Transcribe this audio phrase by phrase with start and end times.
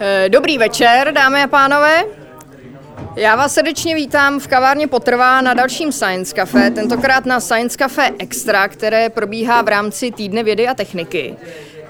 [0.00, 2.04] Eh, dobrý večer, dámy a pánové.
[3.16, 8.10] Já vás srdečně vítám v kavárně Potrvá na dalším Science Café, tentokrát na Science Café
[8.18, 11.36] Extra, které probíhá v rámci Týdne vědy a techniky.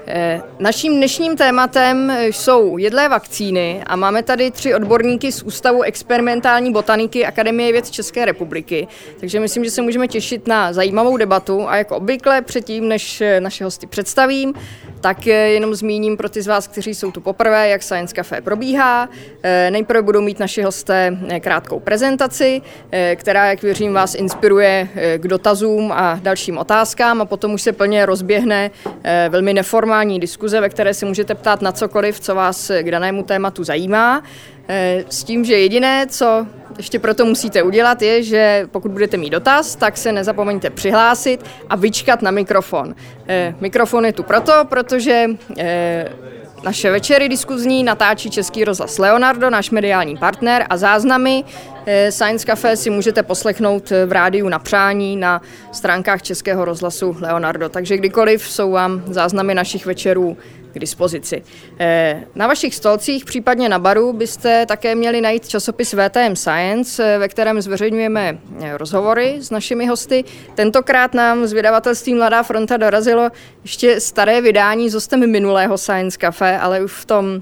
[0.07, 6.71] Eh, naším dnešním tématem jsou jedlé vakcíny a máme tady tři odborníky z Ústavu experimentální
[6.71, 8.87] botaniky Akademie věd České republiky.
[9.19, 13.63] Takže myslím, že se můžeme těšit na zajímavou debatu a jako obvykle předtím, než naše
[13.63, 14.53] hosty představím,
[15.01, 19.09] tak jenom zmíním pro ty z vás, kteří jsou tu poprvé, jak Science Café probíhá.
[19.43, 22.61] Eh, nejprve budou mít naši hosté eh, krátkou prezentaci,
[23.15, 28.05] která, jak věřím, vás inspiruje k dotazům a dalším otázkám a potom už se plně
[28.05, 28.71] rozběhne
[29.29, 33.63] velmi neformální diskuze, ve které se můžete ptát na cokoliv, co vás k danému tématu
[33.63, 34.23] zajímá.
[34.71, 36.47] Eh, s tím, že jediné, co
[36.77, 41.75] ještě proto musíte udělat, je, že pokud budete mít dotaz, tak se nezapomeňte přihlásit a
[41.75, 42.95] vyčkat na mikrofon.
[43.27, 45.25] Eh, mikrofon je tu proto, protože
[45.57, 46.09] eh,
[46.63, 51.43] naše večery diskuzní natáčí Český rozhlas Leonardo, náš mediální partner a záznamy
[52.09, 57.69] Science Café si můžete poslechnout v rádiu na přání na stránkách Českého rozhlasu Leonardo.
[57.69, 60.37] Takže kdykoliv jsou vám záznamy našich večerů
[60.71, 61.43] k dispozici.
[61.79, 67.17] Eh, na vašich stolcích, případně na baru, byste také měli najít časopis VTM Science, eh,
[67.17, 70.23] ve kterém zveřejňujeme eh, rozhovory s našimi hosty.
[70.55, 73.29] Tentokrát nám z vydavatelství Mladá fronta dorazilo
[73.63, 77.41] ještě staré vydání z hostem minulého Science Café, ale už v tom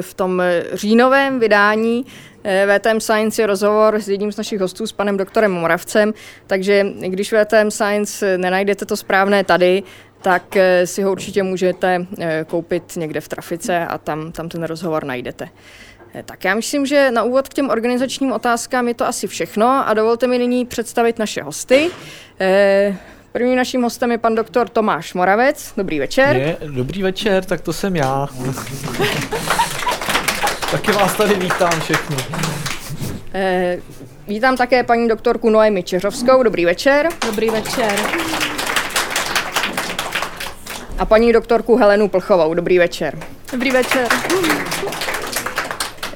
[0.00, 2.06] v tom říjnovém vydání
[2.44, 6.14] VTM Science je rozhovor s jedním z našich hostů, s panem doktorem Moravcem,
[6.46, 9.82] takže když VTM Science nenajdete to správné tady,
[10.24, 14.62] tak eh, si ho určitě můžete eh, koupit někde v trafice a tam, tam ten
[14.62, 15.48] rozhovor najdete.
[16.14, 19.88] Eh, tak já myslím, že na úvod k těm organizačním otázkám je to asi všechno
[19.88, 21.90] a dovolte mi nyní představit naše hosty.
[23.32, 25.72] Prvním naším hostem je pan doktor Tomáš Moravec.
[25.76, 26.36] Dobrý večer.
[26.36, 28.28] Je, dobrý večer, tak to jsem já.
[30.70, 32.16] Taky vás tady vítám všechny.
[34.28, 36.42] Vítám také paní doktorku Noemi Čeřovskou.
[36.42, 37.08] Dobrý večer.
[37.26, 37.92] Dobrý večer
[40.98, 42.54] a paní doktorku Helenu Plchovou.
[42.54, 43.18] Dobrý večer.
[43.52, 44.08] Dobrý večer.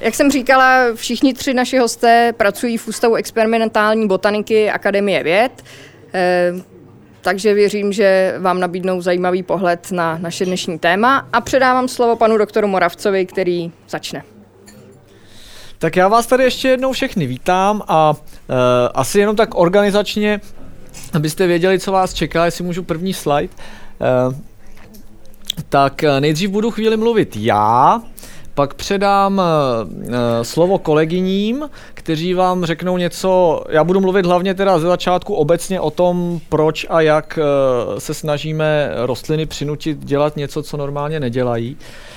[0.01, 5.65] Jak jsem říkala, všichni tři naši hosté pracují v Ústavu experimentální botaniky Akademie věd,
[6.15, 6.53] eh,
[7.21, 12.39] takže věřím, že vám nabídnou zajímavý pohled na naše dnešní téma a předávám slovo panu
[12.39, 14.23] doktoru Moravcovi, který začne.
[15.79, 18.17] Tak já vás tady ještě jednou všechny vítám a uh,
[18.95, 20.41] asi jenom tak organizačně,
[21.13, 23.55] abyste věděli, co vás čeká, jestli můžu první slide.
[24.29, 24.35] Uh,
[25.69, 28.03] tak eh, nejdřív budu chvíli mluvit já,
[28.55, 34.87] pak předám uh, slovo kolegyním, kteří vám řeknou něco, já budu mluvit hlavně teda ze
[34.87, 40.77] začátku obecně o tom, proč a jak uh, se snažíme rostliny přinutit dělat něco, co
[40.77, 41.77] normálně nedělají.
[41.81, 42.08] Eh,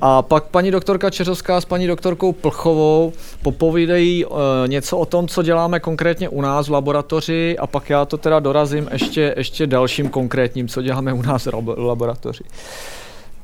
[0.00, 3.12] a pak paní doktorka Čeřovská s paní doktorkou Plchovou
[3.42, 4.28] popovídají eh,
[4.68, 8.40] něco o tom, co děláme konkrétně u nás v laboratoři a pak já to teda
[8.40, 12.44] dorazím ještě, ještě dalším konkrétním, co děláme u nás v laboratoři.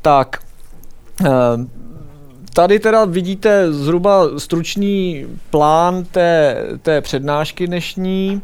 [0.02, 0.38] Tak,
[1.24, 1.30] eh,
[2.52, 8.42] tady teda vidíte zhruba stručný plán té, té přednášky dnešní.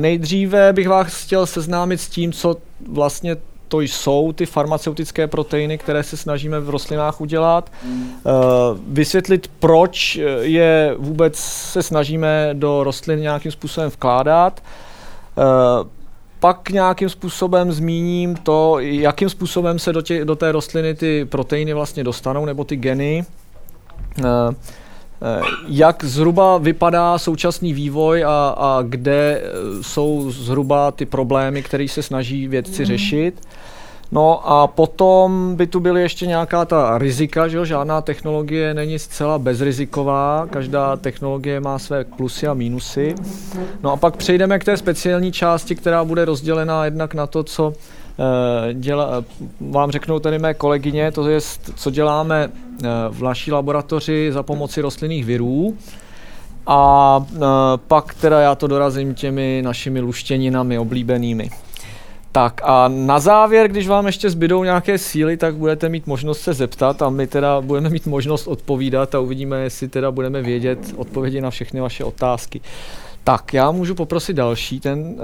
[0.00, 2.56] Nejdříve bych vás chtěl seznámit s tím, co
[2.92, 3.36] vlastně
[3.68, 8.10] to jsou ty farmaceutické proteiny, které se snažíme v rostlinách udělat, mm.
[8.86, 14.62] vysvětlit, proč je vůbec se snažíme do rostlin nějakým způsobem vkládat,
[15.38, 15.42] eh,
[16.40, 21.72] pak nějakým způsobem zmíním to, jakým způsobem se do, tě, do té rostliny ty proteiny
[21.72, 23.24] vlastně dostanou, nebo ty geny.
[24.18, 24.54] Eh,
[25.66, 29.42] jak zhruba vypadá současný vývoj a, a kde
[29.80, 32.86] jsou zhruba ty problémy, které se snaží vědci mm.
[32.86, 33.40] řešit.
[34.12, 37.64] No a potom by tu byly ještě nějaká ta rizika, že jo?
[37.64, 43.14] žádná technologie není zcela bezriziková, každá technologie má své plusy a mínusy.
[43.82, 47.72] No a pak přejdeme k té speciální části, která bude rozdělená jednak na to, co
[47.76, 47.93] eh,
[48.72, 49.24] děla,
[49.60, 51.40] vám řeknou tady mé kolegyně, to je,
[51.74, 55.76] co děláme eh, v naší laboratoři za pomoci rostlinných virů.
[56.66, 57.38] A eh,
[57.88, 61.50] pak teda já to dorazím těmi našimi luštěninami oblíbenými.
[62.32, 66.54] Tak a na závěr, když vám ještě zbydou nějaké síly, tak budete mít možnost se
[66.54, 71.40] zeptat a my teda budeme mít možnost odpovídat a uvidíme, jestli teda budeme vědět odpovědi
[71.40, 72.60] na všechny vaše otázky.
[73.24, 75.16] Tak, já můžu poprosit další ten uh,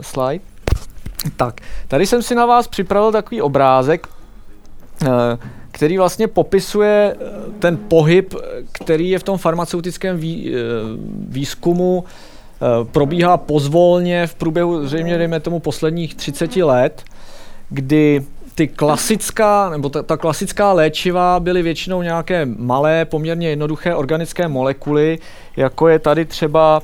[0.00, 0.44] slide.
[1.36, 4.08] Tak, tady jsem si na vás připravil takový obrázek,
[5.02, 5.08] uh,
[5.70, 7.16] který vlastně popisuje
[7.58, 8.34] ten pohyb,
[8.72, 10.22] který je v tom farmaceutickém uh,
[11.28, 12.04] výzkumu
[12.62, 17.02] Eh, probíhá pozvolně v průběhu zřejmě, dejme tomu, posledních 30 let,
[17.68, 18.24] kdy
[18.54, 25.18] ty klasická, nebo ta, ta klasická léčiva byly většinou nějaké malé, poměrně jednoduché organické molekuly,
[25.56, 26.82] jako je tady třeba,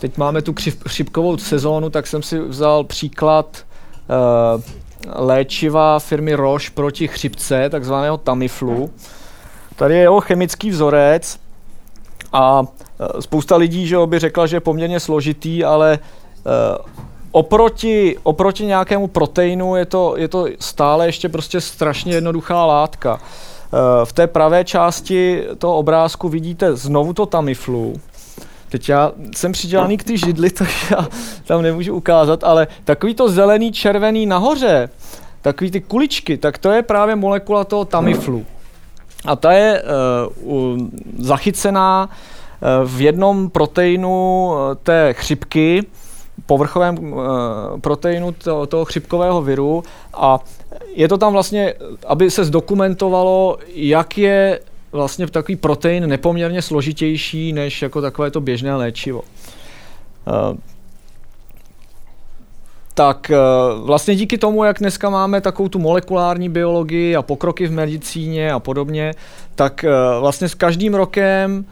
[0.00, 0.54] teď máme tu
[0.88, 3.64] chřipkovou sezónu, tak jsem si vzal příklad
[5.06, 8.90] léčiva firmy Roche proti chřipce, takzvaného Tamiflu.
[9.76, 11.38] Tady je jeho chemický vzorec
[12.32, 12.62] a
[13.00, 16.86] eh, spousta lidí že by řekla, že je poměrně složitý, ale uh,
[17.32, 23.20] oproti, oproti nějakému proteinu je to, je to stále ještě prostě strašně jednoduchá látka.
[23.72, 28.00] Eh, v té pravé části toho obrázku vidíte znovu to Tamiflu.
[28.72, 31.08] Teď já jsem přidělaný k ty židli, takže já
[31.44, 34.88] tam nemůžu ukázat, ale takový to zelený, červený nahoře,
[35.42, 38.46] takový ty kuličky, tak to je právě molekula toho Tamiflu.
[39.24, 39.82] A ta je
[40.42, 40.78] uh,
[41.18, 45.86] zachycená uh, v jednom proteinu uh, té chřipky,
[46.46, 47.20] povrchovém uh,
[47.80, 49.82] proteinu to, toho chřipkového viru
[50.14, 50.38] a
[50.94, 51.74] je to tam vlastně,
[52.06, 54.60] aby se zdokumentovalo, jak je
[54.92, 59.22] vlastně takový protein nepoměrně složitější než jako takové to běžné léčivo.
[59.22, 60.56] Uh,
[62.94, 67.72] tak uh, vlastně díky tomu, jak dneska máme takovou tu molekulární biologii a pokroky v
[67.72, 69.12] medicíně a podobně,
[69.54, 71.64] tak uh, vlastně s každým rokem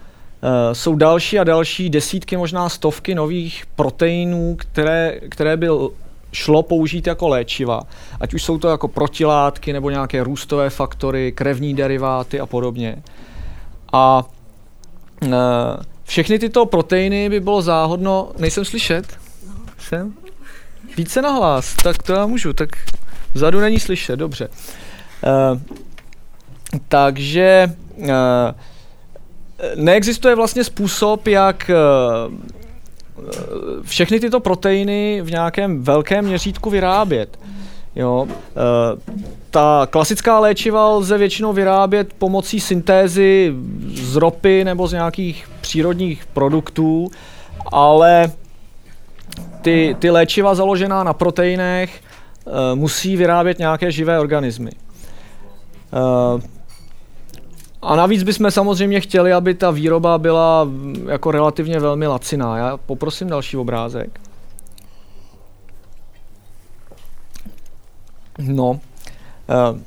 [0.73, 5.69] jsou další a další desítky, možná stovky nových proteinů, které, které by
[6.31, 7.81] šlo použít jako léčiva.
[8.19, 13.03] Ať už jsou to jako protilátky nebo nějaké růstové faktory, krevní deriváty a podobně.
[13.93, 14.23] A
[15.23, 15.29] uh,
[16.03, 19.17] všechny tyto proteiny by bylo záhodno, nejsem slyšet?
[19.79, 20.13] Jsem?
[20.97, 22.69] Více nahlas, tak to já můžu, tak
[23.33, 24.47] vzadu není slyšet, dobře.
[24.47, 25.59] Uh,
[26.87, 28.07] takže uh,
[29.75, 31.75] neexistuje vlastně způsob, jak eh,
[33.81, 37.39] všechny tyto proteiny v nějakém velkém měřítku vyrábět.
[37.95, 38.31] Jo, eh,
[39.49, 43.53] ta klasická léčiva lze většinou vyrábět pomocí syntézy
[43.93, 47.11] z ropy nebo z nějakých přírodních produktů,
[47.71, 48.31] ale
[49.61, 54.71] ty, ty léčiva založená na proteinech eh, musí vyrábět nějaké živé organismy.
[57.81, 62.57] A navíc bychom samozřejmě chtěli, aby ta výroba byla mm, jako relativně velmi laciná.
[62.57, 64.19] Já poprosím další obrázek.
[68.39, 68.79] No,
[69.49, 69.79] eh,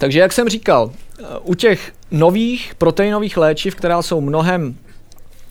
[0.00, 4.76] takže jak jsem říkal, eh, u těch nových proteinových léčiv, která jsou mnohem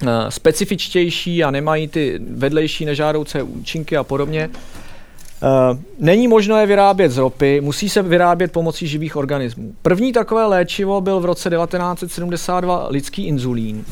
[0.01, 4.49] eh, specifičtější a nemají ty vedlejší nežádoucí účinky a podobně,
[5.99, 9.73] není možno je vyrábět z ropy, musí se vyrábět pomocí živých organismů.
[9.81, 13.85] První takové léčivo byl v roce 1972 lidský inzulín,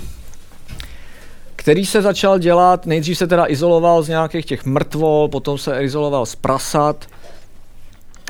[1.55, 6.25] který se začal dělat, nejdřív se teda izoloval z nějakých těch mrtvol, potom se izoloval
[6.25, 7.05] z prasat.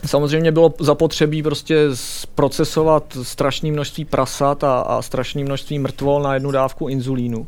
[0.06, 1.88] Samozřejmě bylo zapotřebí prostě
[2.36, 7.48] procesovat strašné množství prasat a, a strašné množství mrtvol na jednu dávku inzulínu.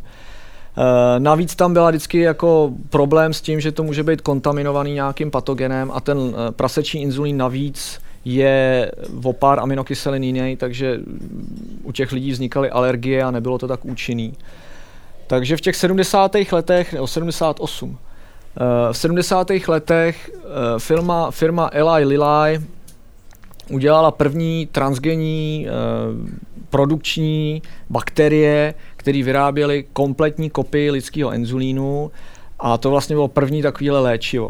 [0.78, 5.32] Eh, navíc tam byla vždycky jako problém s tím, že to může být kontaminovaný nějakým
[5.32, 8.92] patogenem a ten uh, prasečí inzulín navíc je
[9.24, 11.00] o pár aminokyselin jiný, takže
[11.84, 14.34] u těch lidí vznikaly alergie a nebylo to tak účinný.
[15.28, 16.32] Takže v těch 70.
[16.52, 17.96] letech, nebo 78, uh,
[18.92, 19.48] v 70.
[19.68, 20.32] letech
[20.78, 22.62] firma, firma Eli Lilly
[23.70, 25.68] udělala první transgenní
[26.70, 28.74] produkční bakterie,
[29.04, 32.12] které vyráběly kompletní kopii lidského enzulínu
[32.60, 34.50] a to vlastně bylo první takovéhle léčivo.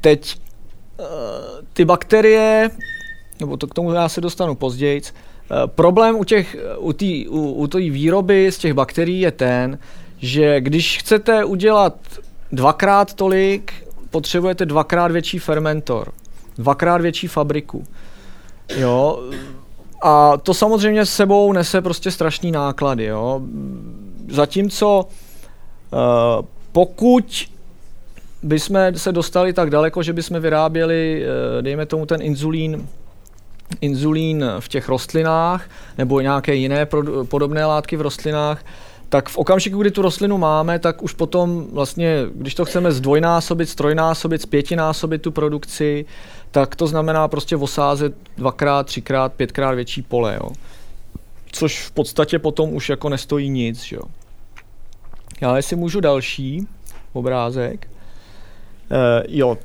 [0.00, 0.36] Teď
[0.98, 1.06] uh,
[1.72, 2.70] ty bakterie,
[3.40, 7.66] nebo to k tomu já se dostanu později, uh, problém u, těch, u té u,
[7.66, 9.78] u výroby z těch bakterií je ten,
[10.18, 11.94] že když chcete udělat
[12.52, 13.72] dvakrát tolik,
[14.10, 16.12] potřebujete dvakrát větší fermentor,
[16.58, 17.84] dvakrát větší fabriku.
[18.76, 19.30] Jo,
[20.02, 23.04] a to samozřejmě s sebou nese prostě strašný náklady.
[23.04, 23.40] Jo.
[24.30, 25.08] Zatímco
[25.92, 25.98] uh,
[26.72, 27.48] pokud
[28.42, 32.88] bychom se dostali tak daleko, že bychom vyráběli, uh, dejme tomu ten inzulín,
[33.80, 36.86] inzulín v těch rostlinách nebo nějaké jiné
[37.28, 38.64] podobné látky v rostlinách,
[39.08, 43.68] tak v okamžiku, kdy tu rostlinu máme, tak už potom vlastně, když to chceme zdvojnásobit,
[43.68, 46.04] strojnásobit, zpětinásobit tu produkci,
[46.50, 50.50] tak to znamená prostě osázet dvakrát, třikrát, pětkrát větší pole, jo.
[51.52, 54.02] Což v podstatě potom už jako nestojí nic, jo.
[55.40, 56.68] Já jestli můžu další
[57.12, 57.86] obrázek.
[58.90, 59.58] E, jo,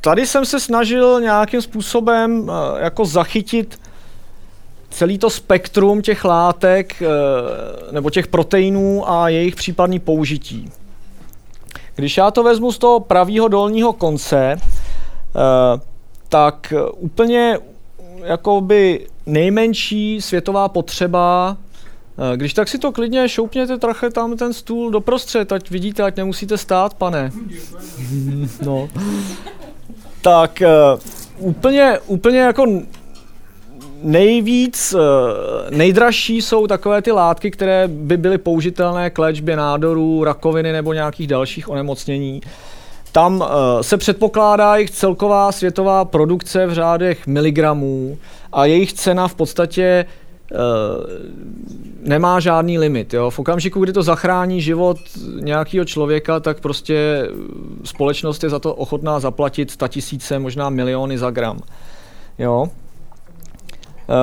[0.00, 3.80] tady jsem se snažil nějakým způsobem e, jako zachytit
[4.90, 7.06] celý to spektrum těch látek e,
[7.92, 10.70] nebo těch proteinů a jejich případný použití.
[11.94, 14.58] Když já to vezmu z toho pravého dolního konce, e,
[16.28, 17.58] tak úplně
[18.24, 21.56] jakoby nejmenší světová potřeba
[22.18, 26.16] Eh, když tak si to klidně šoupněte trochu tam ten stůl doprostřed, ať vidíte, ať
[26.16, 27.32] nemusíte stát, pane.
[28.64, 28.88] no.
[30.22, 30.62] Tak
[31.38, 32.66] úplně, úplně jako
[34.02, 34.94] nejvíc,
[35.70, 41.26] nejdražší jsou takové ty látky, které by byly použitelné k léčbě nádorů, rakoviny nebo nějakých
[41.26, 42.40] dalších onemocnění.
[43.16, 43.46] Tam uh,
[43.80, 48.18] se předpokládá jejich celková světová produkce v řádech miligramů
[48.52, 50.06] a jejich cena v podstatě
[50.52, 50.58] uh,
[52.08, 53.14] nemá žádný limit.
[53.14, 53.30] Jo?
[53.30, 54.96] V okamžiku, kdy to zachrání život
[55.40, 57.28] nějakého člověka, tak prostě
[57.84, 61.60] společnost je za to ochotná zaplatit tisíce, možná miliony za gram.
[62.38, 62.66] Jo?
[64.08, 64.16] E,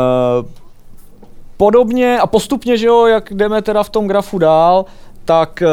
[1.58, 4.86] podobně a postupně, že jo, jak jdeme teda v tom grafu dál,
[5.26, 5.68] tak eh,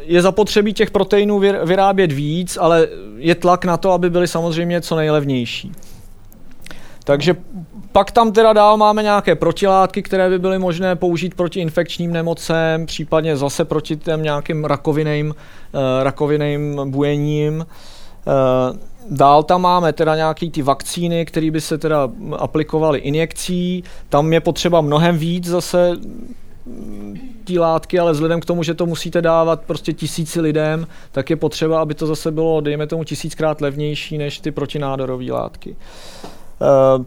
[0.00, 4.96] je zapotřebí těch proteinů vyrábět víc, ale je tlak na to, aby byly samozřejmě co
[4.96, 5.72] nejlevnější.
[7.04, 7.36] Takže
[7.92, 12.86] pak tam teda dál máme nějaké protilátky, které by byly možné použít proti infekčním nemocem,
[12.86, 17.66] případně zase proti těm nějakým rakovinným, uh, rakovinným bujením.
[18.26, 18.76] Uh,
[19.10, 22.08] Dál tam máme teda nějaký ty vakcíny, které by se teda
[22.38, 23.84] aplikovaly injekcí.
[24.08, 25.92] Tam je potřeba mnohem víc zase
[27.44, 31.36] ty látky, ale vzhledem k tomu, že to musíte dávat prostě tisíci lidem, tak je
[31.36, 35.76] potřeba, aby to zase bylo, dejme tomu, tisíckrát levnější než ty protinádorové látky.
[36.60, 37.04] Uh,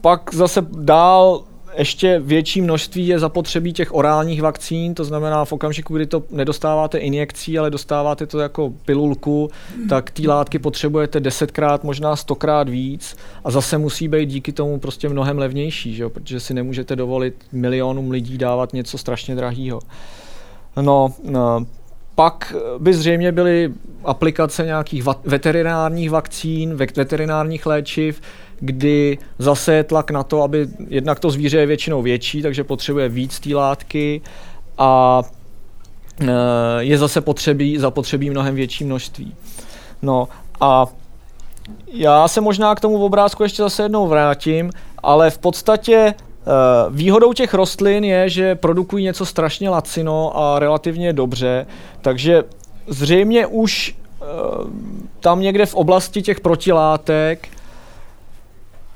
[0.00, 1.42] pak zase dál
[1.76, 6.98] ještě větší množství je zapotřebí těch orálních vakcín, to znamená v okamžiku, kdy to nedostáváte
[6.98, 9.50] injekcí, ale dostáváte to jako pilulku,
[9.88, 15.08] tak ty látky potřebujete desetkrát, možná stokrát víc a zase musí být díky tomu prostě
[15.08, 16.10] mnohem levnější, že jo?
[16.10, 19.80] protože si nemůžete dovolit milionům lidí dávat něco strašně drahého.
[20.82, 21.66] No, no,
[22.14, 23.72] pak by zřejmě byly
[24.04, 28.20] aplikace nějakých veterinárních vakcín, veterinárních léčiv,
[28.60, 33.08] kdy zase je tlak na to, aby jednak to zvíře je většinou větší, takže potřebuje
[33.08, 34.20] víc té látky
[34.78, 35.22] a
[36.20, 36.26] e,
[36.78, 39.34] je zase potřebí, zapotřebí mnohem větší množství.
[40.02, 40.28] No
[40.60, 40.86] a
[41.92, 44.70] já se možná k tomu obrázku ještě zase jednou vrátím,
[45.02, 46.14] ale v podstatě e,
[46.90, 51.66] Výhodou těch rostlin je, že produkují něco strašně lacino a relativně dobře,
[52.00, 52.42] takže
[52.86, 54.24] zřejmě už e,
[55.20, 57.48] tam někde v oblasti těch protilátek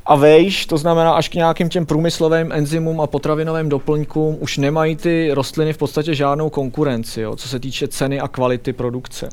[0.07, 4.97] a vejš, to znamená až k nějakým těm průmyslovým enzymům a potravinovým doplňkům, už nemají
[4.97, 9.29] ty rostliny v podstatě žádnou konkurenci, jo, co se týče ceny a kvality produkce.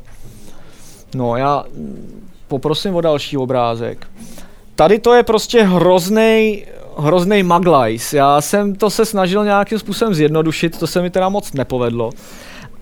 [1.16, 1.64] No já
[2.48, 4.08] poprosím o další obrázek.
[4.76, 6.66] Tady to je prostě hrozný
[6.98, 8.14] hrozný maglajs.
[8.14, 12.12] Já jsem to se snažil nějakým způsobem zjednodušit, to se mi teda moc nepovedlo.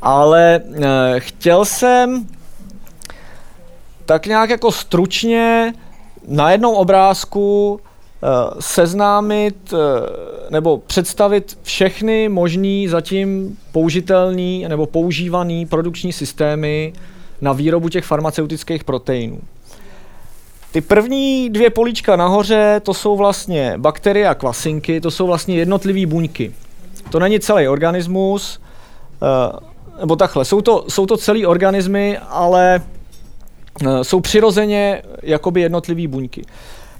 [0.01, 2.27] Ale e, chtěl jsem
[4.05, 5.73] tak nějak jako stručně
[6.27, 8.27] na jednom obrázku eh,
[8.59, 9.77] seznámit eh,
[10.49, 16.93] nebo představit všechny možný zatím použitelný nebo používaný produkční systémy
[17.41, 19.39] na výrobu těch farmaceutických proteinů.
[20.71, 26.05] Ty první dvě políčka nahoře, to jsou vlastně bakterie a kvasinky, to jsou vlastně jednotlivé
[26.05, 26.53] buňky.
[27.11, 28.59] To není celý organismus,
[29.21, 29.59] eh,
[29.99, 32.81] nebo takhle, jsou to, jsou to celý organismy, ale
[34.01, 36.41] jsou přirozeně jakoby jednotlivý buňky.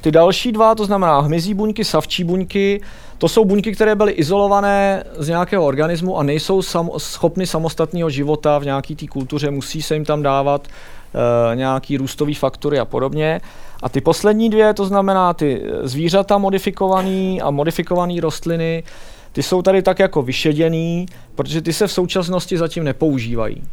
[0.01, 2.81] Ty další dva, to znamená hmyzí buňky, savčí buňky,
[3.17, 8.57] to jsou buňky, které byly izolované z nějakého organismu a nejsou sam, schopny samostatného života
[8.57, 13.41] v nějaké té kultuře, musí se jim tam dávat e, nějaký růstový faktory a podobně.
[13.84, 18.84] A ty poslední dvě, to znamená ty zvířata modifikované a modifikované rostliny,
[19.31, 21.05] ty jsou tady tak jako vyšeděný,
[21.36, 23.63] protože ty se v současnosti zatím nepoužívají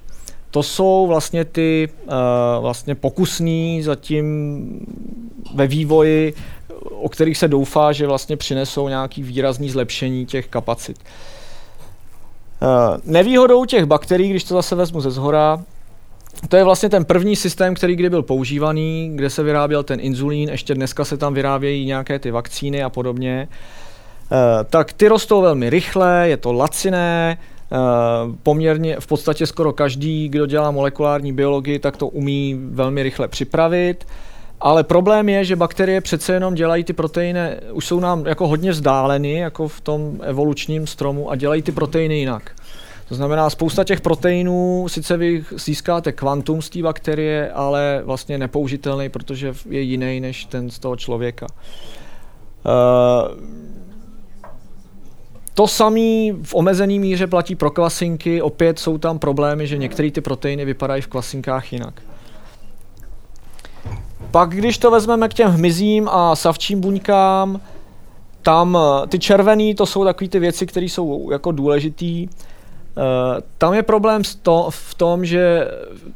[0.54, 2.12] to jsou vlastně ty uh,
[2.60, 4.86] vlastně pokusní zatím
[5.54, 6.34] ve vývoji,
[6.90, 10.96] o kterých se doufá, že vlastně přinesou nějaký výrazný zlepšení těch kapacit.
[12.62, 12.68] Uh,
[13.04, 15.62] nevýhodou těch bakterií, když to zase vezmu ze zhora,
[16.48, 20.48] to je vlastně ten první systém, který kdy byl používaný, kde se vyráběl ten inzulín,
[20.48, 23.48] ještě dneska se tam vyrábějí nějaké ty vakcíny a podobně.
[23.50, 24.38] Uh,
[24.70, 27.53] tak ty rostou velmi rychle, je to laciné, Eh,
[28.42, 34.06] poměrně v podstatě skoro každý, kdo dělá molekulární biologii, tak to umí velmi rychle připravit.
[34.60, 37.40] Ale problém je, že bakterie přece jenom dělají ty proteiny,
[37.72, 42.18] už jsou nám jako hodně vzdáleny, jako v tom evolučním stromu a dělají ty proteiny
[42.18, 42.50] jinak.
[43.08, 49.08] To znamená, spousta těch proteinů, sice vy získáte kvantum z té bakterie, ale vlastně nepoužitelný,
[49.08, 51.46] protože je jiný než ten z toho člověka.
[52.66, 52.72] Uh,
[55.54, 60.20] to samé v omezený míře platí pro kvasinky, opět jsou tam problémy, že některé ty
[60.20, 62.02] proteiny vypadají v kvasinkách jinak.
[64.30, 67.60] Pak, když to vezmeme k těm hmyzím a savčím buňkám,
[68.42, 72.28] tam ty červený, to jsou takové ty věci, které jsou jako důležitý.
[72.96, 74.22] Uh, tam je problém
[74.70, 75.68] v tom, že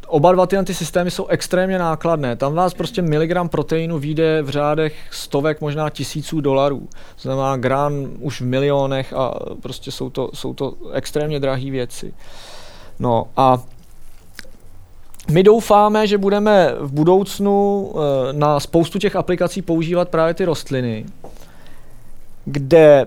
[0.07, 2.37] oba dva ty systémy jsou extrémně nákladné.
[2.37, 6.89] Tam vás prostě miligram proteinu vyjde v řádech stovek, možná tisíců dolarů.
[7.15, 12.15] To znamená gram už v milionech a prostě jsou to, jsou to extrémně drahé věci.
[12.99, 13.63] No a
[15.31, 21.05] my doufáme, že budeme v budoucnu uh, na spoustu těch aplikací používat právě ty rostliny,
[22.45, 23.07] kde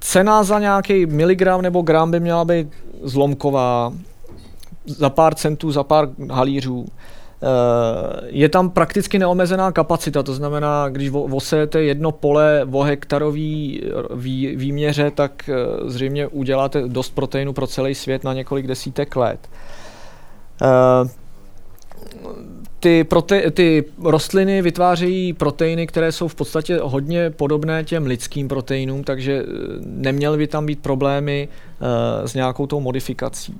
[0.00, 2.68] cena za nějaký miligram nebo gram by měla být
[3.02, 3.92] zlomková,
[4.86, 6.86] za pár centů, za pár halířů.
[7.42, 13.82] Eh, je tam prakticky neomezená kapacita, to znamená, když vosejete jedno pole o hektarový
[14.14, 15.54] vý, výměře, tak eh,
[15.90, 19.48] zřejmě uděláte dost proteinu pro celý svět na několik desítek let.
[22.80, 29.04] Ty, prote- ty rostliny vytvářejí proteiny, které jsou v podstatě hodně podobné těm lidským proteinům,
[29.04, 29.46] takže eh,
[29.80, 31.48] neměly by tam být problémy
[31.80, 33.56] uh, s nějakou tou modifikací.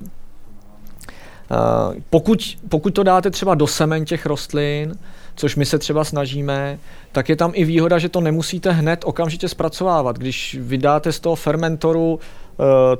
[1.51, 4.95] Uh, pokud, pokud to dáte třeba do semen těch rostlin,
[5.35, 6.79] což my se třeba snažíme,
[7.11, 10.17] tak je tam i výhoda, že to nemusíte hned okamžitě zpracovávat.
[10.17, 12.19] Když vydáte z toho fermentoru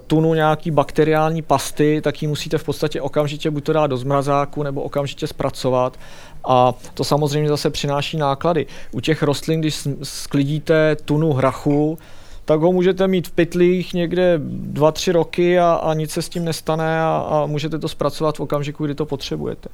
[0.08, 4.64] tunu nějaký bakteriální pasty, tak ji musíte v podstatě okamžitě buď to dát do zmrazáku
[4.64, 6.00] nebo okamžitě zpracovat.
[6.48, 8.66] A to samozřejmě zase přináší náklady.
[8.92, 11.98] U těch rostlin, když sklidíte tunu hrachu,
[12.46, 14.40] tak ho můžete mít v pytlích někde
[14.74, 18.40] 2-3 roky a, a nic se s tím nestane a, a můžete to zpracovat v
[18.40, 19.70] okamžiku, kdy to potřebujete.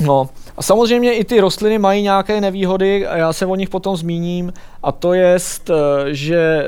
[0.00, 3.96] No a samozřejmě i ty rostliny mají nějaké nevýhody a já se o nich potom
[3.96, 4.52] zmíním
[4.82, 5.74] a to je, eh,
[6.14, 6.64] že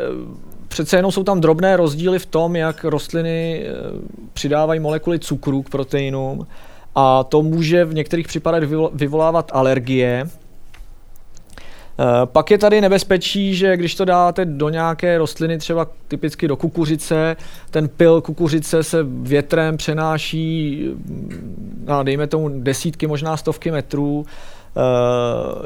[0.74, 3.72] přece jenom jsou tam drobné rozdíly v tom, jak rostliny eh,
[4.32, 6.46] přidávají molekuly cukru k proteinům
[6.94, 10.26] a to může v některých případech vyvolávat alergie.
[10.26, 16.56] Eh, pak je tady nebezpečí, že když to dáte do nějaké rostliny, třeba typicky do
[16.56, 17.36] kukuřice,
[17.70, 20.80] ten pil kukuřice se větrem přenáší,
[21.84, 24.53] no, dejme tomu desítky, možná stovky metrů Eh,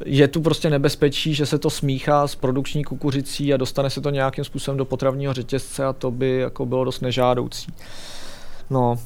[0.05, 4.11] je tu prostě nebezpečí, že se to smíchá s produkční kukuřicí a dostane se to
[4.11, 7.73] nějakým způsobem do potravního řetězce a to by jako bylo dost nežádoucí.
[8.71, 8.99] No,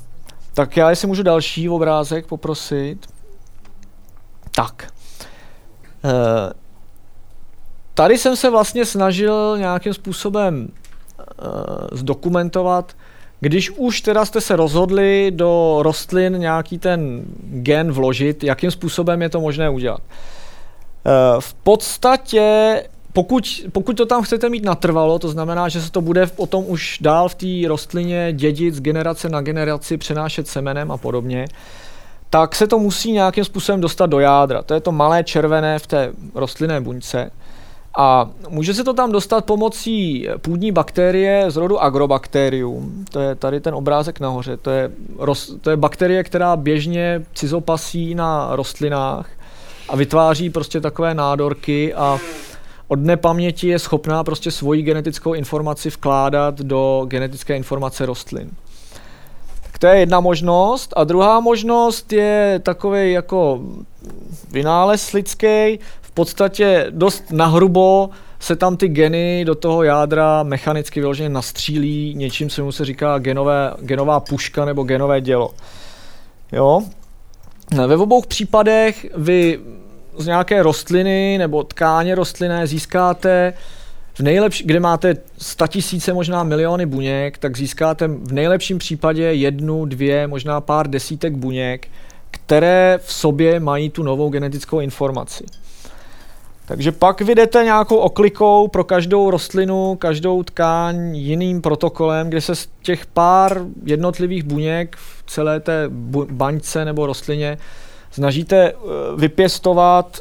[0.54, 3.06] tak já jestli můžu další obrázek poprosit.
[4.54, 4.92] Tak.
[6.04, 6.52] E,
[7.94, 11.24] tady jsem se vlastně snažil nějakým způsobem e,
[11.96, 12.96] zdokumentovat,
[13.42, 19.28] když už teda jste se rozhodli do rostlin nějaký ten gen vložit, jakým způsobem je
[19.28, 20.00] to možné udělat?
[20.02, 26.00] Eh, v podstatě pokud, pokud to tam chcete mít natrvalo, to znamená, že se to
[26.00, 30.96] bude potom už dál v té rostlině dědit z generace na generaci, přenášet semenem a
[30.96, 31.46] podobně,
[32.30, 34.62] tak se to musí nějakým způsobem dostat do jádra.
[34.62, 37.30] To je to malé červené v té rostlinné buňce.
[37.98, 43.04] A může se to tam dostat pomocí půdní bakterie z rodu Agrobacterium.
[43.10, 44.56] To je tady ten obrázek nahoře.
[44.56, 49.28] To je, roz, to je bakterie, která běžně cizopasí na rostlinách
[49.88, 52.18] a vytváří prostě takové nádorky a
[52.88, 58.50] od nepaměti je schopná prostě svoji genetickou informaci vkládat do genetické informace rostlin.
[59.62, 60.92] Tak to je jedna možnost.
[60.96, 63.60] A druhá možnost je takový jako
[64.50, 65.78] vynález lidský,
[66.14, 72.64] podstatě dost nahrubo se tam ty geny do toho jádra mechanicky vyloženě nastřílí něčím, co
[72.64, 75.54] mu se říká genové, genová puška nebo genové dělo.
[76.52, 76.82] Jo?
[77.86, 79.60] Ve obou případech vy
[80.18, 83.52] z nějaké rostliny nebo tkáně rostlinné získáte
[84.14, 85.16] v nejlepší, kde máte
[85.68, 91.88] tisíce, možná miliony buněk, tak získáte v nejlepším případě jednu, dvě, možná pár desítek buněk,
[92.30, 95.44] které v sobě mají tu novou genetickou informaci.
[96.72, 102.68] Takže pak vydete nějakou oklikou pro každou rostlinu, každou tkáň jiným protokolem, kde se z
[102.82, 105.84] těch pár jednotlivých buněk v celé té
[106.30, 107.58] baňce nebo rostlině
[108.10, 108.74] snažíte eh,
[109.16, 110.20] vypěstovat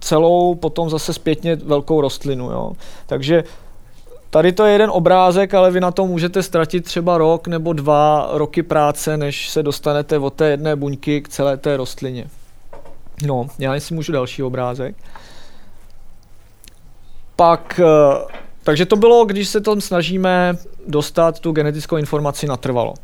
[0.00, 2.50] celou potom zase zpětně velkou rostlinu.
[2.50, 2.72] Jo.
[3.06, 3.44] Takže
[4.30, 8.28] tady to je jeden obrázek, ale vy na to můžete ztratit třeba rok nebo dva
[8.32, 12.26] roky práce, než se dostanete od té jedné buňky k celé té rostlině.
[13.26, 14.96] No, já si můžu další obrázek
[17.40, 18.24] pak, eh,
[18.64, 22.94] takže to bylo, když se tam snažíme dostat tu genetickou informaci natrvalo.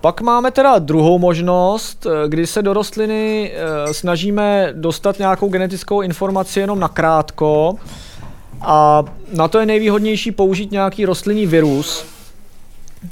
[0.00, 6.02] Pak máme teda druhou možnost, eh, kdy se do rostliny eh, snažíme dostat nějakou genetickou
[6.02, 7.74] informaci jenom na krátko
[8.60, 12.04] a na to je nejvýhodnější použít nějaký rostlinný virus,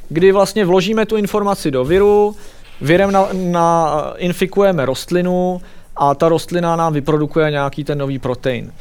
[0.08, 2.36] kdy vlastně vložíme tu informaci do viru,
[2.80, 5.60] virem na, na, infikujeme rostlinu
[5.96, 8.72] a ta rostlina nám vyprodukuje nějaký ten nový protein.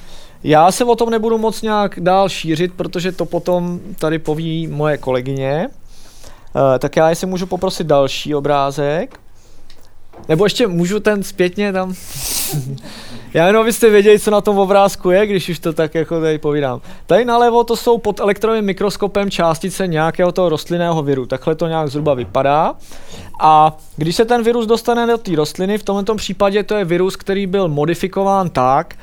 [0.44, 4.98] Já se o tom nebudu moc nějak dál šířit, protože to potom tady poví moje
[4.98, 5.68] kolegyně.
[6.56, 9.20] Uh, tak já si můžu poprosit další obrázek.
[10.28, 11.94] Nebo ještě můžu ten zpětně tam...
[13.34, 16.38] Já jenom abyste věděli, co na tom obrázku je, když už to tak jako tady
[16.38, 16.82] povídám.
[17.06, 21.26] Tady nalevo to jsou pod elektrovým mikroskopem částice nějakého toho rostlinného viru.
[21.26, 22.76] Takhle to nějak zhruba vypadá.
[23.40, 27.16] A když se ten virus dostane do té rostliny, v tomto případě to je virus,
[27.16, 28.96] který byl modifikován tak,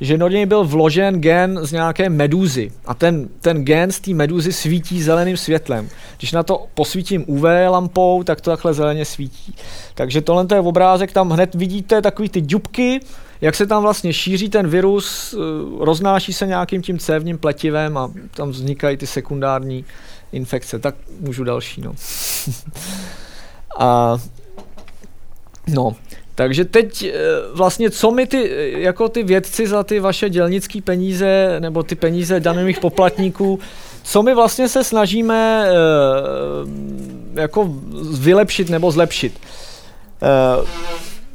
[0.00, 4.14] že do něj byl vložen gen z nějaké meduzy a ten, ten gen z té
[4.14, 5.88] meduzy svítí zeleným světlem.
[6.18, 9.54] Když na to posvítím UV lampou, tak to takhle zeleně svítí.
[9.94, 13.00] Takže tohle je obrázek, tam hned vidíte takový ty dubky,
[13.40, 18.10] jak se tam vlastně šíří ten virus, eh, roznáší se nějakým tím cévním pletivem a
[18.34, 19.84] tam vznikají ty sekundární
[20.32, 20.78] infekce.
[20.78, 21.94] Tak můžu další, no.
[23.78, 24.18] a
[25.66, 25.96] No,
[26.34, 27.12] takže teď eh,
[27.52, 32.40] vlastně, co my ty, jako ty vědci za ty vaše dělnické peníze, nebo ty peníze
[32.40, 33.58] daných poplatníků,
[34.02, 37.74] co my vlastně se snažíme eh, jako
[38.18, 39.40] vylepšit nebo zlepšit.
[40.22, 40.66] Eh,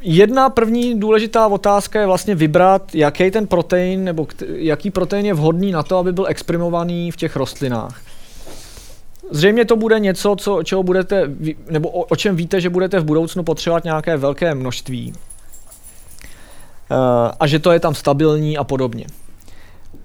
[0.02, 5.72] jedna první důležitá otázka je vlastně vybrat, jaký ten protein, nebo jaký protein je vhodný
[5.72, 8.02] na to, aby byl exprimovaný v těch rostlinách.
[9.32, 11.32] Zřejmě to bude něco, co, čeho budete,
[11.70, 15.14] nebo o, o čem víte, že budete v budoucnu potřebovat nějaké velké množství.
[15.14, 16.98] Uh,
[17.40, 19.06] a že to je tam stabilní a podobně.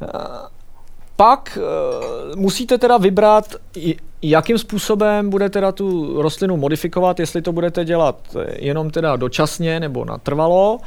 [0.01, 0.09] Uh,
[1.17, 3.55] pak uh, musíte teda vybrat,
[4.23, 10.05] jakým způsobem budete teda tu rostlinu modifikovat, jestli to budete dělat jenom teda dočasně nebo
[10.05, 10.75] natrvalo.
[10.75, 10.81] Uh,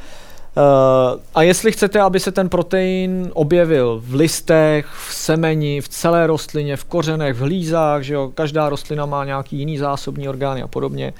[1.34, 6.76] a jestli chcete, aby se ten protein objevil v listech, v semeni, v celé rostlině,
[6.76, 11.12] v kořenech, v hlízách, že jo, každá rostlina má nějaký jiný zásobní orgány a podobně.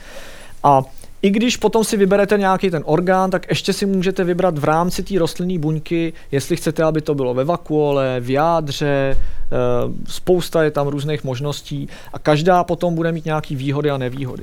[0.62, 0.82] A
[1.22, 5.02] i když potom si vyberete nějaký ten orgán, tak ještě si můžete vybrat v rámci
[5.02, 9.16] té rostlinné buňky, jestli chcete, aby to bylo ve vakuole, v jádře, eh,
[10.06, 14.42] spousta je tam různých možností a každá potom bude mít nějaké výhody a nevýhody.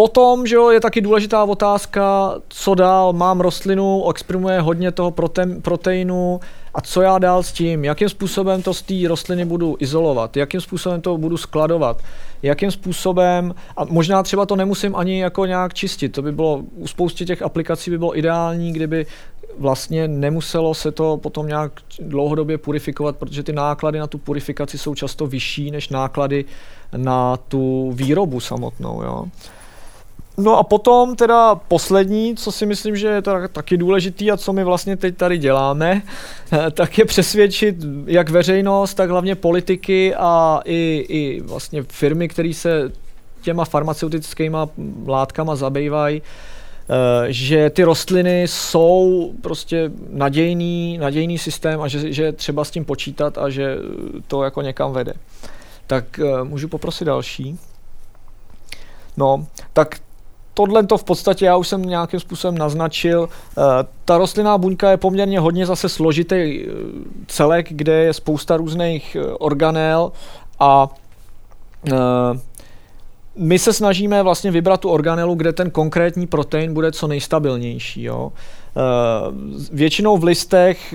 [0.00, 5.60] Potom, že jo, je taky důležitá otázka, co dál, mám rostlinu, exprimuje hodně toho prote-
[5.60, 6.40] proteinu
[6.74, 10.60] a co já dál s tím, jakým způsobem to z té rostliny budu izolovat, jakým
[10.60, 12.02] způsobem to budu skladovat,
[12.42, 16.88] jakým způsobem, a možná třeba to nemusím ani jako nějak čistit, to by bylo, u
[16.88, 19.06] spoustě těch aplikací by bylo ideální, kdyby
[19.58, 24.94] vlastně nemuselo se to potom nějak dlouhodobě purifikovat, protože ty náklady na tu purifikaci jsou
[24.94, 26.44] často vyšší než náklady
[26.96, 29.02] na tu výrobu samotnou.
[29.02, 29.24] Jo.
[30.40, 33.22] No a potom teda poslední, co si myslím, že je
[33.52, 36.02] taky důležitý a co my vlastně teď tady děláme,
[36.72, 37.76] tak je přesvědčit
[38.06, 42.92] jak veřejnost, tak hlavně politiky a i, i vlastně firmy, které se
[43.42, 44.68] těma farmaceutickýma
[45.06, 52.64] látkama zabývají, eh, že ty rostliny jsou prostě nadějný, nadějný systém a že, že třeba
[52.64, 53.76] s tím počítat a že
[54.26, 55.12] to jako někam vede.
[55.86, 57.58] Tak eh, můžu poprosit další.
[59.16, 59.96] No, tak
[60.60, 63.28] tohle to v podstatě já už jsem nějakým způsobem naznačil.
[63.28, 63.62] Eh,
[64.04, 66.66] ta rostlinná buňka je poměrně hodně zase složitý eh,
[67.26, 70.12] celek, kde je spousta různých eh, organel
[70.58, 70.88] a
[73.36, 78.02] my se snažíme vlastně vybrat tu organelu, kde ten konkrétní protein bude co nejstabilnější.
[78.02, 78.32] Jo.
[79.72, 80.94] Většinou v listech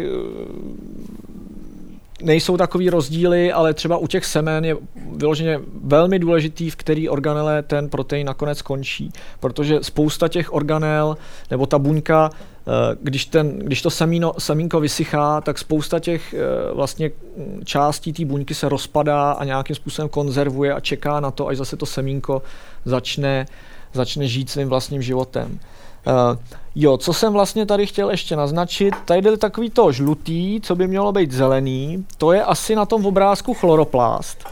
[2.26, 4.78] nejsou takový rozdíly, ale třeba u těch semen je
[5.16, 11.18] vyloženě velmi důležitý, v který organele ten protein nakonec končí, protože spousta těch organel
[11.52, 16.74] nebo ta buňka, eh, když, ten, když to semíno, semínko vysychá, tak spousta těch eh,
[16.74, 17.12] vlastně
[17.64, 21.78] částí té buňky se rozpadá a nějakým způsobem konzervuje a čeká na to, až zase
[21.78, 22.42] to semínko
[22.86, 23.46] začne,
[23.94, 25.60] začne žít svým vlastním životem.
[26.08, 26.38] Uh,
[26.76, 30.88] jo, co jsem vlastně tady chtěl ještě naznačit, tady jde takový to žlutý, co by
[30.88, 34.46] mělo být zelený, to je asi na tom obrázku chloroplast.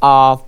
[0.00, 0.38] A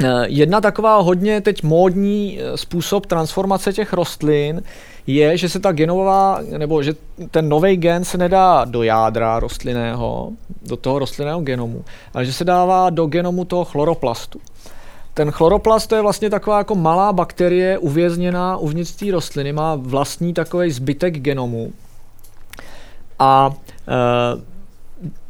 [0.00, 4.62] uh, jedna taková hodně teď módní eh, způsob transformace těch rostlin
[5.06, 6.94] je, že se ta genová, nebo že
[7.30, 10.30] ten nový gen se nedá do jádra rostlinného,
[10.62, 14.40] do toho rostlinného genomu, ale že se dává do genomu toho chloroplastu.
[15.14, 20.34] Ten chloroplast to je vlastně taková jako malá bakterie uvězněná uvnitř té rostliny, má vlastní
[20.34, 21.72] takový zbytek genomu.
[23.18, 23.50] A
[23.88, 24.42] e,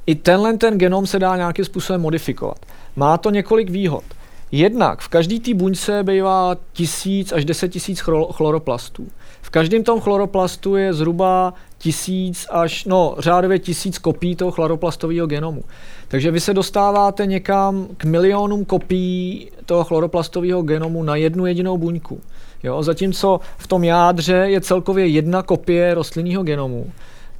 [0.06, 2.58] i tenhle ten genom se dá nějakým způsobem modifikovat.
[2.96, 4.04] Má to několik výhod.
[4.52, 9.08] Jednak v každé té buňce bývá tisíc až deset tisíc chloroplastů.
[9.42, 15.64] V každém tom chloroplastu je zhruba tisíc až, no řádově tisíc kopií toho chloroplastového genomu.
[16.08, 22.20] Takže vy se dostáváte někam k milionům kopií toho chloroplastového genomu na jednu jedinou buňku.
[22.62, 22.82] Jo?
[22.82, 26.92] Zatímco v tom jádře je celkově jedna kopie rostlinného genomu,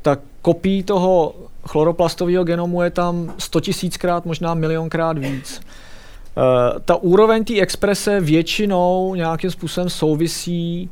[0.02, 1.34] tak kopií toho
[1.66, 5.60] chloroplastového genomu je tam 100 tisíckrát, možná milionkrát víc.
[6.36, 10.90] Uh, ta úroveň té exprese většinou nějakým způsobem souvisí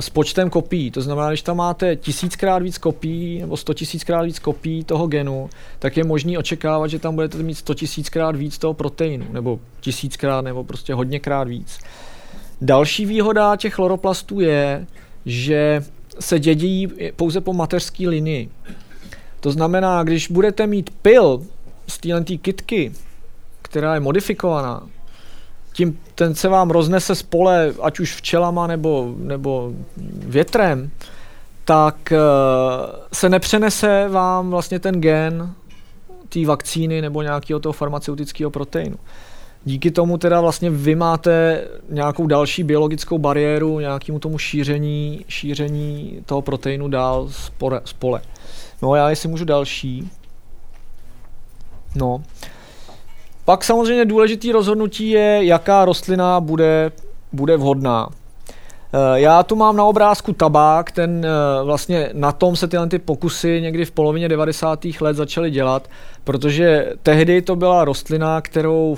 [0.00, 0.90] s počtem kopií.
[0.90, 5.50] To znamená, když tam máte tisíckrát víc kopií nebo sto tisíckrát víc kopií toho genu,
[5.78, 10.44] tak je možný očekávat, že tam budete mít sto tisíckrát víc toho proteinu, nebo tisíckrát,
[10.44, 11.78] nebo prostě hodněkrát víc.
[12.60, 14.86] Další výhoda těch chloroplastů je,
[15.26, 15.84] že
[16.20, 18.48] se dědí pouze po mateřské linii.
[19.40, 21.42] To znamená, když budete mít pil
[21.88, 22.92] z téhle kitky,
[23.62, 24.86] která je modifikovaná,
[25.72, 29.72] tím ten se vám roznese z pole, ať už včelama nebo, nebo
[30.26, 30.90] větrem,
[31.64, 32.18] tak uh,
[33.12, 35.54] se nepřenese vám vlastně ten gen
[36.28, 38.96] té vakcíny nebo nějakého toho farmaceutického proteinu.
[39.64, 46.42] Díky tomu teda vlastně vy máte nějakou další biologickou bariéru nějakému tomu šíření, šíření toho
[46.42, 47.80] proteinu dál z pole.
[47.84, 48.22] Z pole.
[48.82, 50.10] No já jestli můžu další.
[51.94, 52.22] No.
[53.44, 56.92] Pak samozřejmě důležitý rozhodnutí je, jaká rostlina bude,
[57.32, 58.08] bude vhodná.
[58.94, 62.98] Eh, já tu mám na obrázku tabák, ten eh, vlastně na tom se tyhle ty
[62.98, 64.84] pokusy někdy v polovině 90.
[65.00, 65.88] let začaly dělat,
[66.24, 68.96] protože tehdy to byla rostlina, kterou,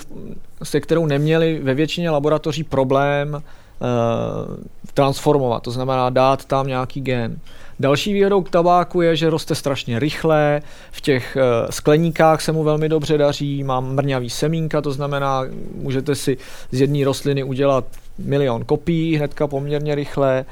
[0.62, 4.57] se kterou neměli ve většině laboratoří problém uh,
[4.94, 7.38] transformovat, to znamená dát tam nějaký gen.
[7.81, 12.63] Další výhodou k tabáku je, že roste strašně rychle, v těch uh, skleníkách se mu
[12.63, 16.37] velmi dobře daří, má mrňavý semínka, to znamená, můžete si
[16.71, 17.85] z jedné rostliny udělat
[18.19, 20.45] milion kopií hnedka poměrně rychle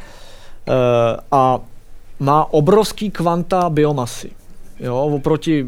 [0.69, 0.75] uh,
[1.31, 1.61] a
[2.21, 4.31] má obrovský kvanta biomasy.
[4.81, 5.67] Jo, oproti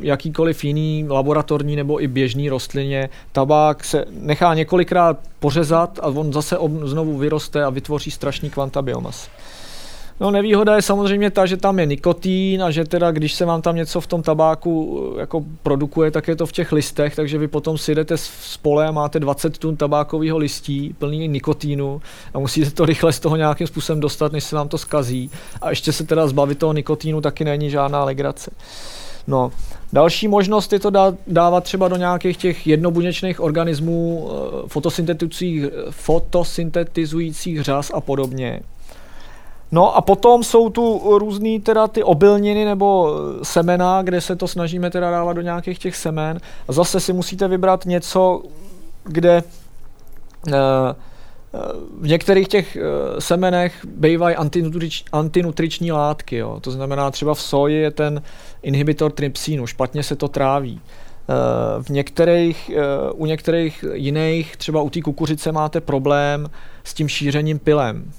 [0.00, 6.58] jakýkoliv jiný laboratorní nebo i běžný rostlině, tabák se nechá několikrát pořezat a on zase
[6.58, 9.30] ob, znovu vyroste a vytvoří strašný kvanta biomasy.
[10.20, 13.62] No nevýhoda je samozřejmě ta, že tam je nikotín a že teda když se vám
[13.62, 17.38] tam něco v tom tabáku eh, jako produkuje, tak je to v těch listech, takže
[17.38, 22.02] vy potom si jdete z pole a máte 20 tun tabákového listí plný nikotínu
[22.34, 25.30] a musíte to rychle z toho nějakým způsobem dostat, než se vám to skazí.
[25.60, 28.50] A ještě se teda zbavit toho nikotínu taky není žádná legrace.
[29.26, 29.52] No,
[29.92, 30.90] další možnost je to
[31.26, 34.68] dávat třeba do nějakých těch jednobuněčných organismů, eh,
[35.90, 38.62] fotosyntetizujících řas a podobně.
[39.72, 44.90] No a potom jsou tu různý teda ty obilniny nebo semena, kde se to snažíme
[44.90, 46.40] teda dávat do nějakých těch semen.
[46.68, 48.42] A zase si musíte vybrat něco,
[49.04, 49.42] kde
[50.46, 50.52] uh,
[52.00, 52.76] v některých těch
[53.18, 56.36] semenech bývají antinutrič, antinutriční látky.
[56.36, 56.60] Jo.
[56.60, 58.22] To znamená, třeba v soji je ten
[58.62, 60.80] inhibitor trypsínu, špatně se to tráví.
[61.82, 62.70] V některých,
[63.14, 66.50] u některých jiných, třeba u té kukuřice máte problém
[66.84, 68.12] s tím šířením pilem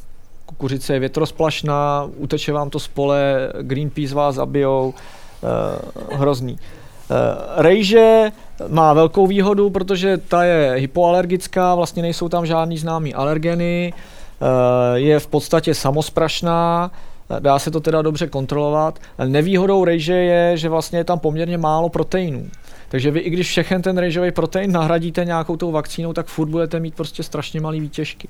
[0.47, 6.53] kukuřice je větrosplašná, uteče vám to z pole, Greenpeace vás zabijou, uh, hrozný.
[6.53, 7.17] Uh,
[7.55, 8.31] rejže
[8.67, 14.47] má velkou výhodu, protože ta je hypoalergická, vlastně nejsou tam žádný známý alergeny, uh,
[14.95, 16.91] je v podstatě samosprašná,
[17.39, 18.99] dá se to teda dobře kontrolovat.
[19.25, 22.49] Nevýhodou rejže je, že vlastně je tam poměrně málo proteinů.
[22.89, 26.79] Takže vy, i když všechen ten rejžový protein nahradíte nějakou tou vakcínou, tak furt budete
[26.79, 28.27] mít prostě strašně malý výtěžky.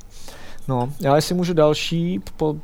[0.67, 2.55] No, já jestli můžu další, po,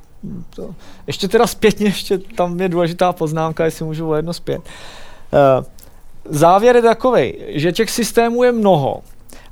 [0.56, 0.76] to,
[1.08, 4.62] ještě teda zpětně, ještě tam je důležitá poznámka, jestli můžu o jedno zpět.
[4.62, 5.66] Uh,
[6.30, 9.02] závěr je takový, že těch systémů je mnoho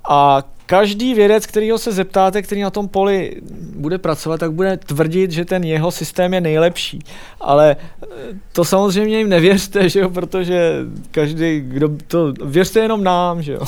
[0.09, 3.41] a každý vědec, kterýho se zeptáte, který na tom poli
[3.75, 6.99] bude pracovat, tak bude tvrdit, že ten jeho systém je nejlepší.
[7.41, 8.07] Ale eh,
[8.51, 10.75] to samozřejmě jim nevěřte, že jo, protože
[11.11, 13.61] každý, kdo to, věřte jenom nám, že jo.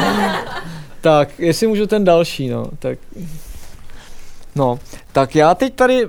[1.00, 2.98] tak, jestli můžu ten další, no, tak...
[4.56, 4.78] No,
[5.12, 6.08] tak já teď tady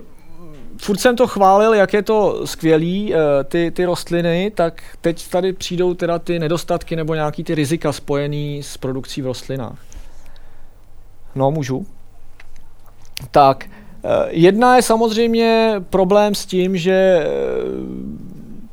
[0.83, 5.53] furt jsem to chválil, jak je to skvělý, eh, ty, ty rostliny, tak teď tady
[5.53, 9.79] přijdou teda ty nedostatky nebo nějaký ty rizika spojený s produkcí v rostlinách.
[11.35, 11.85] No, můžu.
[13.31, 17.29] Tak, eh, jedna je samozřejmě problém s tím, že eh,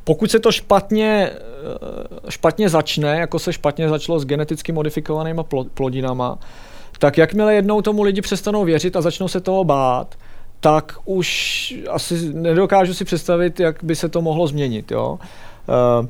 [0.03, 1.31] pokud se to špatně,
[2.29, 5.41] špatně začne, jako se špatně začalo s geneticky modifikovanými
[5.73, 6.39] plodinama,
[7.01, 10.15] tak jakmile jednou tomu lidi přestanou věřit a začnou se toho bát,
[10.59, 14.91] tak už asi nedokážu si představit, jak by se to mohlo změnit.
[14.91, 15.19] Jo?
[15.19, 16.05] Uh,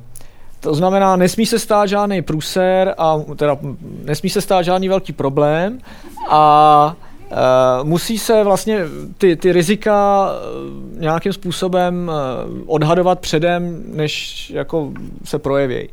[0.60, 3.58] to znamená, nesmí se stát žádný průser a teda
[4.04, 5.80] nesmí se stát žádný velký problém
[6.30, 6.96] a
[7.32, 8.80] Uh, musí se vlastně
[9.18, 10.30] ty, ty rizika
[10.98, 12.12] nějakým způsobem
[12.66, 14.92] odhadovat předem, než jako
[15.24, 15.90] se projeví.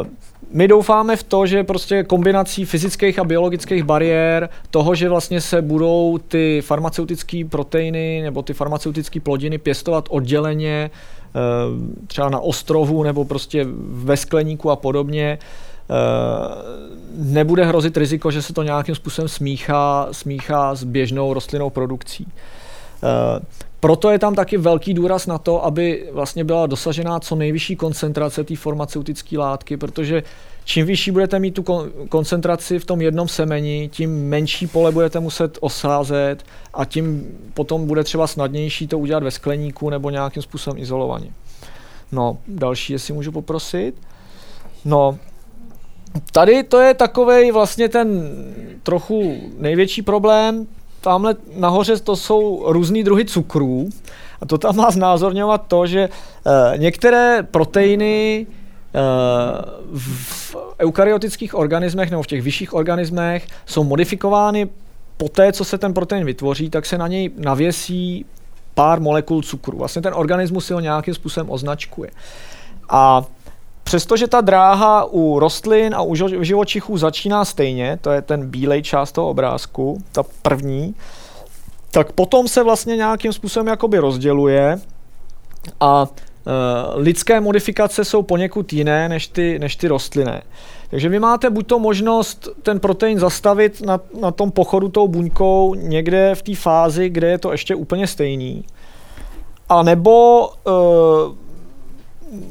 [0.00, 0.06] Uh,
[0.50, 5.62] my doufáme v to, že prostě kombinací fyzických a biologických bariér, toho, že vlastně se
[5.62, 11.38] budou ty farmaceutické proteiny nebo ty farmaceutické plodiny pěstovat odděleně, eh,
[12.06, 15.94] třeba na ostrovu nebo prostě ve skleníku a podobně, eh,
[17.16, 22.26] nebude hrozit riziko, že se to nějakým způsobem smíchá, smíchá s běžnou rostlinnou produkcí.
[23.84, 28.44] Proto je tam taky velký důraz na to, aby vlastně byla dosažená co nejvyšší koncentrace
[28.44, 30.22] té farmaceutické látky, protože
[30.64, 31.64] čím vyšší budete mít tu
[32.08, 36.44] koncentraci v tom jednom semeni, tím menší pole budete muset osázet
[36.74, 41.30] a tím potom bude třeba snadnější to udělat ve skleníku nebo nějakým způsobem izolovaně.
[42.12, 43.94] No, další, jestli můžu poprosit.
[44.84, 45.18] No,
[46.32, 48.30] tady to je takový vlastně ten
[48.82, 50.66] trochu největší problém,
[51.04, 53.88] tamhle nahoře to jsou různý druhy cukrů
[54.40, 62.22] a to tam má znázorňovat to, že uh, některé proteiny uh, v eukaryotických organismech nebo
[62.22, 64.68] v těch vyšších organismech jsou modifikovány
[65.16, 68.26] po té, co se ten protein vytvoří, tak se na něj navěsí
[68.74, 69.78] pár molekul cukru.
[69.78, 72.10] Vlastně ten organismus si ho nějakým způsobem označkuje.
[72.88, 73.24] A
[73.94, 79.12] Přestože ta dráha u rostlin a u živočichů začíná stejně, to je ten bílej část
[79.12, 80.94] toho obrázku, ta první,
[81.90, 84.78] tak potom se vlastně nějakým způsobem jakoby rozděluje
[85.80, 86.50] a e,
[86.94, 90.42] lidské modifikace jsou poněkud jiné než ty, než ty rostlinné.
[90.90, 95.74] Takže vy máte buď to možnost ten protein zastavit na, na tom pochodu tou buňkou
[95.74, 98.64] někde v té fázi, kde je to ještě úplně stejný,
[99.68, 100.70] a nebo e,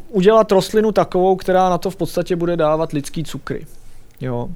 [0.10, 3.66] udělat rostlinu takovou, která na to v podstatě bude dávat lidský cukry.
[4.22, 4.50] Jo.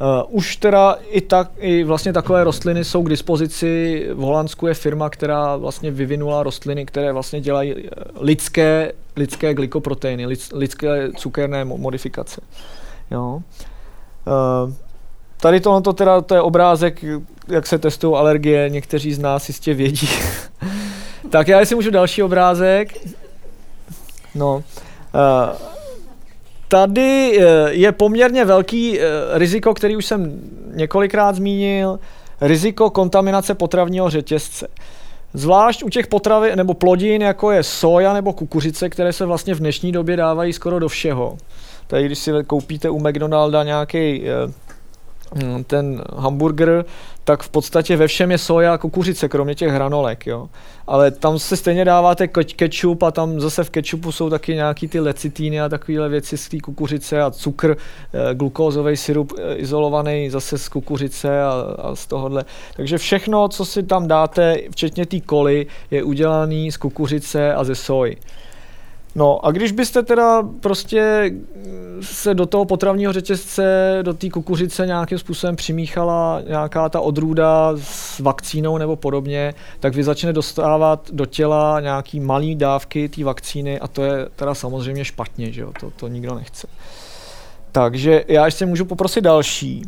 [0.00, 4.06] Uh, už teda i, tak, i vlastně takové rostliny jsou k dispozici.
[4.12, 10.26] V Holandsku je firma, která vlastně vyvinula rostliny, které vlastně dělají eh, lidské, lidské glykoproteiny,
[10.52, 12.40] lidské cukerné modifikace.
[13.10, 13.42] Jo.
[14.26, 14.72] Uh,
[15.40, 17.04] tady tohle teda to je obrázek,
[17.48, 20.08] jak se testují alergie, někteří z nás jistě vědí.
[21.30, 22.88] tak já si můžu další obrázek.
[24.34, 24.62] No, uh,
[26.68, 30.40] tady uh, je poměrně velký uh, riziko, který už jsem
[30.74, 31.98] několikrát zmínil,
[32.40, 34.68] riziko kontaminace potravního řetězce.
[35.34, 39.58] Zvlášť u těch potravy nebo plodin, jako je soja nebo kukuřice, které se vlastně v
[39.58, 41.38] dnešní době dávají skoro do všeho.
[41.86, 44.24] Tady, když si koupíte u McDonalda nějaký
[45.66, 46.84] ten hamburger,
[47.24, 50.48] tak v podstatě ve všem je soja a kukuřice, kromě těch hranolek, jo.
[50.86, 55.00] Ale tam se stejně dáváte kečup a tam zase v kečupu jsou taky nějaký ty
[55.00, 57.76] lecitíny a takovéhle věci z té kukuřice a cukr,
[58.12, 62.44] eh, glukózový syrup eh, izolovaný zase z kukuřice a, a z tohohle.
[62.76, 67.74] Takže všechno, co si tam dáte, včetně té koly, je udělaný z kukuřice a ze
[67.74, 68.16] soji.
[69.14, 71.30] No a když byste teda prostě
[72.00, 78.20] se do toho potravního řetězce, do té kukuřice nějakým způsobem přimíchala nějaká ta odrůda s
[78.20, 83.88] vakcínou nebo podobně, tak vy začne dostávat do těla nějaký malý dávky té vakcíny a
[83.88, 85.72] to je teda samozřejmě špatně, že jo?
[85.80, 86.66] To, to nikdo nechce.
[87.72, 89.82] Takže já ještě můžu poprosit další.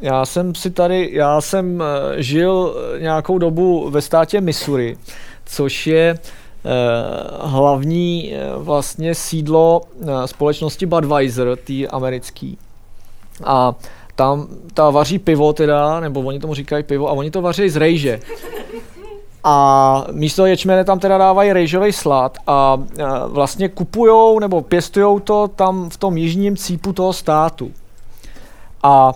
[0.00, 4.96] Já jsem si tady, já jsem eh, žil nějakou dobu ve státě Missouri,
[5.44, 6.43] což je Eh,
[7.40, 12.58] hlavní eh, vlastně sídlo eh, společnosti Budweiser, tý americký.
[13.44, 13.74] A
[14.14, 17.76] tam ta vaří pivo teda, nebo oni tomu říkají pivo, a oni to vaří z
[17.76, 18.20] rejže.
[19.44, 22.78] A místo ječmene tam teda dávají rejžový slad a
[23.26, 27.72] vlastně kupujou nebo pěstujou to tam v tom jižním cípu toho státu.
[28.82, 29.12] A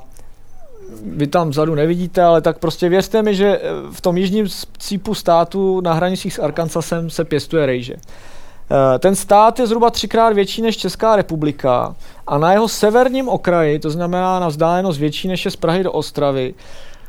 [1.02, 4.46] vy tam vzadu nevidíte, ale tak prostě věřte mi, že eh, v tom jižním
[4.78, 7.94] cípu státu na hranicích s Arkansasem se pěstuje rejže.
[7.94, 11.96] Eh, ten stát je zhruba třikrát větší než Česká republika
[12.26, 15.92] a na jeho severním okraji, to znamená na vzdálenost větší než je z Prahy do
[15.92, 16.54] Ostravy,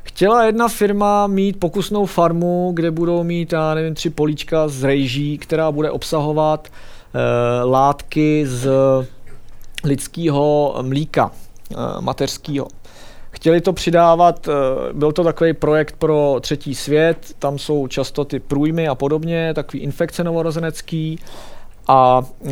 [0.03, 5.37] chtěla jedna firma mít pokusnou farmu, kde budou mít, já nevím, tři políčka z rejží,
[5.37, 8.69] která bude obsahovat uh, látky z
[9.83, 12.67] lidského mlíka uh, mateřského.
[13.31, 14.51] Chtěli to přidávat, eh,
[14.93, 19.79] byl to takový projekt pro třetí svět, tam jsou často ty průjmy a podobně, takový
[19.79, 21.19] infekce novorozenecký.
[21.87, 22.51] A eh,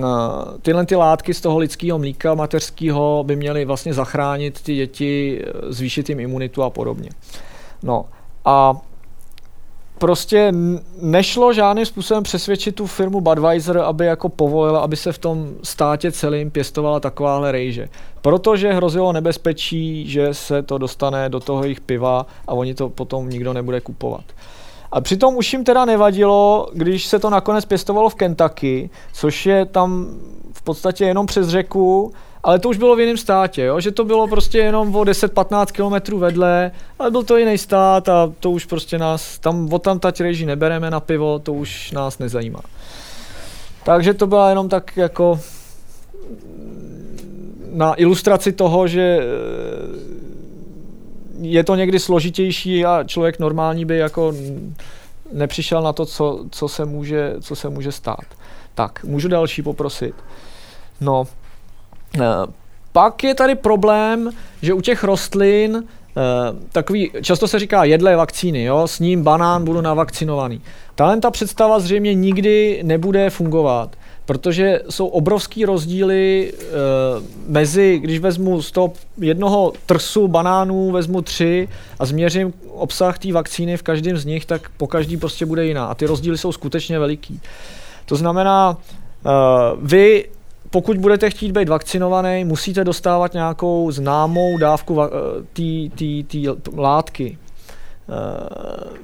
[0.62, 5.74] tyhle ty látky z toho lidského mlíka mateřského by měly vlastně zachránit ty děti, eh,
[5.74, 7.10] zvýšit jim imunitu a podobně.
[7.84, 8.06] No
[8.46, 8.82] a
[9.98, 10.54] prostě
[11.02, 16.12] nešlo žádným způsobem přesvědčit tu firmu Budweiser, aby jako povolila, aby se v tom státě
[16.12, 17.90] celým pěstovala takováhle rejže.
[18.22, 23.30] Protože hrozilo nebezpečí, že se to dostane do toho jejich piva a oni to potom
[23.30, 24.24] nikdo nebude kupovat.
[24.92, 29.66] A přitom už jim teda nevadilo, když se to nakonec pěstovalo v Kentucky, což je
[29.66, 30.08] tam
[30.54, 32.14] v podstatě jenom přes řeku,
[32.44, 33.80] ale to už bylo v jiném státě, jo?
[33.80, 38.34] že to bylo prostě jenom o 10-15 kilometrů vedle, ale byl to jiný stát a
[38.40, 42.20] to už prostě nás, tam od tam tať reží nebereme na pivo, to už nás
[42.20, 42.62] nezajímá.
[43.84, 45.40] Takže to byla jenom tak jako
[47.72, 49.20] na ilustraci toho, že
[51.42, 54.34] je to někdy složitější a člověk normální by jako
[55.34, 58.26] nepřišel na to, co, co, se, může, co se může stát.
[58.76, 60.16] Tak, můžu další poprosit.
[61.02, 61.28] No,
[62.92, 65.84] pak je tady problém, že u těch rostlin
[66.18, 70.62] Uh, takový, často se říká jedlé vakcíny, jo, s ním banán, budu navakcinovaný.
[70.96, 73.96] Tahle ta představa zřejmě nikdy nebude fungovat,
[74.26, 76.64] protože jsou obrovský rozdíly e,
[77.48, 81.68] mezi, když vezmu z toho jednoho trsu banánů, vezmu tři
[82.00, 85.86] a změřím obsah té vakcíny v každém z nich, tak po každý prostě bude jiná.
[85.86, 87.40] A ty rozdíly jsou skutečně veliký.
[88.06, 89.30] To znamená, e,
[89.82, 90.26] vy
[90.70, 94.98] pokud budete chtít být vakcinovaný, musíte dostávat nějakou známou dávku
[95.54, 96.38] té
[96.78, 97.38] látky.
[97.38, 98.18] E,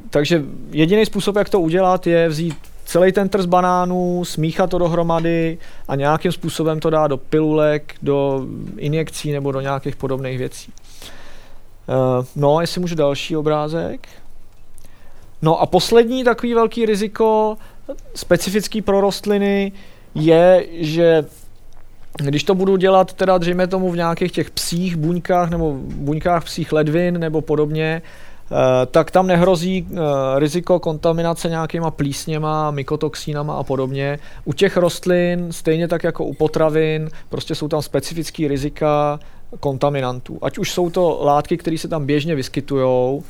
[0.10, 2.56] takže jediný způsob, jak to udělat, je vzít
[2.86, 5.58] celý ten trz banánů, smíchat to dohromady
[5.88, 8.46] a nějakým způsobem to dát do pilulek, do
[8.78, 10.72] injekcí nebo do nějakých podobných věcí.
[11.88, 14.08] Uh, no, jestli můžu další obrázek.
[15.42, 17.58] No a poslední takový velký riziko,
[18.16, 19.72] specifický pro rostliny,
[20.16, 21.26] je, že
[22.18, 26.74] když to budu dělat teda dříme tomu v nějakých těch psích buňkách nebo buňkách psích
[26.74, 28.02] ledvin nebo podobně,
[28.54, 30.00] Eh, tak tam nehrozí eh,
[30.40, 34.20] riziko kontaminace nějakýma plísněma, mykotoxínama a podobně.
[34.46, 39.20] U těch rostlin, stejně tak jako u potravin, prostě jsou tam specifické rizika
[39.60, 40.40] kontaminantů.
[40.42, 43.22] Ať už jsou to látky, které se tam běžně vyskytují,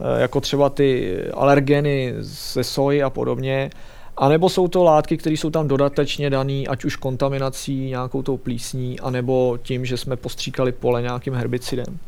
[0.00, 3.70] eh, jako třeba ty alergeny ze soji a podobně,
[4.16, 8.36] a nebo jsou to látky, které jsou tam dodatečně dané, ať už kontaminací, nějakou tou
[8.36, 11.98] plísní, anebo tím, že jsme postříkali pole nějakým herbicidem.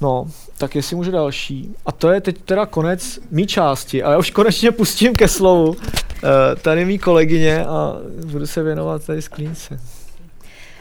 [0.00, 0.26] No,
[0.58, 1.74] tak jestli můžu další.
[1.86, 4.02] A to je teď teda konec mý části.
[4.02, 5.76] A já už konečně pustím ke slovu uh,
[6.62, 9.80] tady mý kolegyně a budu se věnovat tady sklínce.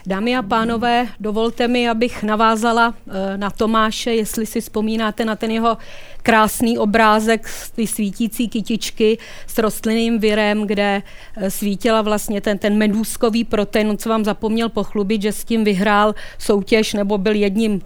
[0.06, 5.52] Dámy a pánové, dovolte mi, abych navázala eh, na Tomáše, jestli si vzpomínáte na ten
[5.52, 5.78] jeho
[6.24, 11.02] krásný obrázek ty svítící kytičky s rostlinným virem, kde
[11.38, 16.16] eh, svítila vlastně ten, ten medůzkový protein, co vám zapomněl pochlubit, že s tím vyhrál
[16.38, 17.82] soutěž nebo byl jedním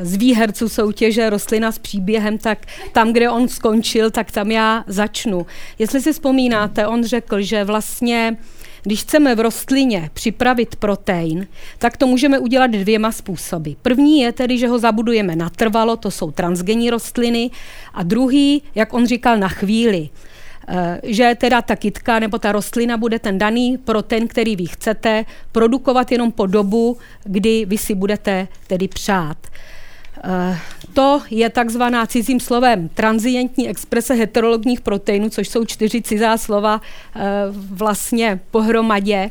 [0.00, 2.58] z výherců soutěže Rostlina s příběhem, tak
[2.92, 5.46] tam, kde on skončil, tak tam já začnu.
[5.78, 8.36] Jestli si vzpomínáte, on řekl, že vlastně
[8.82, 11.46] když chceme v rostlině připravit protein,
[11.78, 13.70] tak to můžeme udělat dvěma způsoby.
[13.82, 17.50] První je tedy, že ho zabudujeme natrvalo, to jsou transgenní rostliny,
[17.94, 20.08] a druhý, jak on říkal, na chvíli
[20.68, 25.24] eh, že teda ta kytka nebo ta rostlina bude ten daný protein, který vy chcete,
[25.52, 29.36] produkovat jenom po dobu, kdy vy si budete tedy přát.
[30.94, 36.80] To je takzvaná cizím slovem transientní exprese heterologních proteinů, což jsou čtyři cizá slova
[37.16, 37.20] eh,
[37.50, 39.30] vlastně pohromadě.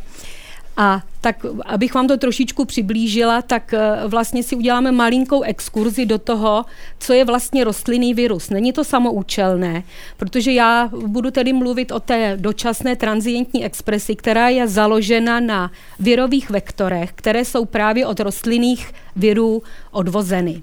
[0.77, 6.17] A tak, abych vám to trošičku přiblížila, tak eh, vlastně si uděláme malinkou exkurzi do
[6.17, 6.65] toho,
[6.99, 8.49] co je vlastně rostlinný virus.
[8.49, 9.83] Není to samoučelné,
[10.17, 16.49] protože já budu tedy mluvit o té dočasné transientní expresi, která je založena na virových
[16.49, 20.61] vektorech, které jsou právě od rostlinných virů odvozeny.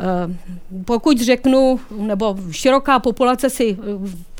[0.00, 0.34] Eh,
[0.84, 3.84] pokud řeknu, nebo široká populace si eh,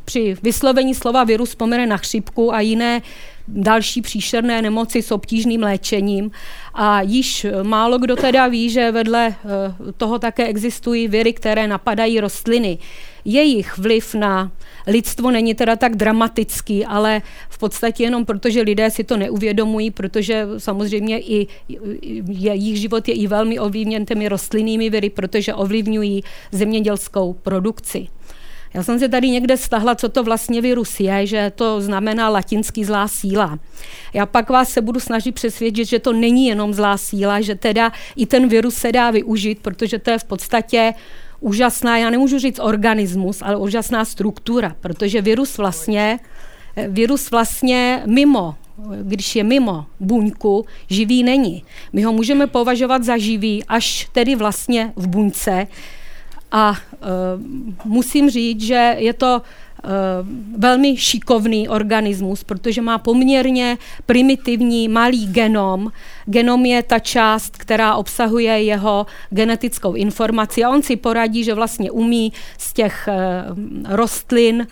[0.05, 3.03] při vyslovení slova virus vzpomene na chřipku a jiné
[3.49, 6.31] další příšerné nemoci s obtížným léčením.
[6.75, 12.21] A již málo kdo teda ví, že vedle eh, toho také existují viry, které napadají
[12.21, 12.79] rostliny.
[13.25, 14.53] Jejich vliv na
[14.87, 19.91] lidstvo není teda tak dramatický, ale v podstatě jenom proto, že lidé si to neuvědomují,
[19.91, 21.47] protože samozřejmě i
[22.29, 28.09] jejich život je i velmi ovlivněn těmi rostlinnými viry, protože ovlivňují zemědělskou produkci.
[28.75, 32.85] Já jsem si tady někde stahla, co to vlastně virus je, že to znamená latinský
[32.85, 33.59] zlá síla.
[34.15, 37.93] Já pak vás se budu snažit přesvědčit, že to není jenom zlá síla, že teda
[38.17, 40.95] i ten virus se dá využít, protože to je v podstatě
[41.41, 46.19] úžasná, já nemůžu říct organismus, ale úžasná struktura, protože virus vlastně,
[46.89, 48.55] virus vlastně mimo
[49.03, 51.65] když je mimo buňku, živý není.
[51.93, 55.67] My ho můžeme považovat za živý až tedy vlastně v buňce,
[56.53, 56.77] a
[57.85, 59.43] musím říct, že je to
[60.59, 65.93] velmi šikovný organismus, protože má poměrně primitivní malý genom.
[66.27, 71.91] Genom je ta část, která obsahuje jeho genetickou informaci a on si poradí, že vlastně
[71.91, 73.09] umí z těch
[73.89, 74.67] rostlin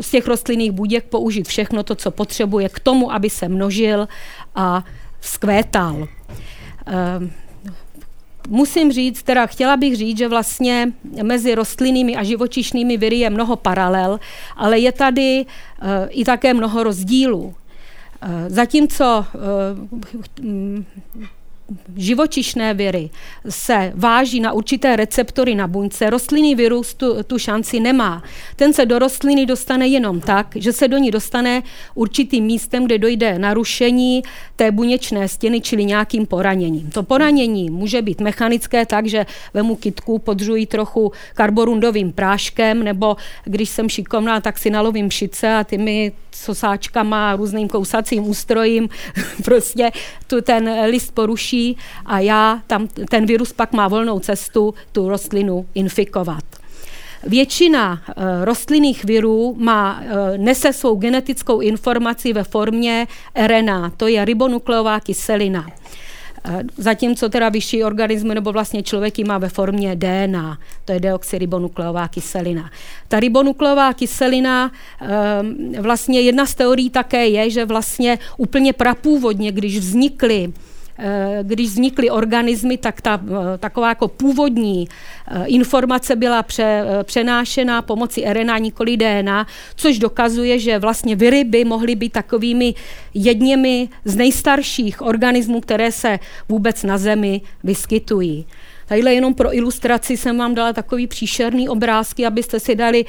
[0.00, 4.08] z těch rostlinných buděk použít všechno to, co potřebuje k tomu, aby se množil
[4.54, 4.84] a
[5.20, 6.08] vzkvétal.
[8.48, 10.92] Musím říct, teda chtěla bych říct, že vlastně
[11.22, 14.20] mezi rostlinnými a živočišnými viry je mnoho paralel,
[14.56, 17.54] ale je tady eh, i také mnoho rozdílů.
[18.22, 19.38] Eh, zatímco eh,
[21.96, 23.10] živočišné viry
[23.48, 28.22] se váží na určité receptory na buňce, rostlinný virus tu, tu šanci nemá.
[28.56, 31.62] Ten se do rostliny dostane jenom tak, že se do ní dostane
[31.94, 34.22] určitým místem, kde dojde narušení
[34.56, 36.90] té buněčné stěny, čili nějakým poraněním.
[36.90, 43.68] To poranění může být mechanické tak, že vemu kitku, podřují trochu karborundovým práškem, nebo když
[43.68, 48.88] jsem šikovná, tak si nalovím šice a ty mi sosáčkama, různým kousacím ústrojím
[49.44, 49.90] prostě
[50.26, 51.76] tu ten list poruší
[52.06, 56.44] a já tam, ten virus pak má volnou cestu tu rostlinu infikovat.
[57.26, 63.06] Většina uh, rostlinných virů má, uh, nese svou genetickou informaci ve formě
[63.46, 65.66] RNA, to je ribonukleová kyselina.
[66.76, 72.70] Zatímco teda vyšší organismy nebo vlastně člověk má ve formě DNA, to je deoxyribonukleová kyselina.
[73.08, 74.72] Ta ribonukleová kyselina,
[75.02, 80.52] eh, vlastně jedna z teorií také je, že vlastně úplně prapůvodně, když vznikly
[81.42, 84.88] když vznikly organismy, tak ta eh, taková jako původní
[85.28, 89.46] eh, informace byla pře, přenášena pomocí RNA, nikoli DNA,
[89.76, 92.74] což dokazuje, že vlastně viry by mohly být takovými
[93.14, 96.18] jedněmi z nejstarších organismů, které se
[96.48, 98.46] vůbec na Zemi vyskytují.
[98.86, 103.04] Tadyhle jenom pro ilustraci jsem vám dala takový příšerný obrázky, abyste si dali,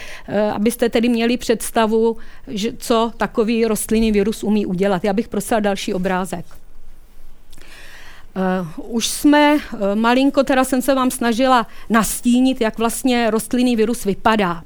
[0.54, 2.18] abyste tedy měli představu,
[2.48, 5.04] že co takový rostlinný virus umí udělat.
[5.04, 6.59] Já bych prosila další obrázek.
[8.36, 14.06] Uh, už jsme uh, malinko, teda jsem se vám snažila nastínit, jak vlastně rostlinný virus
[14.06, 14.64] vypadá.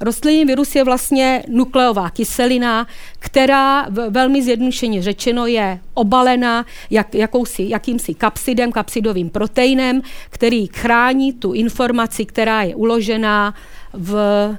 [0.00, 2.86] Rostlinný virus je vlastně nukleová kyselina,
[3.18, 11.32] která v, velmi zjednodušeně řečeno je obalena jak, jakousi, jakýmsi kapsidem, kapsidovým proteinem, který chrání
[11.32, 13.54] tu informaci, která je uložená
[13.92, 14.56] v uh,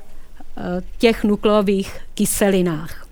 [0.97, 3.04] těch nukleových kyselinách.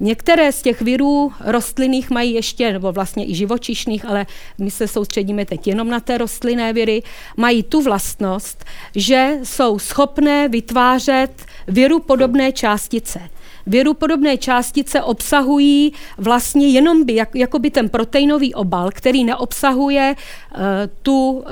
[0.00, 4.26] Některé z těch virů rostlinných mají ještě, nebo vlastně i živočišných, ale
[4.58, 7.02] my se soustředíme teď jenom na té rostlinné viry,
[7.36, 13.20] mají tu vlastnost, že jsou schopné vytvářet viru podobné částice.
[13.66, 20.14] Věru podobné částice obsahují vlastně jenom by, jak, jako by ten proteinový obal, který neobsahuje
[20.16, 20.60] uh,
[21.02, 21.44] tu uh,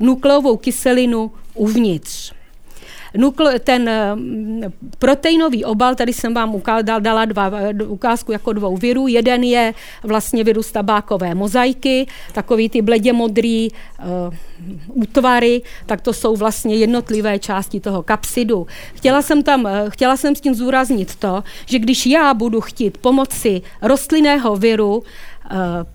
[0.00, 2.32] nukleovou kyselinu uvnitř.
[3.64, 4.62] Ten mm,
[4.98, 7.50] proteinový obal, tady jsem vám ukázal, dala dva,
[7.86, 9.08] ukázku jako dvou virů.
[9.08, 14.34] Jeden je vlastně virus tabákové mozaiky, takový ty bledě modrý uh,
[14.88, 18.66] útvary, tak to jsou vlastně jednotlivé části toho kapsidu.
[18.94, 22.98] Chtěla jsem, tam, eh, chtěla jsem s tím zúraznit to, že když já budu chtít
[22.98, 25.29] pomoci rostlinného viru Eh,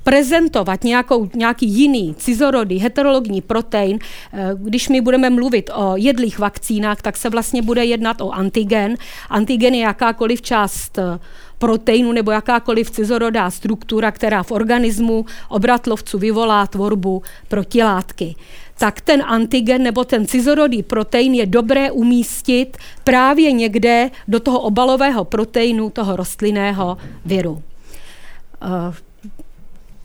[0.04, 4.00] prezentovat nějakou, nějaký jiný cizorodý heterologní protein,
[4.34, 8.96] eh, když my budeme mluvit o jedlých vakcínách, tak se vlastně bude jednat o antigen.
[9.30, 11.20] Antigen je jakákoliv část eh,
[11.58, 18.36] proteinu nebo jakákoliv cizorodá struktura, která v organismu obratlovců vyvolá tvorbu protilátky
[18.78, 25.26] tak ten antigen nebo ten cizorodý protein je dobré umístit právě někde do toho obalového
[25.26, 27.64] proteinu toho rostlinného viru.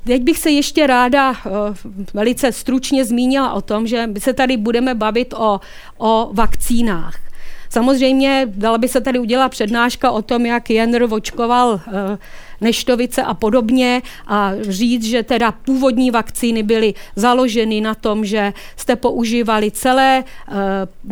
[0.05, 1.37] Teď bych se ještě ráda uh,
[2.15, 5.61] velice stručně zmínila o tom, že my se tady budeme bavit o,
[5.99, 7.19] o vakcínách.
[7.71, 12.19] Samozřejmě dala by se tady udělat přednáška o tom, jak Jenner očkoval uh,
[12.61, 18.97] neštovice a podobně a říct, že teda původní vakcíny byly založeny na tom, že jste
[18.97, 20.55] používali celé uh,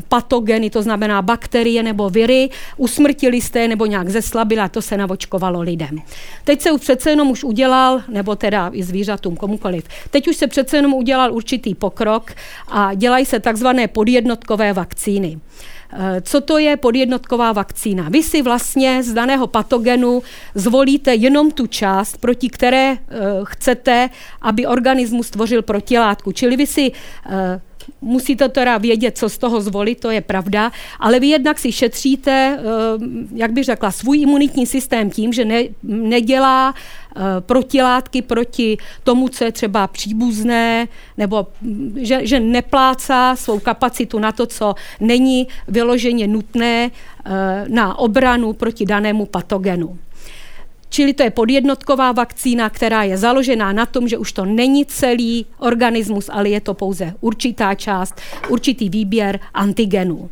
[0.09, 4.97] patogeny, to znamená bakterie nebo viry, usmrtili jste je nebo nějak zeslabili a to se
[4.97, 5.99] navočkovalo lidem.
[6.45, 10.47] Teď se už přece jenom už udělal, nebo teda i zvířatům, komukoliv, teď už se
[10.47, 12.33] přece jenom udělal určitý pokrok
[12.69, 15.39] a dělají se takzvané podjednotkové vakcíny.
[16.23, 18.09] Co to je podjednotková vakcína?
[18.09, 20.23] Vy si vlastně z daného patogenu
[20.55, 22.99] zvolíte jenom tu část, proti které uh,
[23.45, 24.11] chcete,
[24.43, 26.33] aby organismus tvořil protilátku.
[26.33, 27.33] Čili vy si uh,
[28.01, 32.59] musíte teda vědět, co z toho zvolit, to je pravda, ale vy jednak si šetříte,
[33.35, 36.75] jak bych řekla, svůj imunitní systém tím, že ne, nedělá
[37.41, 41.47] protilátky proti tomu, co je třeba příbuzné, nebo
[41.97, 46.91] že, že neplácá svou kapacitu na to, co není vyloženě nutné
[47.69, 49.99] na obranu proti danému patogenu.
[50.89, 55.47] Čili to je podjednotková vakcína, která je založená na tom, že už to není celý
[55.59, 60.31] organismus, ale je to pouze určitá část, určitý výběr antigenů.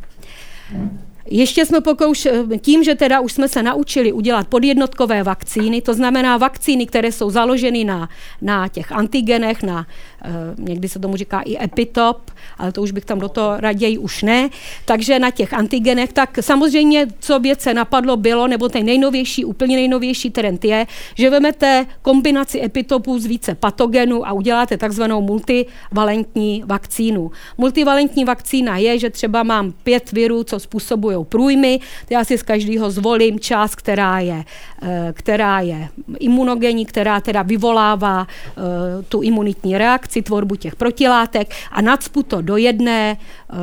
[1.29, 6.37] Ještě jsme pokoušeli, tím, že teda už jsme se naučili udělat podjednotkové vakcíny, to znamená
[6.37, 8.09] vakcíny, které jsou založeny na,
[8.41, 9.87] na těch antigenech, na
[10.27, 13.97] Eh, někdy se tomu říká i epitop, ale to už bych tam do toho raději
[13.97, 14.49] už ne.
[14.85, 20.29] Takže na těch antigenech, tak samozřejmě, co věce napadlo, bylo, nebo ten nejnovější, úplně nejnovější
[20.29, 27.31] trend je, že vemete kombinaci epitopů z více patogenů a uděláte takzvanou multivalentní vakcínu.
[27.57, 32.91] Multivalentní vakcína je, že třeba mám pět virů, co způsobují průjmy, já si z každého
[32.91, 34.43] zvolím část, která je,
[34.81, 35.89] eh, která je
[36.19, 42.57] imunogenní, která teda vyvolává eh, tu imunitní reakci, tvorbu těch protilátek a nacpu to do
[42.57, 43.57] jedné uh,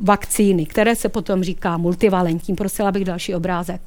[0.00, 2.54] vakcíny, které se potom říká multivalentní.
[2.54, 3.80] Prosila bych další obrázek.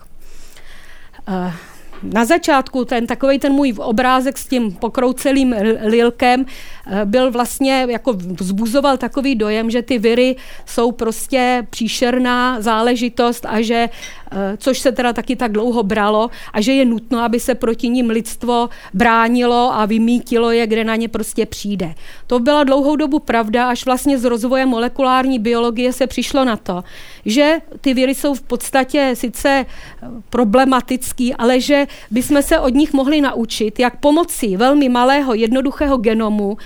[2.03, 8.13] Na začátku ten takový ten můj obrázek s tím pokroucelým lilkem eh, byl vlastně, jako
[8.13, 13.89] vzbuzoval takový dojem, že ty viry jsou prostě příšerná záležitost a že
[14.35, 17.89] Eh, což se teda taky tak dlouho bralo a že je nutno, aby se proti
[17.89, 21.93] ním lidstvo bránilo a vymítilo je, kde na ně prostě přijde.
[22.27, 26.83] To byla dlouhou dobu pravda, až vlastně z rozvoje molekulární biologie se přišlo na to,
[27.25, 32.93] že ty viry jsou v podstatě sice eh, problematický, ale že bychom se od nich
[32.93, 36.63] mohli naučit, jak pomocí velmi malého, jednoduchého genomu eh,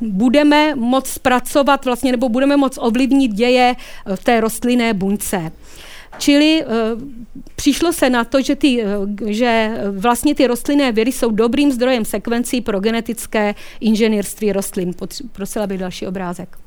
[0.00, 3.74] budeme moc zpracovat vlastně, nebo budeme moc ovlivnit děje
[4.06, 5.52] eh, v té rostlinné buňce.
[6.18, 7.02] Čili uh,
[7.56, 8.84] přišlo se na to, že, ty,
[9.26, 14.94] že vlastně ty rostlinné viry jsou dobrým zdrojem sekvencí pro genetické inženýrství rostlin.
[15.32, 16.58] Prosila bych další obrázek.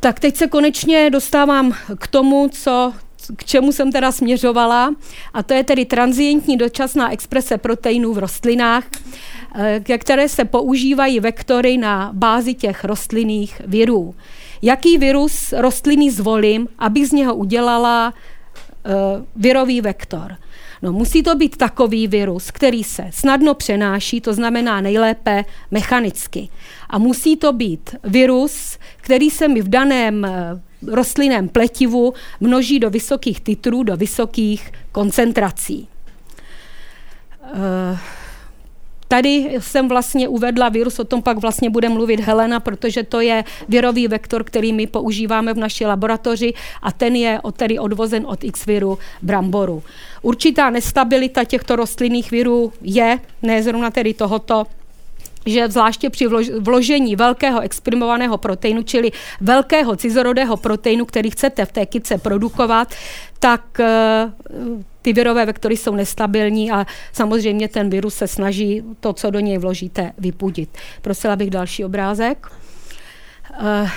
[0.00, 2.92] Tak teď se konečně dostávám k tomu, co,
[3.36, 4.94] k čemu jsem teda směřovala,
[5.34, 8.84] a to je tedy transientní dočasná exprese proteinů v rostlinách,
[9.54, 14.14] eh, ke které se používají vektory na bázi těch rostlinných virů.
[14.62, 18.92] Jaký virus rostliny zvolím, abych z něho udělala uh,
[19.36, 20.36] virový vektor?
[20.82, 26.48] No, musí to být takový virus, který se snadno přenáší, to znamená nejlépe mechanicky.
[26.90, 32.90] A musí to být virus, který se mi v daném eh, rostlinném pletivu množí do
[32.90, 35.88] vysokých titrů, do vysokých koncentrací.
[37.54, 37.98] Uh,
[39.08, 43.44] Tady jsem vlastně uvedla virus, o tom pak vlastně bude mluvit Helena, protože to je
[43.68, 48.98] virový vektor, který my používáme v naší laboratoři a ten je tedy odvozen od X-viru
[49.22, 49.82] bramboru.
[50.22, 54.66] Určitá nestabilita těchto rostlinných virů je, ne zrovna tedy tohoto,
[55.46, 56.26] že zvláště při
[56.60, 62.94] vložení velkého exprimovaného proteinu, čili velkého cizorodého proteinu, který chcete v té kytce produkovat,
[63.38, 64.32] tak eh,
[65.02, 69.58] ty virové vektory jsou nestabilní a samozřejmě ten virus se snaží to, co do něj
[69.58, 70.78] vložíte, vypudit.
[71.02, 72.46] Prosila bych další obrázek.
[73.60, 73.88] Uh,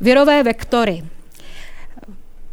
[0.00, 1.02] virové vektory.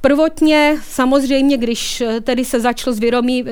[0.01, 2.99] Prvotně samozřejmě, když tedy se začalo s,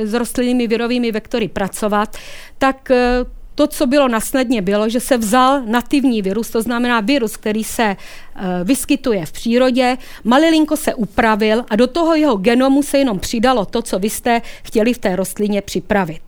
[0.04, 2.18] s rostlinnými virovými vektory pracovat,
[2.58, 3.26] tak eh,
[3.60, 7.96] to, co bylo nasledně, bylo, že se vzal nativní virus, to znamená virus, který se
[7.96, 13.66] uh, vyskytuje v přírodě, malilinko se upravil a do toho jeho genomu se jenom přidalo
[13.66, 16.22] to, co vy jste chtěli v té rostlině připravit.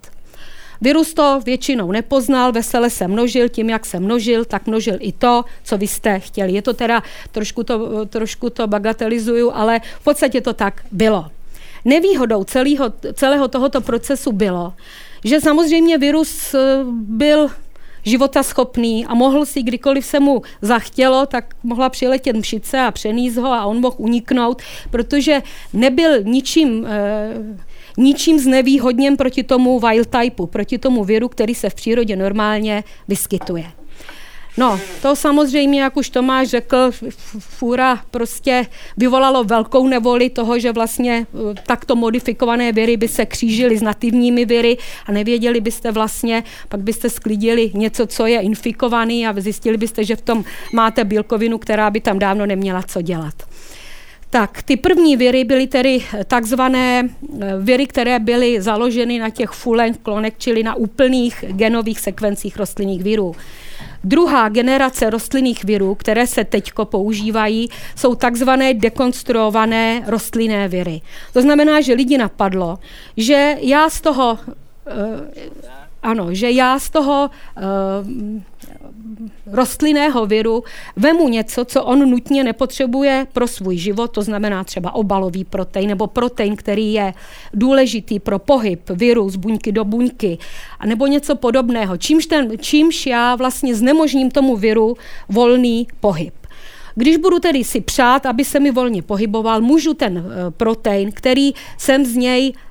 [0.81, 5.45] Virus to většinou nepoznal, vesele se množil, tím, jak se množil, tak množil i to,
[5.63, 6.51] co vy jste chtěli.
[6.51, 11.25] Je to teda, trošku to, trošku to bagatelizuju, ale v podstatě to tak bylo.
[11.85, 14.73] Nevýhodou celého, celého tohoto procesu bylo,
[15.23, 16.59] že samozřejmě virus eh,
[16.91, 17.49] byl
[18.03, 23.35] života schopný a mohl si, kdykoliv se mu zachtělo, tak mohla přiletět mšice a přenést
[23.35, 25.41] ho a on mohl uniknout, protože
[25.73, 27.29] nebyl ničím, e,
[27.97, 33.80] ničím znevýhodněn proti tomu wild typeu, proti tomu viru, který se v přírodě normálně vyskytuje.
[34.57, 36.91] No, to samozřejmě, jak už Tomáš řekl,
[37.39, 38.65] fůra prostě
[38.97, 44.45] vyvolalo velkou nevoli toho, že vlastně eh, takto modifikované viry by se křížily s nativními
[44.45, 50.03] viry a nevěděli byste vlastně, pak byste sklidili něco, co je infikovaný a zjistili byste,
[50.03, 50.43] že v tom
[50.73, 53.33] máte bílkovinu, která by tam dávno neměla co dělat.
[54.29, 57.09] Tak, ty první viry byly tedy takzvané
[57.59, 63.03] viry, které byly založeny na těch full length klonech, čili na úplných genových sekvencích rostlinných
[63.03, 63.35] virů.
[64.03, 71.01] Druhá generace rostlinných virů, které se teď používají, jsou takzvané dekonstruované rostlinné viry.
[71.33, 72.79] To znamená, že lidi napadlo,
[73.17, 74.37] že já z toho
[76.03, 77.63] ano, že já z toho uh,
[79.45, 80.63] rostlinného viru
[80.95, 86.07] vemu něco, co on nutně nepotřebuje pro svůj život, to znamená třeba obalový protein nebo
[86.07, 87.13] protein, který je
[87.53, 90.37] důležitý pro pohyb viru z buňky do buňky,
[90.85, 94.97] nebo něco podobného, čímž, ten, čímž já vlastně znemožním tomu viru
[95.29, 96.33] volný pohyb.
[96.95, 101.51] Když budu tedy si přát, aby se mi volně pohyboval, můžu ten uh, protein, který
[101.77, 102.53] jsem z něj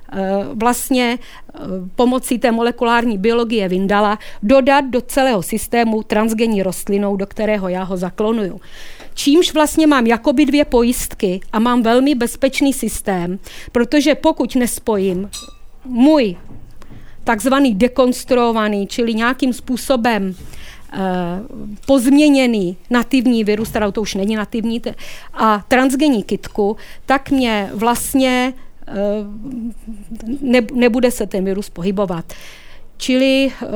[0.53, 1.59] vlastně eh,
[1.95, 7.97] pomocí té molekulární biologie vyndala, dodat do celého systému transgenní rostlinou, do kterého já ho
[7.97, 8.61] zaklonuju.
[9.13, 13.39] Čímž vlastně mám jakoby dvě pojistky a mám velmi bezpečný systém,
[13.71, 15.29] protože pokud nespojím
[15.85, 16.35] můj
[17.23, 20.35] takzvaný dekonstruovaný, čili nějakým způsobem
[20.93, 20.97] eh,
[21.85, 24.81] pozměněný nativní virus, teda to už není nativní,
[25.33, 28.70] a transgenní kitku, tak mě vlastně Eh,
[30.41, 32.33] ne, nebude se ten virus pohybovat.
[33.01, 33.69] Čili uh,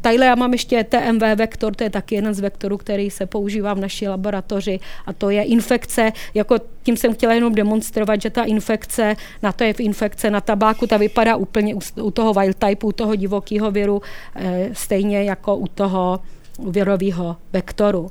[0.00, 3.74] tadyhle já mám ještě TMV vektor, to je taky jeden z vektorů, který se používá
[3.74, 8.42] v naší laboratoři a to je infekce, jako tím jsem chtěla jenom demonstrovat, že ta
[8.42, 12.86] infekce, na to je v infekce na tabáku, ta vypadá úplně u, toho wild type,
[12.86, 14.02] u toho divokého viru,
[14.34, 16.20] eh, stejně jako u toho
[16.68, 18.10] virového vektoru.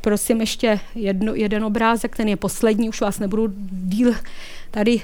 [0.00, 4.14] Prosím ještě jedno, jeden obrázek, ten je poslední, už vás nebudu díl
[4.70, 5.00] tady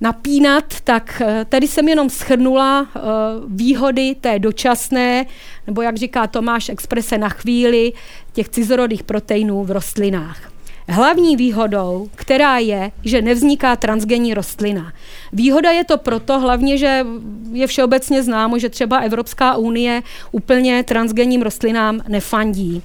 [0.00, 3.00] napínat, tak eh, tady jsem jenom schrnula eh,
[3.48, 5.26] výhody té dočasné,
[5.66, 7.92] nebo jak říká Tomáš, exprese na chvíli
[8.32, 10.52] těch cizorodých proteinů v rostlinách.
[10.90, 14.92] Hlavní výhodou, která je, že nevzniká transgenní rostlina.
[15.32, 17.06] Výhoda je to proto hlavně, že
[17.52, 22.82] je všeobecně známo, že třeba Evropská unie úplně transgenním rostlinám nefandí.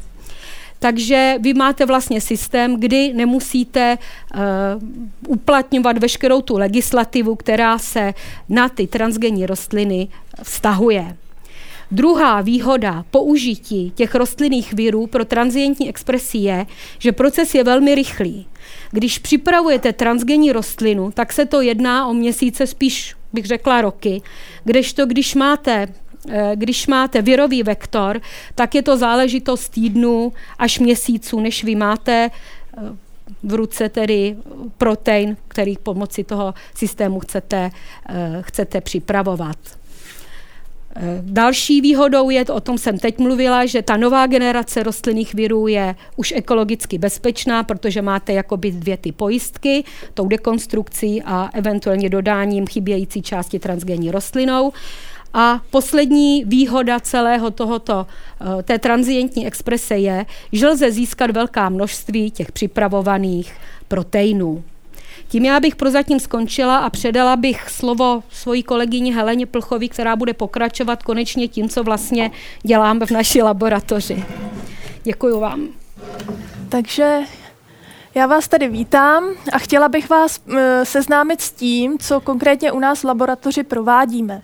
[0.83, 4.41] Takže vy máte vlastně systém, kdy nemusíte uh,
[5.27, 8.13] uplatňovat veškerou tu legislativu, která se
[8.49, 10.07] na ty transgenní rostliny
[10.43, 11.17] vztahuje.
[11.91, 16.65] Druhá výhoda použití těch rostlinných virů pro transientní expresi je,
[16.99, 18.47] že proces je velmi rychlý.
[18.91, 24.21] Když připravujete transgenní rostlinu, tak se to jedná o měsíce, spíš bych řekla roky,
[24.63, 25.87] kdežto když máte
[26.55, 28.21] když máte virový vektor,
[28.55, 32.81] tak je to záležitost týdnů až měsíců, než vy máte eh,
[33.43, 34.37] v ruce tedy
[34.77, 37.71] protein, který pomocí toho systému chcete,
[38.09, 39.57] eh, chcete připravovat.
[41.21, 45.95] Další výhodou je, o tom jsem teď mluvila, že ta nová generace rostlinných virů je
[46.15, 53.21] už ekologicky bezpečná, protože máte jakoby dvě ty pojistky, tou dekonstrukcí a eventuálně dodáním chybějící
[53.21, 54.71] části transgenní rostlinou.
[55.33, 58.07] A poslední výhoda celého tohoto,
[58.59, 63.53] eh, té transientní exprese je, že lze získat velká množství těch připravovaných
[63.87, 64.63] proteinů.
[65.27, 70.33] Tím já bych prozatím skončila a předala bych slovo svojí kolegyni Heleně Plchovi, která bude
[70.33, 72.31] pokračovat konečně tím, co vlastně
[72.63, 74.25] děláme v naší laboratoři.
[75.03, 75.67] Děkuji vám.
[76.69, 77.19] Takže
[78.15, 79.23] já vás tady vítám
[79.53, 84.41] a chtěla bych vás eh, seznámit s tím, co konkrétně u nás v laboratoři provádíme.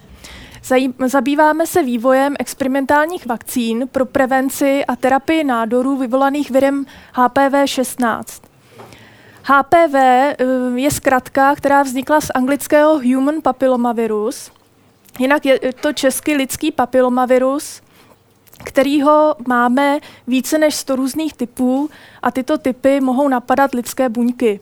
[1.05, 8.41] Zabýváme se vývojem experimentálních vakcín pro prevenci a terapii nádorů vyvolaných virem HPV 16.
[9.43, 9.95] HPV
[10.75, 14.51] je zkratka, která vznikla z anglického human papillomavirus.
[15.19, 17.81] Jinak je to český lidský papilomavirus,
[18.63, 21.89] kterýho máme více než 100 různých typů
[22.21, 24.59] a tyto typy mohou napadat lidské buňky.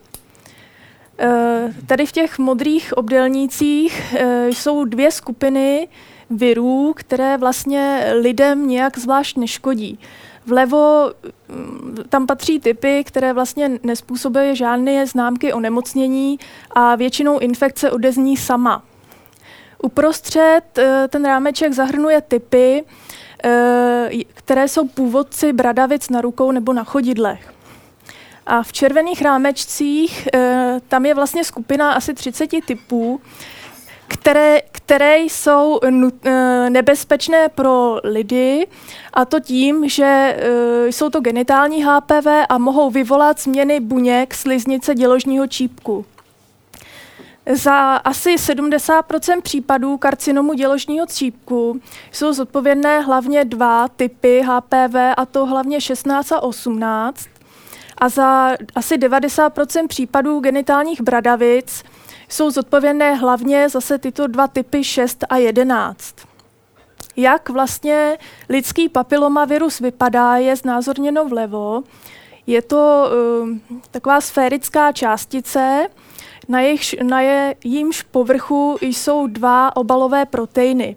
[1.20, 5.88] Eh, tady v těch modrých obdelnících eh, jsou dvě skupiny
[6.30, 9.99] virů, které vlastně lidem nějak zvlášť neškodí.
[10.45, 11.11] Vlevo
[11.49, 16.39] mm, tam patří typy, které vlastně nespůsobují žádné známky o nemocnění
[16.72, 18.84] a většinou infekce odezní sama.
[19.84, 22.84] Uprostřed eh, ten rámeček zahrnuje typy,
[24.34, 27.57] které jsou původci bradavic na rukou nebo na chodidlech.
[28.48, 33.22] A v červených rámečcích e, tam je vlastně skupina asi 30 typů,
[34.08, 38.68] které, které jsou nut, e, nebezpečné pro lidi,
[39.14, 44.95] a to tím, že e, jsou to genitální HPV a mohou vyvolat změny buněk sliznice
[44.95, 46.06] děložního čípku.
[47.54, 49.06] Za asi 70
[49.43, 51.82] případů karcinomu děložního čípku
[52.12, 57.36] jsou zodpovědné hlavně dva typy HPV, a to hlavně 16 a 18.
[57.98, 59.54] a za asi 90
[59.88, 61.84] případů genitálních bradavic
[62.30, 66.16] jsou zodpovědné hlavně zase tyto dva typy 6 a 11.
[67.18, 68.18] Jak vlastně
[68.50, 71.84] lidský papilomavirus vypadá, je znázorněno vlevo.
[72.48, 73.10] Je to
[73.41, 73.50] uh,
[73.91, 75.88] taková sférická částice,
[76.48, 80.95] na, jejíž, na jejímž povrchu jsou dva obalové proteiny.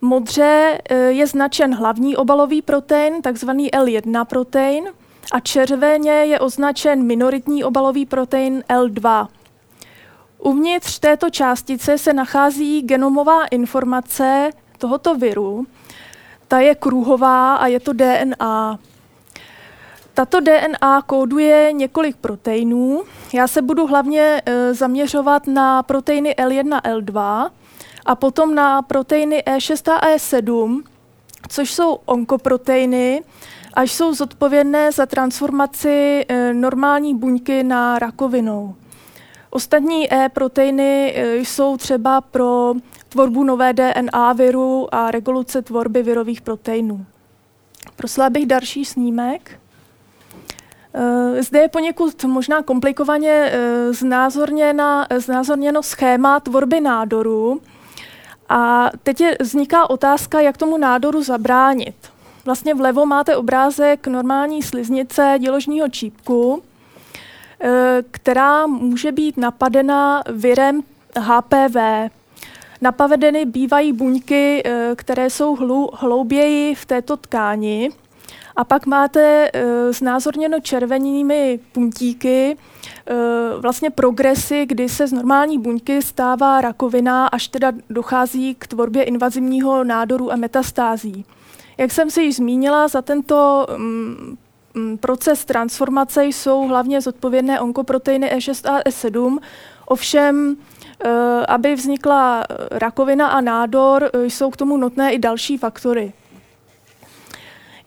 [0.00, 4.84] Modře uh, je značen hlavní obalový protein, takzvaný L1 protein,
[5.32, 9.26] a červeně je označen minoritní obalový protein L2.
[10.38, 15.66] Uvnitř této částice se nachází genomová informace tohoto viru.
[16.48, 18.78] Ta je kruhová a je to DNA.
[20.14, 23.02] Tato DNA kóduje několik proteinů.
[23.32, 27.50] Já se budu hlavně e, zaměřovat na proteiny L1 a L2
[28.06, 30.82] a potom na proteiny E6 a E7,
[31.48, 33.22] což jsou onkoproteiny
[33.74, 38.74] a jsou zodpovědné za transformaci e, normální buňky na rakovinou.
[39.50, 42.74] Ostatní E-proteiny e, jsou třeba pro
[43.08, 47.06] tvorbu nové DNA viru a regulace tvorby virových proteinů.
[47.96, 49.60] Prosila bych další snímek.
[50.94, 53.52] E, zde je poněkud možná komplikovaně
[55.18, 57.60] znázorněno schéma tvorby nádoru.
[58.48, 62.13] A teď je, vzniká otázka, jak tomu nádoru zabránit.
[62.44, 66.62] Vlastně vlevo máte obrázek normální sliznice děložního čípku,
[67.60, 70.82] Eh, která může být napadena virem
[71.18, 72.10] HPV.
[72.80, 75.56] Napadeny bývají buňky, eh, které jsou
[75.94, 77.90] hlouběji v této tkáni.
[78.56, 82.56] A pak máte eh, znázorněno červenými puntíky
[83.58, 89.84] vlastně progresy, kdy se z normální buňky stává rakovina, až teda dochází k tvorbě invazivního
[89.84, 91.24] nádoru a metastází.
[91.78, 94.36] Jak jsem si již zmínila, za tento mm,
[94.76, 99.38] Mm, proces transformace jsou hlavně zodpovědné onkoproteiny E6 a E7,
[99.86, 100.56] ovšem
[101.04, 101.10] eh,
[101.48, 106.12] aby vznikla rakovina a nádor, eh, jsou k tomu nutné i další faktory.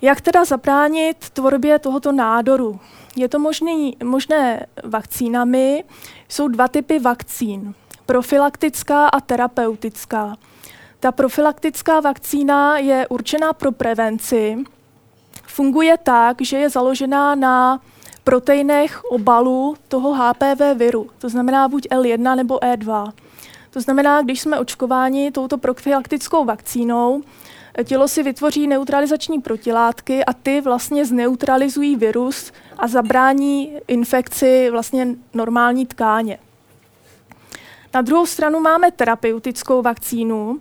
[0.01, 2.79] Jak teda zabránit tvorbě tohoto nádoru?
[3.15, 5.83] Je to možný, možné vakcínami.
[6.29, 7.73] Jsou dva typy vakcín.
[8.05, 10.35] Profilaktická a terapeutická.
[10.99, 14.57] Ta profilaktická vakcína je určená pro prevenci,
[15.47, 17.81] funguje tak, že je založená na
[18.23, 23.11] proteinech obalu toho HPV viru, to znamená buď L1 nebo E2.
[23.69, 27.21] To znamená, když jsme očkováni touto profilaktickou vakcínou,
[27.83, 35.85] tělo si vytvoří neutralizační protilátky a ty vlastně zneutralizují virus a zabrání infekci vlastně normální
[35.85, 36.39] tkáně.
[37.93, 40.59] Na druhou stranu máme terapeutickou vakcínu.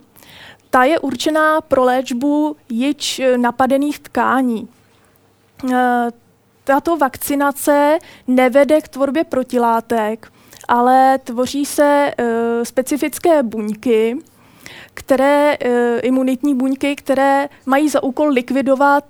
[0.69, 4.67] Ta je určená pro léčbu již napadených tkání.
[5.73, 6.11] Eh,
[6.63, 10.31] tato vakcinace nevede k tvorbě protilátek,
[10.67, 12.27] ale tvoří se uh,
[12.63, 14.17] specifické buňky,
[14.93, 15.57] které,
[16.01, 19.03] imunitní buňky, které mají za úkol likvidovat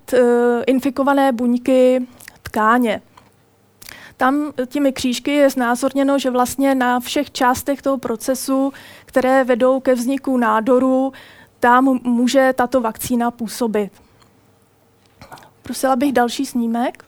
[0.67, 2.07] infikované buňky
[2.43, 3.01] tkáně.
[4.17, 8.73] Tam těmi křížky je znázorněno, že vlastně na všech částech toho procesu,
[9.05, 11.11] které vedou ke vzniku nádoru,
[11.59, 13.91] tam může tato vakcína působit.
[15.63, 17.03] Prosila bych další snímek.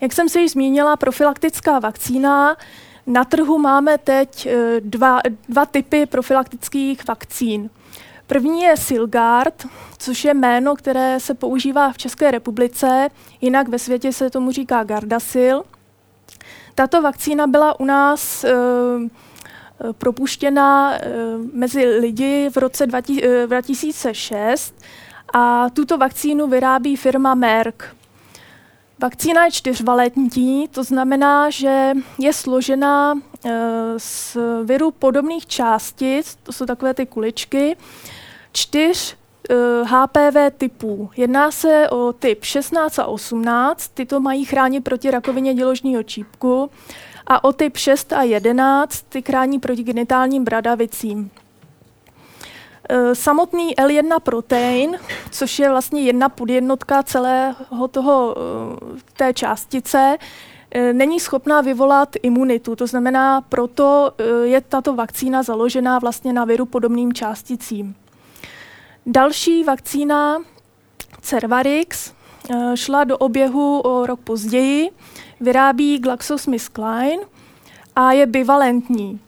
[0.00, 2.56] Jak jsem si již zmínila, profilaktická vakcína.
[3.06, 7.70] Na trhu máme teď eh, dva, dva typy profilaktických vakcín.
[8.26, 9.66] První je Silgard,
[9.98, 13.08] což je jméno, které se používá v České republice,
[13.40, 15.62] jinak ve světě se tomu říká Gardasil.
[16.74, 18.54] Tato vakcína byla u nás e,
[19.92, 20.98] propuštěna e,
[21.52, 24.74] mezi lidi v roce 2006
[25.34, 27.82] a tuto vakcínu vyrábí firma Merck.
[28.98, 33.14] Vakcína je čtyřvalentní, to znamená, že je složena
[33.96, 37.76] z viru podobných částic, to jsou takové ty kuličky,
[38.52, 39.16] čtyř
[39.84, 41.10] HPV typů.
[41.16, 46.70] Jedná se o typ 16 a 18, tyto mají chránit proti rakovině děložního čípku,
[47.26, 51.30] a o typ 6 a 11, ty chrání proti genitálním bradavicím.
[52.88, 54.98] Eh, samotný L1 protein,
[55.30, 60.16] což je vlastně jedna podjednotka celého toho, eh, té částice,
[60.70, 62.76] eh, není schopná vyvolat imunitu.
[62.76, 64.12] To znamená, proto
[64.42, 67.94] je tato vakcína založená vlastně na viru podobným částicím.
[69.06, 70.38] Další vakcína
[71.20, 72.12] Cervarix
[72.74, 74.90] šla do oběhu o rok později,
[75.40, 77.22] vyrábí GlaxoSmithKline
[77.96, 79.20] a je bivalentní.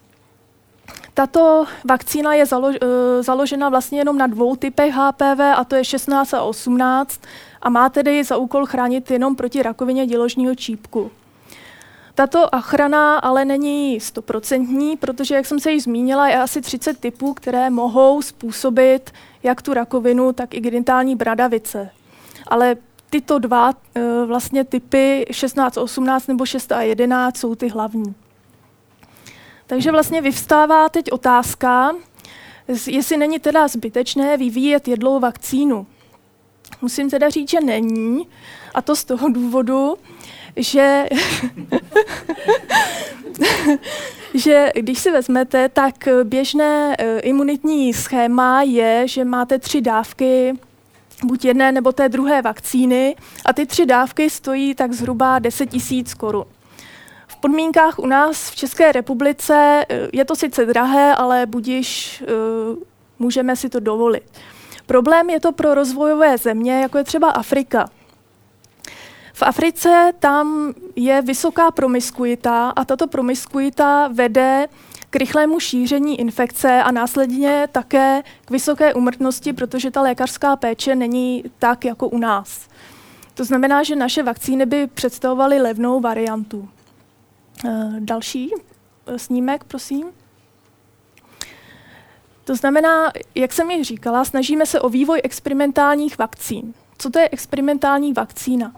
[1.14, 5.84] tato vakcína je zalo- eh, založena vlastně jenom na dvou typech HPV, a to je
[5.84, 7.20] 16 a 18,
[7.62, 11.10] a má tedy za úkol chránit jenom proti rakovině děložního čípku.
[12.14, 17.34] Tato ochrana ale není stoprocentní, protože, jak jsem se již zmínila, je asi 30 typů,
[17.34, 19.10] které mohou způsobit
[19.42, 21.90] jak tu rakovinu, tak i genitální bradavice.
[22.48, 22.76] Ale
[23.16, 28.14] tyto dva e, vlastně typy 16, 18 nebo 6 a 11 jsou ty hlavní.
[29.66, 31.94] Takže vlastně vyvstává teď otázka,
[32.86, 35.86] jestli není teda zbytečné vyvíjet jedlou vakcínu.
[36.82, 38.28] Musím teda říct, že není,
[38.74, 39.96] a to z toho důvodu,
[40.56, 41.08] že,
[44.34, 50.58] že když si vezmete, tak běžné uh, imunitní schéma je, že máte tři dávky
[51.24, 56.14] buď jedné nebo té druhé vakcíny a ty tři dávky stojí tak zhruba 10 tisíc
[56.14, 56.44] korun.
[57.26, 62.78] V podmínkách u nás v České republice eh, je to sice drahé, ale budiš uh,
[63.18, 64.22] můžeme si to dovolit.
[64.86, 67.90] Problém je to pro rozvojové země, jako je třeba Afrika.
[69.32, 74.68] V Africe tam je vysoká promiskuita a tato promiskuita vede
[75.16, 81.84] rychlému šíření infekce a následně také k vysoké umrtnosti, protože ta lékařská péče není tak
[81.84, 82.68] jako u nás.
[83.34, 86.68] To znamená, že naše vakcíny by představovaly levnou variantu.
[87.64, 88.50] Eh, další
[89.06, 90.06] eh, snímek, prosím.
[92.44, 96.74] To znamená, jak jsem již říkala, snažíme se o vývoj experimentálních vakcín.
[96.98, 98.72] Co to je experimentální vakcína?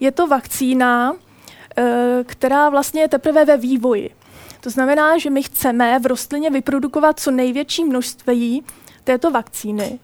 [0.00, 1.16] Je to vakcína,
[1.76, 4.10] eh, která vlastně je teprve ve vývoji.
[4.60, 8.64] To znamená, že my chceme v rostlině vyprodukovat co největší množství
[9.04, 9.98] této vakcíny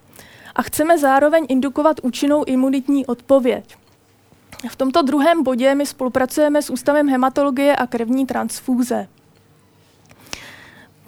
[0.54, 3.76] a chceme zároveň indukovat účinnou imunitní odpověď.
[4.68, 9.08] V tomto druhém bodě my spolupracujeme s Ústavem hematologie a krevní transfúze.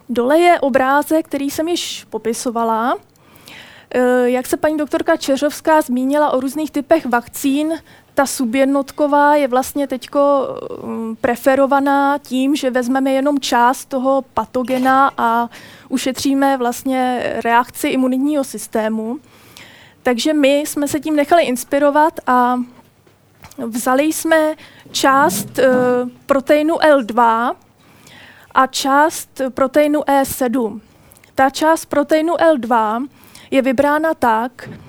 [0.09, 2.99] Dole je obrázek, který jsem již popisovala.
[3.94, 7.72] Eh, jak se paní doktorka Čeřovská zmínila o různých typech vakcín,
[8.18, 10.08] ta subjednotková je vlastně teď
[10.84, 15.48] mm, preferovaná tím, že vezmeme jenom část toho patogena a
[15.88, 19.18] ušetříme vlastně reakci imunitního systému.
[20.02, 22.56] Takže my jsme se tím nechali inspirovat a
[23.58, 24.54] vzali jsme
[24.90, 25.64] část uh,
[26.26, 27.54] proteinu L2
[28.54, 30.80] a část proteinu E7.
[31.34, 33.06] Ta část proteinu L2
[33.50, 34.88] je vybrána tak, Eh,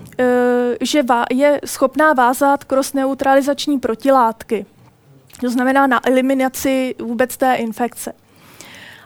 [0.81, 4.65] že je schopná vázat cross-neutralizační protilátky.
[5.41, 8.13] To znamená na eliminaci vůbec té infekce.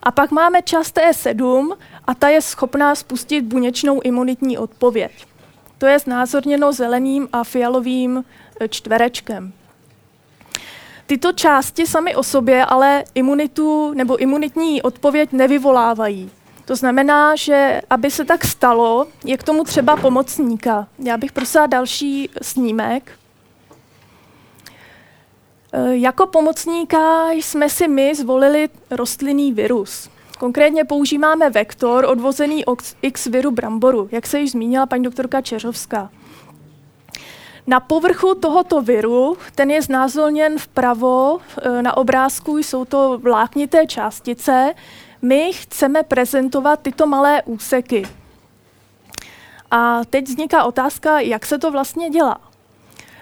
[0.03, 5.25] A pak máme část T7 a ta je schopná spustit buněčnou imunitní odpověď.
[5.77, 8.23] To je znázorněno zeleným a fialovým
[8.59, 9.53] eh, čtverečkem.
[11.05, 16.31] Tyto části sami o sobě ale imunitu nebo imunitní odpověď nevyvolávají.
[16.65, 20.87] To znamená, že aby se tak stalo, je k tomu třeba pomocníka.
[20.99, 23.11] Já bych prosila další snímek.
[25.73, 30.09] E, jako pomocníka jsme si my zvolili rostlinný virus.
[30.39, 32.63] Konkrétně používáme vektor odvozený
[33.01, 36.09] X viru bramboru, jak se již zmínila paní doktorka Čeřovská.
[37.67, 44.73] Na povrchu tohoto viru, ten je znázorněn vpravo, e, na obrázku jsou to vláknité částice,
[45.23, 48.03] my chceme prezentovat tyto malé úseky.
[49.71, 52.41] A teď vzniká otázka, jak se to vlastně dělá.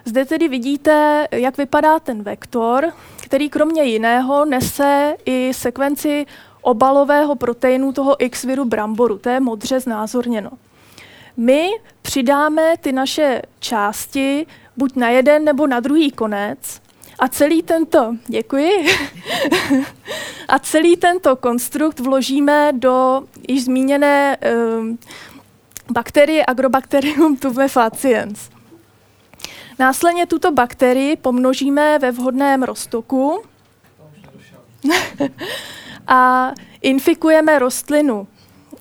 [0.06, 6.26] Zde tedy vidíte, jak vypadá ten vektor, který kromě jiného nese i sekvenci
[6.62, 9.18] obalového proteinu toho X viru bramboru.
[9.18, 10.52] To je modře znázorněno.
[11.38, 11.70] My
[12.02, 14.48] přidáme ty naše části
[14.78, 16.81] buď na jeden nebo na druhý konec
[17.22, 18.72] a celý tento, děkuji,
[20.48, 24.38] a celý tento konstrukt vložíme do již zmíněné
[24.78, 25.00] um,
[25.92, 28.50] bakterie Agrobacterium tumefaciens.
[29.80, 33.42] Následně tuto bakterii pomnožíme ve vhodném roztoku
[36.08, 36.52] a
[36.82, 38.28] infikujeme rostlinu.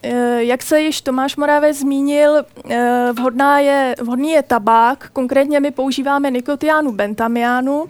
[0.03, 5.71] Eh, jak se již Tomáš Moravec zmínil, eh, vhodná je, vhodný je tabák, konkrétně my
[5.71, 7.85] používáme nikotiánu bentamiánu,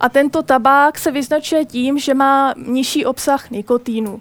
[0.00, 4.20] a tento tabák se vyznačuje tím, že má nižší obsah nikotínu.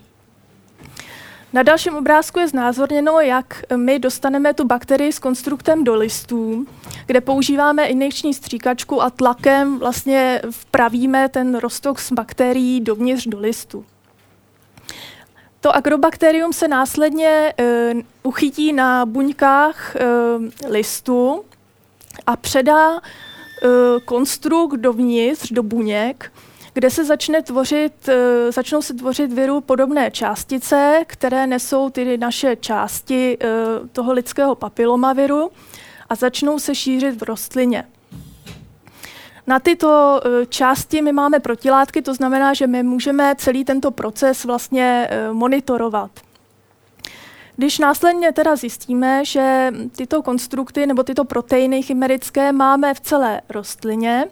[1.54, 6.68] Na dalším obrázku je znázorněno, jak my dostaneme tu bakterii s konstruktem do listů,
[7.06, 13.86] kde používáme injekční stříkačku a tlakem vlastně vpravíme ten rostok s bakterií dovnitř do listu.
[15.62, 20.00] To agrobakterium se následně e, uchytí na buňkách e,
[20.68, 21.44] listu
[22.28, 23.02] a předá
[24.06, 26.32] konstrukt dovnitř, do buněk,
[26.74, 32.56] kde se začne tvořit, eh, začnou se tvořit viru podobné částice, které nesou ty naše
[32.56, 33.48] části eh,
[33.92, 35.52] toho lidského papilomaviru
[36.10, 37.84] a začnou se šířit v rostlině.
[39.48, 44.46] Na tyto eh, části my máme protilátky, to znamená, že my můžeme celý tento proces
[44.46, 46.12] vlastně monitorovat.
[47.60, 54.26] Když následně teda zjistíme, že tyto konstrukty nebo tyto proteiny chimerické máme v celé rostlině,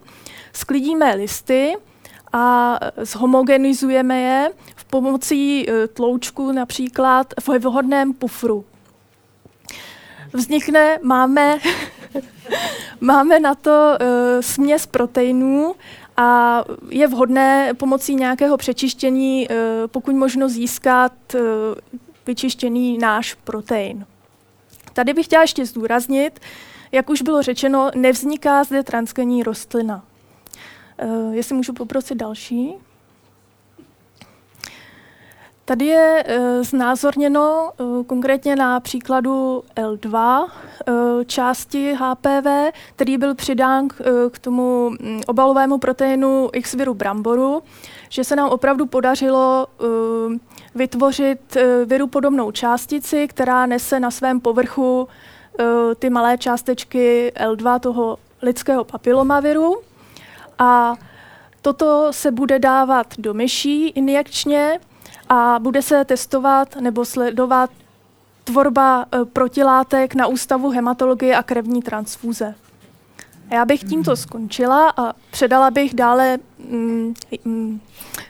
[0.54, 1.76] sklidíme listy
[2.34, 8.66] a zhomogenizujeme je v pomocí e, tloučku například v vhodném pufru.
[10.34, 11.58] Vznikne, máme,
[13.02, 14.08] máme na to uh,
[14.42, 15.76] směs proteinů
[16.18, 19.56] a je vhodné pomocí nějakého přečištění uh,
[19.88, 21.14] pokud možno získat
[22.28, 24.06] vyčištěný náš protein.
[24.94, 26.40] Tady bych chtěla ještě zdůraznit,
[26.92, 30.04] jak už bylo řečeno, nevzniká zde transgenní rostlina.
[31.04, 32.74] Uh, jestli můžu poprosit další.
[35.66, 42.48] Tady je uh, znázorněno uh, konkrétně na příkladu L2 uh, části HPV,
[42.96, 47.64] který byl přidán k, uh, k tomu um, obalovému proteinu X-viru bramboru,
[48.10, 50.34] že se nám opravdu podařilo uh,
[50.78, 55.66] vytvořit uh, viru podobnou částici, která nese na svém povrchu uh,
[56.00, 59.82] ty malé částečky L2 toho lidského papilomaviru.
[60.60, 60.96] A
[61.62, 64.80] toto se bude dávat do myší injekčně
[65.30, 67.70] a bude se testovat nebo sledovat
[68.44, 72.56] tvorba e, protilátek na Ústavu hematologie a krevní transfúze.
[73.52, 76.38] Já bych tímto skončila a předala bych dále
[76.70, 77.14] mm,
[77.46, 77.82] mm,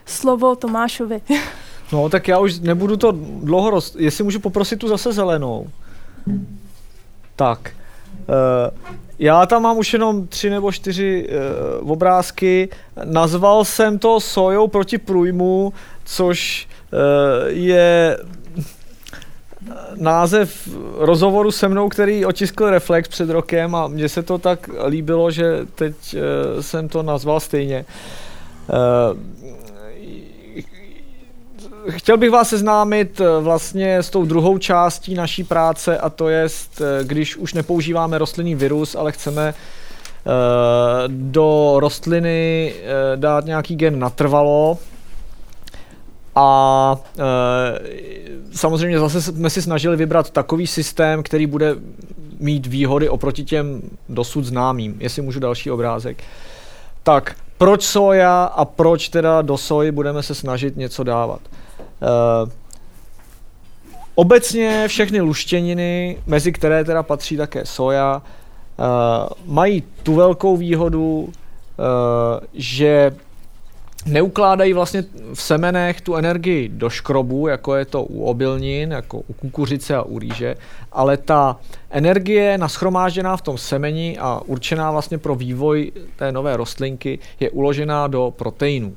[0.06, 1.22] slovo Tomášovi.
[1.92, 3.12] No, tak já už nebudu to
[3.42, 3.96] dlouho roz...
[3.98, 5.66] Jestli můžu poprosit tu zase zelenou.
[7.36, 7.70] Tak.
[8.28, 11.28] Uh, já tam mám už jenom tři nebo čtyři
[11.80, 12.68] uh, obrázky.
[13.04, 15.72] Nazval jsem to sojou proti průjmu,
[16.04, 16.98] což uh,
[17.46, 18.18] je
[19.94, 20.68] název
[20.98, 25.66] rozhovoru se mnou, který otiskl Reflex před rokem a mně se to tak líbilo, že
[25.74, 27.84] teď uh, jsem to nazval stejně.
[28.68, 29.18] Uh,
[31.90, 36.46] chtěl bych vás seznámit vlastně s tou druhou částí naší práce a to je,
[37.02, 39.54] když už nepoužíváme rostlinný virus, ale chceme
[41.06, 42.72] do rostliny
[43.16, 44.78] dát nějaký gen natrvalo,
[46.40, 46.96] a
[48.52, 51.74] samozřejmě zase jsme si snažili vybrat takový systém, který bude
[52.40, 54.96] mít výhody oproti těm dosud známým.
[55.00, 56.22] Jestli můžu další obrázek.
[57.02, 61.40] Tak, proč soja a proč teda do soji budeme se snažit něco dávat?
[62.02, 62.50] E,
[64.14, 68.84] obecně všechny luštěniny, mezi které teda patří také soja, e,
[69.44, 71.32] mají tu velkou výhodu, e,
[72.54, 73.12] že
[74.06, 79.32] neukládají vlastně v semenech tu energii do škrobu, jako je to u obilnin, jako u
[79.32, 80.54] kukuřice a u rýže,
[80.92, 81.56] ale ta
[81.90, 88.06] energie naschromážděná v tom semeni a určená vlastně pro vývoj té nové rostlinky je uložená
[88.06, 88.96] do proteinů.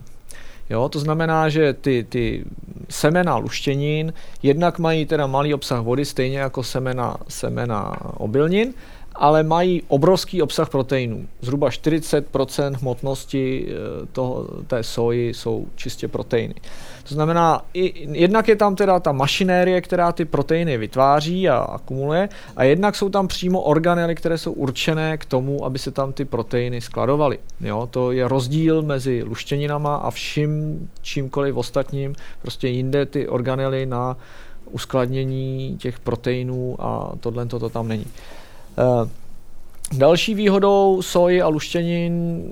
[0.72, 2.46] Jo, to znamená, že ty, ty
[2.90, 4.14] semena luštěnin
[4.44, 8.74] jednak mají teda malý obsah vody, stejně jako semena, semena obilnin,
[9.22, 11.28] ale mají obrovský obsah proteinů.
[11.42, 16.54] Zhruba 40% hmotnosti eh, toho, té soji jsou čistě proteiny.
[17.08, 22.30] To znamená, i, jednak je tam teda ta mašinérie, která ty proteiny vytváří a akumuluje,
[22.56, 26.26] a jednak jsou tam přímo organely, které jsou určené k tomu, aby se tam ty
[26.26, 27.40] proteiny skladovaly.
[27.62, 32.16] Jo, to je rozdíl mezi luštěninama a vším čímkoliv ostatním.
[32.42, 34.18] Prostě jinde ty organely na
[34.72, 38.06] uskladnění těch proteinů a tohle to tam není.
[38.78, 39.10] Eh,
[39.98, 42.44] další výhodou soji a luštěnin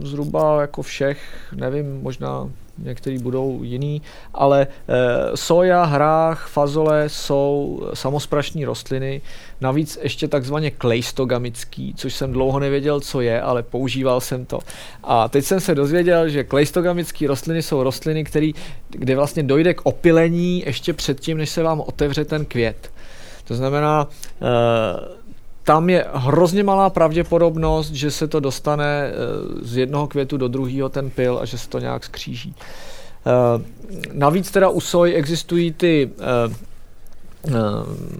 [0.00, 1.18] zhruba jako všech,
[1.56, 4.02] nevím, možná některý budou jiný,
[4.34, 9.20] ale e, soja, hrách, fazole jsou samosprašní rostliny,
[9.60, 14.58] navíc ještě takzvaně klejstogamický, což jsem dlouho nevěděl, co je, ale používal jsem to.
[15.04, 18.54] A teď jsem se dozvěděl, že klejstogamické rostliny jsou rostliny, který,
[18.90, 22.90] kde vlastně dojde k opilení ještě předtím, než se vám otevře ten květ.
[23.44, 24.08] To znamená,
[24.42, 25.18] e,
[25.68, 29.12] tam je hrozně malá pravděpodobnost, že se to dostane eh,
[29.62, 32.54] z jednoho květu do druhého ten pil a že se to nějak skříží.
[32.56, 33.64] Eh,
[34.12, 37.52] navíc teda u soj existují ty eh,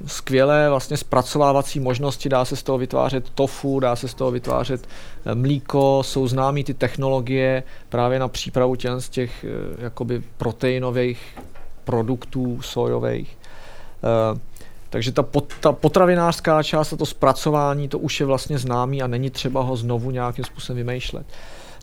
[0.06, 4.88] skvělé vlastně zpracovávací možnosti, dá se z toho vytvářet tofu, dá se z toho vytvářet
[5.34, 9.44] mlíko, jsou známé ty technologie právě na přípravu těch z těch
[9.78, 11.38] jakoby proteinových
[11.84, 13.38] produktů sojových.
[14.90, 19.06] Takže ta, pot, ta potravinářská část a to zpracování, to už je vlastně známý a
[19.06, 21.26] není třeba ho znovu nějakým způsobem vymýšlet.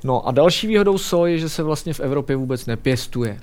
[0.03, 3.39] No a další výhodou soji je, že se vlastně v Evropě vůbec nepěstuje.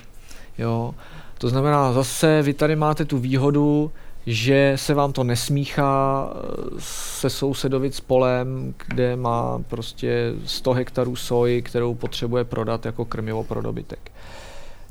[0.57, 0.93] Jo?
[1.37, 3.91] To znamená, zase vy tady máte tu výhodu,
[4.25, 6.39] že se vám to nesmíchá eh,
[6.79, 13.61] se sousedovic polem, kde má prostě 100 hektarů soji, kterou potřebuje prodat jako krmivo pro
[13.61, 14.11] dobytek.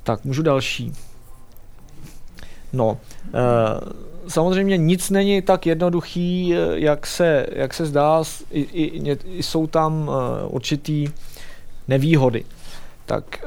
[0.03, 0.93] Tak, můžu další.
[2.73, 2.99] No,
[3.35, 3.40] e,
[4.28, 9.66] samozřejmě nic není tak jednoduchý, eh, jak se, jak se zdá, i, i, i jsou
[9.66, 10.11] tam
[10.49, 11.09] určitý
[11.89, 12.44] nevýhody.
[13.07, 13.44] Tak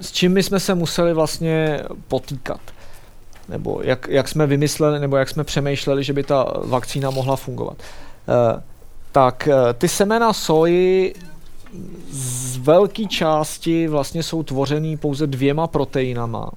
[0.00, 2.60] s čím my jsme se museli vlastně potýkat?
[3.48, 7.76] nebo jak, jak jsme vymysleli, nebo jak jsme přemýšleli, že by ta vakcína mohla fungovat.
[9.12, 9.48] Tak
[9.78, 11.14] ty semena soji
[12.10, 16.50] z velké části vlastně jsou tvořený pouze dvěma proteinama.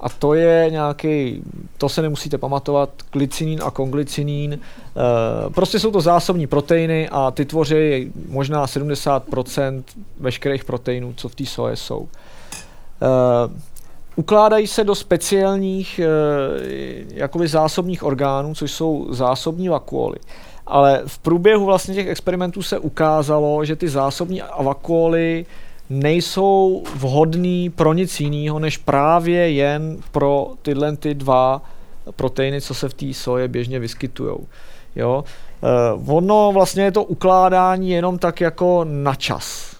[0.00, 1.42] A to je nějaký,
[1.78, 4.52] to se nemusíte pamatovat, glycinín a konglycinín.
[4.52, 4.58] E,
[5.50, 9.82] prostě jsou to zásobní proteiny a ty tvoří možná 70%
[10.20, 12.08] veškerých proteinů, co v té soje jsou.
[14.16, 16.08] Ukládají se do speciálních e,
[17.14, 20.18] jakoby zásobních orgánů, což jsou zásobní vakuoly.
[20.66, 25.46] Ale v průběhu vlastně těch experimentů se ukázalo, že ty zásobní vakuoly
[25.90, 31.62] nejsou vhodný pro nic jiného, než právě jen pro tyhle ty dva
[32.16, 34.36] proteiny, co se v té soje běžně vyskytují.
[34.96, 35.24] Jo?
[35.62, 39.76] E, ono vlastně je to ukládání jenom tak jako na čas.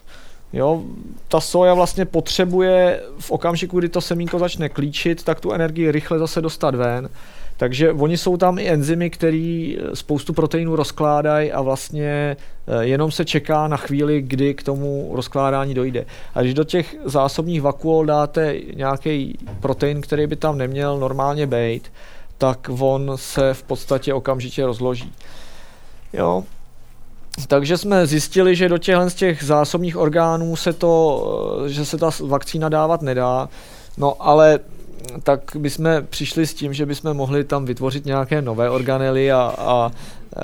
[0.52, 0.82] Jo,
[1.28, 6.18] ta soja vlastně potřebuje v okamžiku, kdy to semínko začne klíčit, tak tu energii rychle
[6.18, 7.09] zase dostat ven.
[7.59, 12.36] Takže oni jsou tam i enzymy, které spoustu proteinů rozkládají a vlastně
[12.66, 16.06] eh, jenom se čeká na chvíli, kdy k tomu rozkládání dojde.
[16.35, 21.93] A když do těch zásobních vakuol dáte nějaký protein, který by tam neměl normálně být,
[22.39, 25.12] tak on se v podstatě okamžitě rozloží.
[26.12, 26.44] Jo,
[27.48, 31.98] takže jsme zjistili, že do těchto z těch zásobních orgánů se to, eh, že se
[31.98, 33.48] ta vakcína dávat nedá.
[33.97, 34.59] No ale
[35.23, 39.91] tak bychom přišli s tím, že bychom mohli tam vytvořit nějaké nové organely a, a
[40.37, 40.43] e,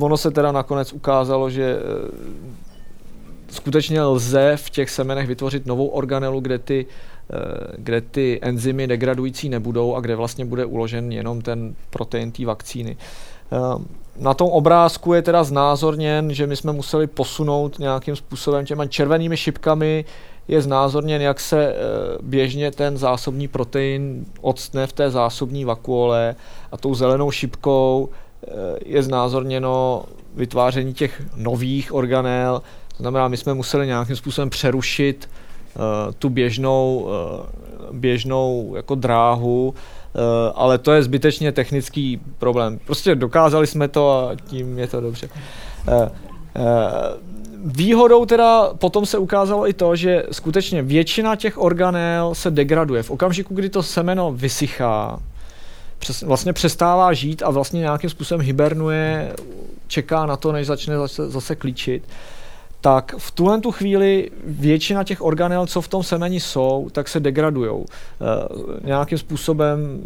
[0.00, 1.78] ono se teda nakonec ukázalo, že e,
[3.48, 9.48] skutečně lze v těch semenech vytvořit novou organelu, kde ty, e, kde ty enzymy degradující
[9.48, 12.96] nebudou a kde vlastně bude uložen jenom ten protein té vakcíny.
[14.16, 19.36] Na tom obrázku je teda znázorněn, že my jsme museli posunout nějakým způsobem těma červenými
[19.36, 20.04] šipkami
[20.48, 21.74] je znázorněn, jak se e,
[22.22, 26.34] běžně ten zásobní protein odstne v té zásobní vakuole
[26.72, 28.50] a tou zelenou šipkou e,
[28.84, 30.04] je znázorněno
[30.34, 32.62] vytváření těch nových organel.
[32.96, 37.08] To znamená, my jsme museli nějakým způsobem přerušit e, tu běžnou,
[37.92, 39.74] běžnou jako dráhu
[40.14, 42.78] Eh, ale to je zbytečně technický problém.
[42.86, 45.28] Prostě dokázali jsme to a tím je to dobře.
[47.66, 53.02] Výhodou teda potom se ukázalo i to, že skutečně většina těch organel se degraduje.
[53.02, 55.20] V okamžiku, kdy to semeno vysychá,
[55.98, 59.32] přes, vlastně přestává žít a vlastně nějakým způsobem hibernuje,
[59.86, 62.02] čeká na to, než začne zase, zase klíčit,
[62.80, 67.20] tak v tuhle tu chvíli většina těch organel, co v tom semeni jsou, tak se
[67.20, 67.70] degradují.
[67.70, 67.84] E,
[68.86, 70.02] nějakým způsobem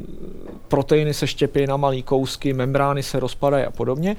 [0.69, 4.17] proteiny se štěpí na malé kousky, membrány se rozpadají a podobně.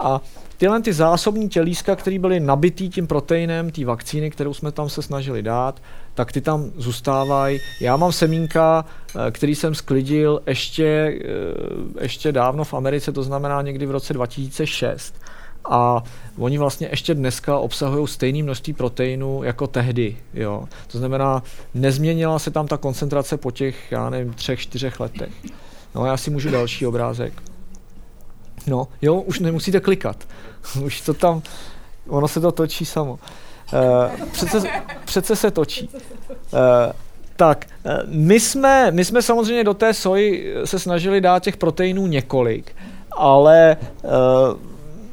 [0.00, 0.20] A
[0.62, 5.02] tyhle ty zásobní tělíska, které byly nabitý tím proteinem, té vakcíny, kterou jsme tam se
[5.02, 5.82] snažili dát,
[6.14, 7.60] tak ty tam zůstávají.
[7.80, 13.62] Já mám semínka, eh, který jsem sklidil ještě, eh, ještě dávno v Americe, to znamená
[13.62, 15.14] někdy v roce 2006
[15.64, 16.02] a
[16.38, 20.16] oni vlastně ještě dneska obsahují stejné množství proteinu jako tehdy.
[20.34, 20.64] Jo.
[20.86, 21.42] To znamená,
[21.74, 25.32] nezměnila se tam ta koncentrace po těch, já nevím, třech, čtyřech letech.
[25.94, 27.51] No já si můžu další obrázek.
[28.66, 30.16] No, jo, už nemusíte klikat.
[30.84, 31.42] už to tam,
[32.08, 33.12] ono se to točí samo.
[33.72, 34.62] Uh, přece,
[35.04, 35.88] přece se točí.
[35.88, 36.58] Uh,
[37.36, 37.66] tak,
[38.06, 42.76] my jsme, my jsme samozřejmě do té soji se snažili dát těch proteinů několik,
[43.12, 44.10] ale uh,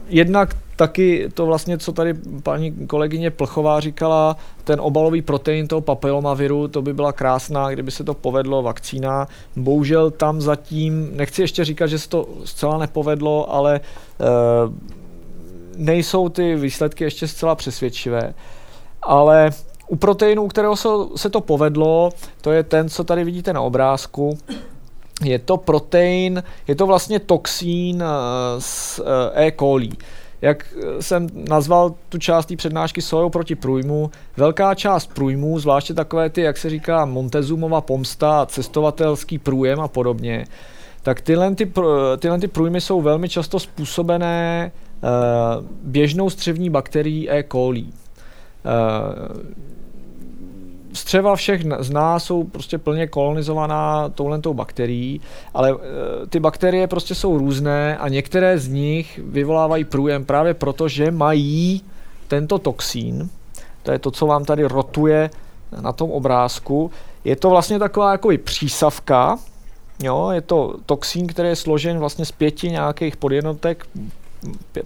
[0.10, 6.68] jednak taky to vlastně, co tady paní kolegyně Plchová říkala, ten obalový protein toho papilomaviru,
[6.68, 9.28] to by byla krásná, kdyby se to povedlo, vakcína.
[9.56, 13.82] Bohužel tam zatím, nechci ještě říkat, že se to zcela nepovedlo, ale e,
[15.76, 18.34] nejsou ty výsledky ještě zcela přesvědčivé.
[19.02, 19.50] Ale
[19.88, 22.10] u proteinu, u kterého se, se to povedlo,
[22.42, 24.38] to je ten, co tady vidíte na obrázku,
[25.24, 28.04] je to protein, je to vlastně toxín
[28.60, 29.00] z
[29.36, 29.52] eh, E.
[29.52, 29.90] coli.
[30.42, 35.94] Jak eh, jsem nazval tu část té přednášky sojou proti průjmu, velká část průjmů, zvláště
[35.94, 40.46] takové ty, jak se říká, Montezumova pomsta, cestovatelský průjem a podobně,
[41.04, 41.72] tak tyhle, ty,
[42.20, 44.72] tyhle ty průjmy jsou velmi často způsobené
[45.04, 47.44] uh, běžnou střevní bakterií E.
[47.52, 47.86] coli.
[50.94, 55.22] Střeva všech z nás jsou prostě plně kolonizovaná touhletou bakterií,
[55.54, 55.76] ale
[56.30, 61.82] ty bakterie prostě jsou různé a některé z nich vyvolávají průjem právě proto, že mají
[62.28, 63.30] tento toxín,
[63.84, 65.30] to je to, co vám tady rotuje
[65.82, 66.92] na tom obrázku,
[67.24, 69.38] je to vlastně taková jako přísavka,
[70.04, 73.88] jo, je to toxín, který je složen vlastně z pěti nějakých podjednotek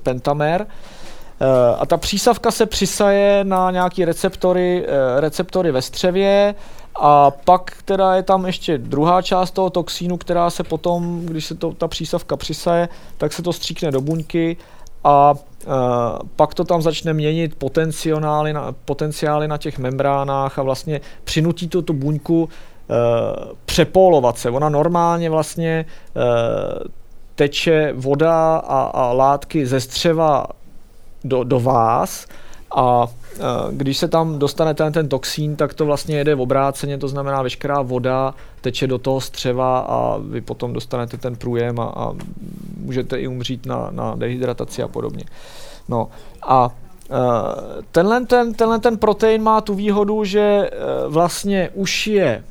[0.03, 1.02] pentamer, eh,
[1.80, 6.55] a ta přísavka se přisaje na nějaký receptory, eh, receptory ve střevě
[6.95, 11.55] a pak teda je tam ještě druhá část toho toxínu, která se potom, když se
[11.55, 14.57] to, ta přísavka přisaje, tak se to stříkne do buňky
[15.03, 15.73] a uh,
[16.35, 21.81] pak to tam začne měnit potenciály na, potenciály na těch membránách a vlastně přinutí to
[21.81, 22.49] tu buňku uh,
[23.65, 24.49] přepolovat se.
[24.49, 25.85] Ona normálně vlastně
[26.15, 26.23] uh,
[27.35, 30.45] teče voda a, a látky ze střeva
[31.24, 32.28] do, do vás
[32.76, 33.08] a
[33.72, 37.41] když se tam dostane ten, ten toxín, tak to vlastně jede v obráceně, to znamená
[37.41, 42.14] veškerá voda teče do toho střeva a vy potom dostanete ten průjem a, a
[42.78, 45.24] můžete i umřít na, na dehydrataci a podobně.
[45.90, 46.08] No
[46.41, 46.70] a
[47.91, 50.70] tenhle ten, tenhle ten protein má tu výhodu, že
[51.08, 52.44] vlastně už je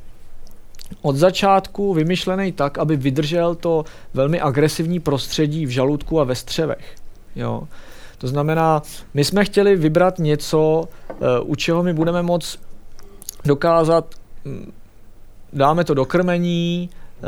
[1.01, 6.95] od začátku vymyšlený tak, aby vydržel to velmi agresivní prostředí v žaludku a ve střevech.
[7.35, 7.63] Jo.
[8.23, 8.81] To znamená,
[9.13, 11.13] my jsme chtěli vybrat něco, eh,
[11.43, 12.59] u čeho my budeme moct
[13.45, 14.71] dokázat, hm,
[15.53, 17.25] dáme to do krmení eh,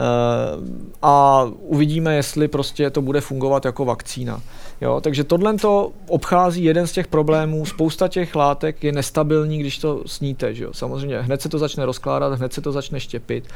[1.02, 4.42] a uvidíme, jestli prostě to bude fungovat jako vakcína.
[4.82, 7.66] Jo, takže tohle to obchází jeden z těch problémů.
[7.66, 10.54] Spousta těch látek je nestabilní, když to sníte.
[10.54, 10.74] Že jo?
[10.74, 13.48] Samozřejmě hned se to začne rozkládat, hned se to začne štěpit.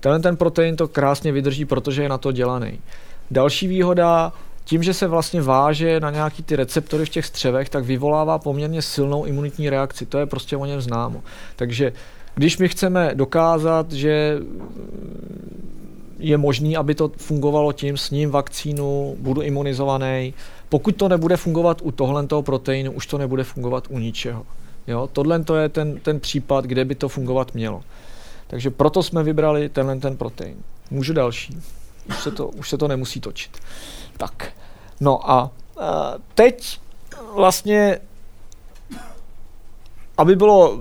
[0.00, 2.80] Tenhle ten protein to krásně vydrží, protože je na to dělaný.
[3.30, 4.32] Další výhoda
[4.66, 8.82] tím, že se vlastně váže na nějaký ty receptory v těch střevech, tak vyvolává poměrně
[8.82, 10.06] silnou imunitní reakci.
[10.06, 11.22] To je prostě o něm známo.
[11.56, 11.92] Takže
[12.34, 14.38] když my chceme dokázat, že
[16.18, 20.34] je možný, aby to fungovalo tím, s ním vakcínu, budu imunizovaný.
[20.68, 24.46] Pokud to nebude fungovat u tohle proteinu, už to nebude fungovat u ničeho.
[24.86, 25.08] Jo?
[25.12, 27.82] Tohle to je ten, ten případ, kde by to fungovat mělo.
[28.46, 30.56] Takže proto jsme vybrali tenhle ten protein.
[30.90, 31.58] Můžu další.
[32.08, 33.50] Už se to, už se to nemusí točit.
[34.16, 34.48] Tak,
[35.00, 35.50] no a
[36.34, 36.80] teď
[37.34, 37.98] vlastně
[40.18, 40.78] aby bylo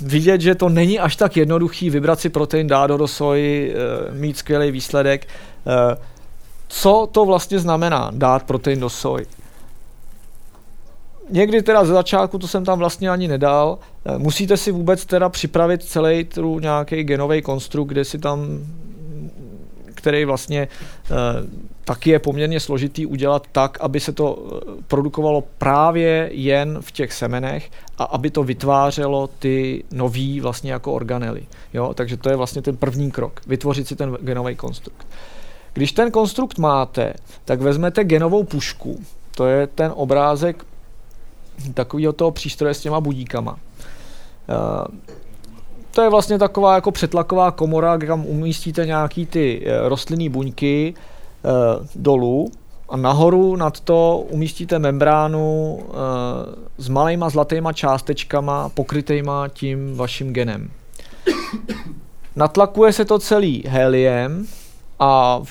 [0.00, 4.38] vidět, že to není až tak jednoduchý vybrat si protein, dát do soji, uh, mít
[4.38, 5.28] skvělý výsledek.
[5.64, 6.02] Uh,
[6.68, 9.26] co to vlastně znamená dát protein do soji?
[11.30, 13.78] Někdy teda ze začátku, to jsem tam vlastně ani nedal,
[14.18, 16.26] musíte si vůbec teda připravit celý
[16.60, 18.40] nějaký genový konstrukt, kde si tam
[19.94, 20.68] který vlastně
[21.84, 27.12] taky je poměrně složitý udělat tak, aby se to eh, produkovalo právě jen v těch
[27.12, 31.46] semenech a aby to vytvářelo ty nový vlastně jako organely.
[31.74, 31.94] Jo?
[31.94, 35.06] Takže to je vlastně ten první krok, vytvořit si ten genový konstrukt.
[35.72, 37.14] Když ten konstrukt máte,
[37.44, 39.00] tak vezmete genovou pušku,
[39.36, 40.64] to je ten obrázek
[41.74, 43.52] takového toho přístroje s těma budíkama.
[43.52, 44.98] Uh,
[45.90, 50.94] to je vlastně taková jako přetlaková komora, kam umístíte nějaký ty eh, rostlinné buňky
[51.94, 52.50] dolů
[52.88, 55.92] a nahoru nad to umístíte membránu e,
[56.82, 60.70] s malýma zlatýma částečkama pokrytejma tím vaším genem.
[62.36, 64.46] Natlakuje se to celý heliem
[64.98, 65.42] a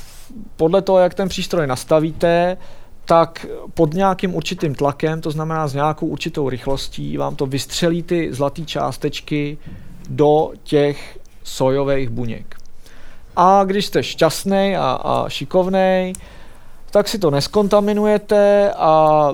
[0.57, 2.57] podle toho, jak ten přístroj nastavíte,
[3.05, 8.33] tak pod nějakým určitým tlakem, to znamená s nějakou určitou rychlostí, vám to vystřelí ty
[8.33, 9.57] zlaté částečky
[10.09, 12.60] do těch sojových buněk.
[13.35, 16.13] A když jste šťastný a, a šikovný,
[16.91, 19.27] tak si to neskontaminujete a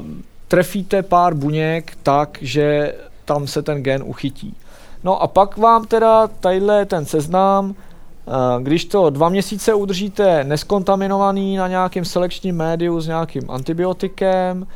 [0.48, 2.94] trefíte pár buněk tak, že
[3.26, 4.56] tam se ten gen uchytí.
[5.03, 11.56] No a pak vám teda tadyhle ten seznam, eh, když to dva měsíce udržíte neskontaminovaný
[11.57, 14.68] na nějakém selekčním médiu s nějakým antibiotikem,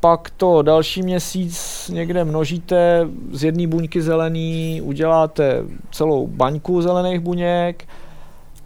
[0.00, 7.88] pak to další měsíc někde množíte z jedné buňky zelený, uděláte celou baňku zelených buněk,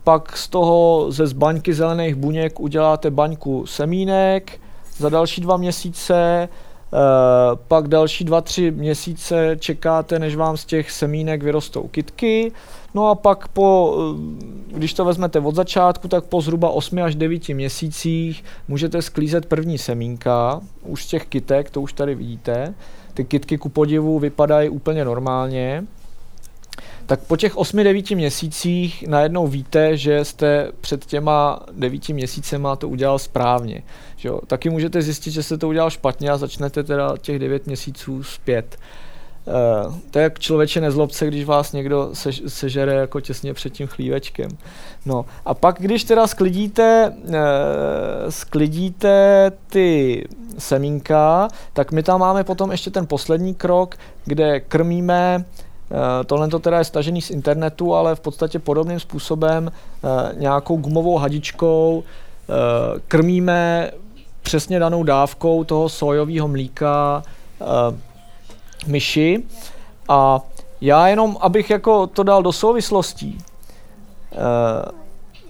[0.05, 4.61] pak z toho ze zbaňky zelených buněk uděláte baňku semínek
[4.97, 6.49] za další dva měsíce,
[6.95, 12.53] Uh, pak další dva, tři měsíce čekáte, než vám z těch semínek vyrostou kitky.
[12.95, 13.97] No a pak po,
[14.73, 19.47] eh, když to vezmete od začátku, tak po zhruba 8 až 9 měsících můžete sklízet
[19.47, 22.75] první semínka, už z těch kytek, to už tady vidíte.
[23.15, 25.85] Ty kytky ku podivu vypadají úplně normálně
[27.13, 33.19] tak po těch 8-9 měsících najednou víte, že jste před těma 9 měsícema to udělal
[33.19, 33.83] správně.
[34.17, 34.41] Že jo?
[34.47, 38.79] Taky můžete zjistit, že jste to udělal špatně a začnete teda těch 9 měsíců zpět.
[39.87, 43.87] Uh, to je jak člověče nezlobce, když vás někdo se, sežere jako těsně před tím
[43.87, 44.49] chlívečkem.
[45.07, 47.35] No a pak, když teda sklidíte, uh,
[48.29, 50.25] sklidíte ty
[50.59, 55.45] semínka, tak my tam máme potom ještě ten poslední krok, kde krmíme
[56.27, 61.17] tohle to teda je stažený z internetu, ale v podstatě podobným způsobem uh, nějakou gumovou
[61.19, 62.55] hadičkou uh,
[63.09, 63.91] krmíme
[64.43, 67.23] přesně danou dávkou toho sojového mlíka
[68.87, 69.45] myši.
[70.09, 70.41] A
[70.81, 73.39] já jenom, abych jako to dal do souvislostí,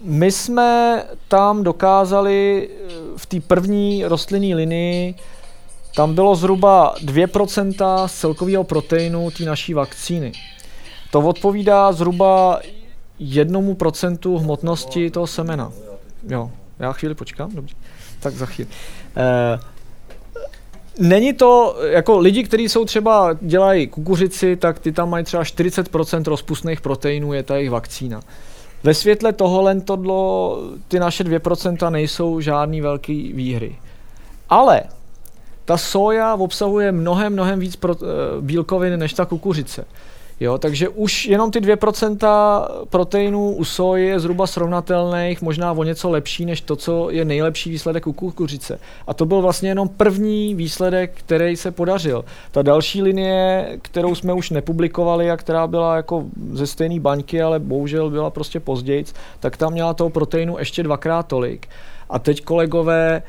[0.04, 2.68] my jsme tam dokázali
[3.16, 5.14] v té první rostlinné linii
[5.94, 10.32] tam bylo zhruba 2% z celkového proteinu té naší vakcíny.
[11.10, 12.60] To odpovídá zhruba
[13.18, 15.72] jednomu procentu hmotnosti toho semena.
[16.28, 17.76] Jo, já chvíli počkám, dobře.
[18.20, 18.70] Tak za chvíli.
[19.16, 19.58] Eh,
[20.98, 26.26] Není to, jako lidi, kteří jsou třeba, dělají kukuřici, tak ty tam mají třeba 40%
[26.26, 28.20] rozpustných proteinů, je ta jejich vakcína.
[28.82, 30.58] Ve světle toho lentodlo
[30.88, 33.76] ty naše 2% nejsou žádný velký výhry.
[34.48, 34.82] Ale
[35.72, 38.06] ta soja obsahuje mnohem, mnohem víc pro, eh,
[38.40, 39.84] bílkovin než ta kukuřice.
[40.40, 46.10] Jo, takže už jenom ty 2% proteinů u soji je zhruba srovnatelných, možná o něco
[46.10, 48.78] lepší než to, co je nejlepší výsledek u kukuřice.
[49.06, 52.24] A to byl vlastně jenom první výsledek, který se podařil.
[52.50, 57.58] Ta další linie, kterou jsme už nepublikovali a která byla jako ze stejné baňky, ale
[57.58, 59.04] bohužel byla prostě později,
[59.40, 61.68] tak tam měla toho proteinu ještě dvakrát tolik.
[62.10, 63.22] A teď kolegové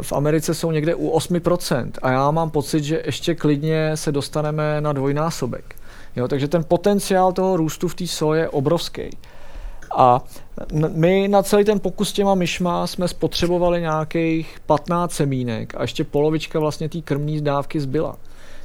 [0.00, 4.80] v Americe jsou někde u 8% a já mám pocit, že ještě klidně se dostaneme
[4.80, 5.74] na dvojnásobek.
[6.16, 9.10] Jo, takže ten potenciál toho růstu v té soje je obrovský.
[9.96, 10.24] A
[10.94, 16.58] my na celý ten pokus těma myšma jsme spotřebovali nějakých 15 semínek a ještě polovička
[16.58, 18.16] vlastně té krmní dávky zbyla.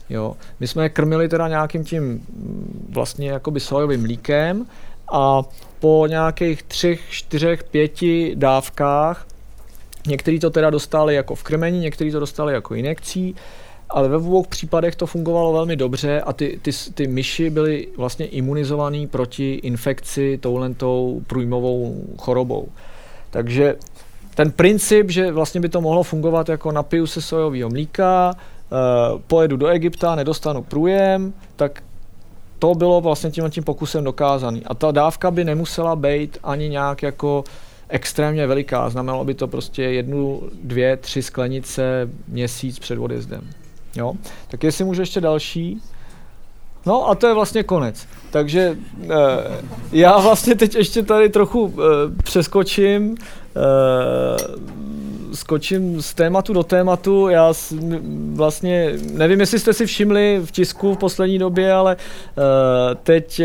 [0.10, 0.36] Jo.
[0.60, 4.66] My jsme je krmili teda nějakým tím mm, vlastně jakoby sojovým mlíkem
[5.12, 5.42] a
[5.80, 9.26] po nějakých třech, čtyřech, pěti dávkách
[10.08, 13.36] někteří to teda dostali jako v krmení, někteří to dostali jako injekcí
[13.90, 18.26] ale ve obou případech to fungovalo velmi dobře a ty, ty, ty myši byly vlastně
[18.26, 22.68] imunizovaný proti infekci touhletou průjmovou chorobou.
[23.30, 23.76] Takže
[24.36, 29.58] ten princip, že vlastně by to mohlo fungovat jako napiju se sojového mlíka, uh, pojedu
[29.58, 31.84] do Egypta, nedostanu průjem, tak
[32.60, 34.64] to bylo vlastně tím tím pokusem dokázaný.
[34.66, 37.44] A ta dávka by nemusela být ani nějak jako
[37.90, 38.90] extrémně veliká.
[38.90, 43.50] Znamenalo by to prostě jednu, dvě, tři sklenice měsíc před odjezdem.
[43.96, 44.14] Jo?
[44.48, 45.82] Tak jestli můžu ještě další.
[46.86, 48.08] No a to je vlastně konec.
[48.36, 49.08] Takže eh,
[49.92, 51.84] já vlastně teď ještě tady trochu eh,
[52.24, 53.16] přeskočím.
[53.56, 54.66] Eh,
[55.34, 57.30] skočím z tématu do tématu.
[57.30, 57.54] Já
[58.34, 61.98] vlastně nevím, jestli jste si všimli v tisku v poslední době, ale
[63.04, 63.42] teď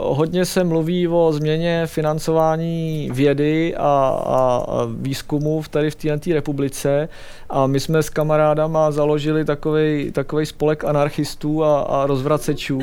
[0.00, 3.80] hodně se mluví o změně financování vědy a,
[4.26, 7.08] a, a výzkumu v tady v této republice.
[7.50, 9.44] A my jsme s kamarádama založili
[10.12, 12.80] takový spolek anarchistů a, a rozvracečů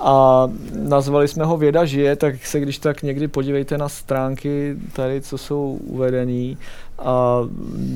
[0.00, 5.20] a nazvali jsme ho Věda žije, tak se když tak někdy podívejte na stránky tady,
[5.20, 6.58] co jsou uvedený
[6.98, 7.40] a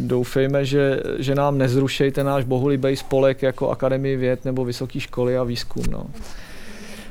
[0.06, 5.38] doufejme, že, že nám nezrušej ten náš bohulibý spolek jako Akademii věd nebo Vysoké školy
[5.38, 5.84] a výzkum.
[5.90, 6.06] No.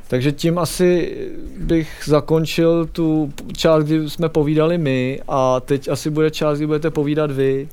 [0.07, 1.17] Takže tím asi
[1.57, 6.89] bych zakončil tu část, kdy jsme povídali my a teď asi bude část, kdy budete
[6.89, 7.67] povídat vy.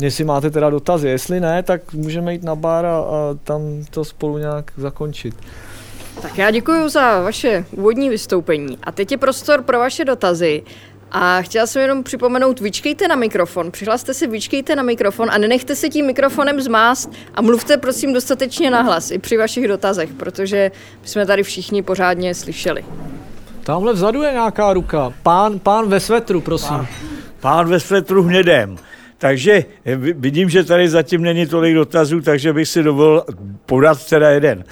[0.00, 4.04] Jestli máte teda dotazy, jestli ne, tak můžeme jít na bar a, a tam to
[4.04, 5.34] spolu nějak zakončit.
[6.22, 10.62] Tak já děkuji za vaše úvodní vystoupení a teď je prostor pro vaše dotazy.
[11.10, 15.76] A chtěla jsem jenom připomenout, vyčkejte na mikrofon, přihlaste si, vyčkejte na mikrofon a nenechte
[15.76, 20.70] se tím mikrofonem zmást a mluvte prosím dostatečně nahlas i při vašich dotazech, protože
[21.02, 22.84] my jsme tady všichni pořádně slyšeli.
[23.64, 25.12] Tamhle vzadu je nějaká ruka.
[25.22, 26.76] Pán, pán ve svetru, prosím.
[26.76, 26.86] Pán,
[27.40, 28.76] pán ve svetru hnědém.
[29.18, 29.64] Takže
[30.14, 33.24] vidím, že tady zatím není tolik dotazů, takže bych si dovolil
[33.66, 34.64] podat teda jeden.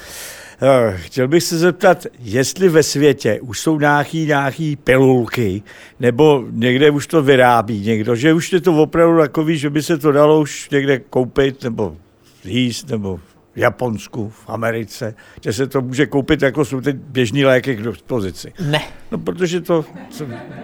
[0.62, 5.62] Eh, chtěl bych se zeptat, jestli ve světě už jsou nějaký, nějaký pilulky,
[6.00, 9.98] nebo někde už to vyrábí někdo, že už je to opravdu takový, že by se
[9.98, 11.96] to dalo už někde koupit, nebo
[12.44, 13.20] jíst, nebo
[13.54, 15.14] v Japonsku, v Americe,
[15.44, 18.52] že se to může koupit, jako jsou teď běžní léky k dispozici.
[18.60, 18.82] Ne.
[19.10, 19.84] No, protože to...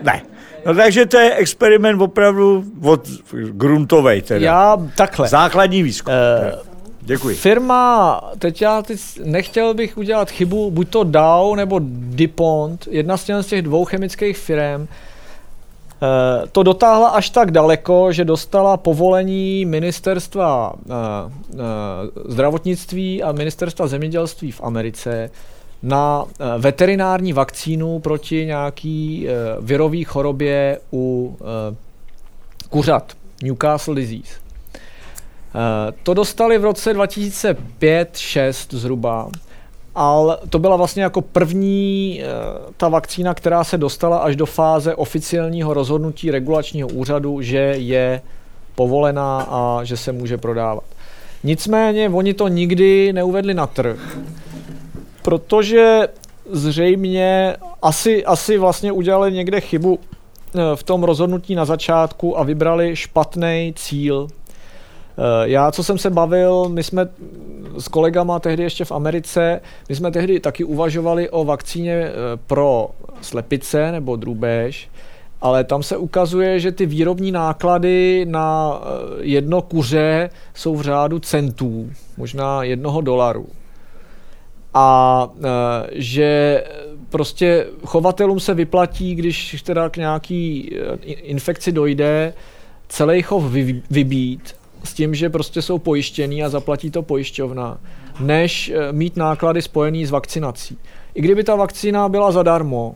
[0.02, 0.22] Ne.
[0.66, 4.46] No takže to je experiment opravdu od gruntovej teda.
[4.46, 5.28] Já takhle.
[5.28, 6.14] Základní výzkum.
[6.14, 6.72] Uh,
[7.04, 7.36] Děkuji.
[7.36, 13.46] Firma, teď já teď nechtěl bych udělat chybu, buď to Dow nebo DuPont, jedna z
[13.46, 14.88] těch dvou chemických firm,
[16.52, 20.72] to dotáhla až tak daleko, že dostala povolení ministerstva
[22.24, 25.30] zdravotnictví a ministerstva zemědělství v Americe
[25.82, 26.24] na
[26.58, 29.26] veterinární vakcínu proti nějaký
[29.60, 31.36] virový chorobě u
[32.70, 34.40] kuřat, Newcastle disease.
[36.02, 39.28] To dostali v roce 2005-6 zhruba
[39.94, 42.26] ale to byla vlastně jako první eh,
[42.76, 48.22] ta vakcína, která se dostala až do fáze oficiálního rozhodnutí regulačního úřadu, že je
[48.74, 50.84] povolená a že se může prodávat.
[51.44, 54.18] Nicméně oni to nikdy neuvedli na trh,
[55.22, 56.08] protože
[56.50, 62.96] zřejmě asi, asi vlastně udělali někde chybu eh, v tom rozhodnutí na začátku a vybrali
[62.96, 64.28] špatný cíl
[65.18, 67.08] Eh, já, co jsem se bavil, my jsme
[67.78, 72.12] s kolegama tehdy ještě v Americe, my jsme tehdy taky uvažovali o vakcíně eh,
[72.46, 72.90] pro
[73.20, 74.90] slepice nebo drůbež,
[75.40, 78.80] ale tam se ukazuje, že ty výrobní náklady na
[79.20, 83.46] jedno kuře jsou v řádu centů, možná jednoho dolaru.
[84.74, 85.28] A
[85.92, 86.64] že
[87.08, 90.70] prostě chovatelům se vyplatí, když teda k nějaký
[91.04, 92.34] infekci dojde,
[92.88, 93.44] celý chov
[93.90, 94.54] vybít
[94.84, 97.78] s tím, že prostě jsou pojištěný a zaplatí to pojišťovna,
[98.20, 100.78] než eh, mít náklady spojený s vakcinací.
[101.14, 102.94] I kdyby ta vakcína byla zadarmo,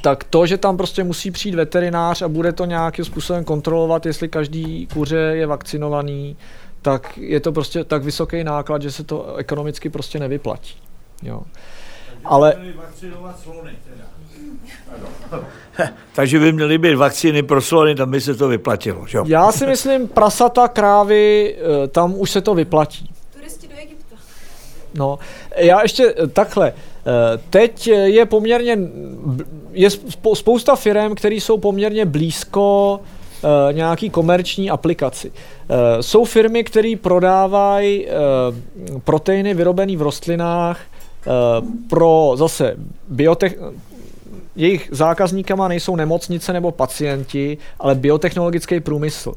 [0.00, 4.28] tak to, že tam prostě musí přijít veterinář a bude to nějakým způsobem kontrolovat, jestli
[4.28, 6.36] každý kuře je vakcinovaný,
[6.84, 10.74] tak je to prostě tak vysoký náklad, že se to ekonomicky prostě nevyplatí.
[11.22, 11.42] Jo.
[12.24, 12.54] Ale...
[12.76, 14.04] Vakcinovat slony teda.
[16.14, 19.06] Takže by měly být vakcíny pro slony, tam by se to vyplatilo.
[19.06, 19.18] Že?
[19.26, 23.10] Já si myslím, prasata, krávy, eh, tam už se to vyplatí.
[23.32, 24.16] Turisti do Egypta.
[24.94, 25.18] No,
[25.56, 26.72] já ještě eh, takhle.
[26.72, 28.78] Eh, teď je poměrně,
[29.72, 29.90] je
[30.34, 33.00] spousta firm, které jsou poměrně blízko
[33.72, 35.32] nějaký komerční aplikaci.
[36.00, 38.06] Jsou firmy, které prodávají
[39.04, 40.80] proteiny vyrobené v rostlinách
[41.88, 42.76] pro zase
[43.08, 43.58] biotech,
[44.56, 49.34] jejich zákazníkama nejsou nemocnice nebo pacienti, ale biotechnologický průmysl.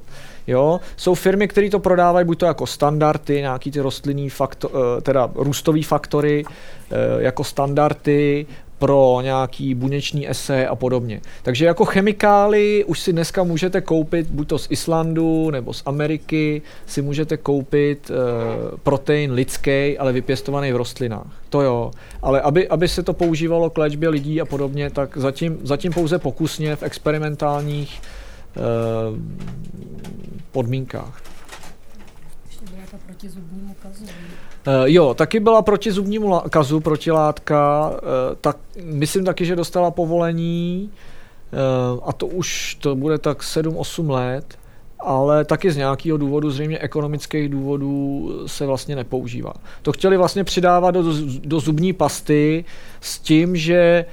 [0.47, 0.79] Jo?
[0.97, 5.29] Jsou firmy, které to prodávají buď to jako standardy, nějaký ty rostlinný faktor, eh, teda
[5.35, 8.45] růstový faktory, eh, jako standardy,
[8.79, 11.21] pro nějaký buněční ese a podobně.
[11.43, 16.61] Takže jako chemikály už si dneska můžete koupit, buď to z Islandu nebo z Ameriky,
[16.85, 21.41] si můžete koupit uh, protein lidský, ale vypěstovaný v rostlinách.
[21.49, 21.91] To jo.
[22.21, 26.19] Ale aby, aby se to používalo k léčbě lidí a podobně, tak zatím, zatím pouze
[26.19, 29.17] pokusně v experimentálních uh,
[30.51, 31.21] podmínkách.
[32.49, 32.97] Ještě byla ta.
[34.67, 37.97] Uh, jo, taky byla proti zubnímu kazu protilátka, uh,
[38.41, 40.89] tak myslím taky, že dostala povolení
[41.93, 44.57] uh, a to už to bude tak 7-8 let,
[44.99, 49.53] ale taky z nějakého důvodu, zřejmě ekonomických důvodů, se vlastně nepoužívá.
[49.81, 51.03] To chtěli vlastně přidávat do,
[51.45, 52.65] do zubní pasty
[53.01, 54.05] s tím, že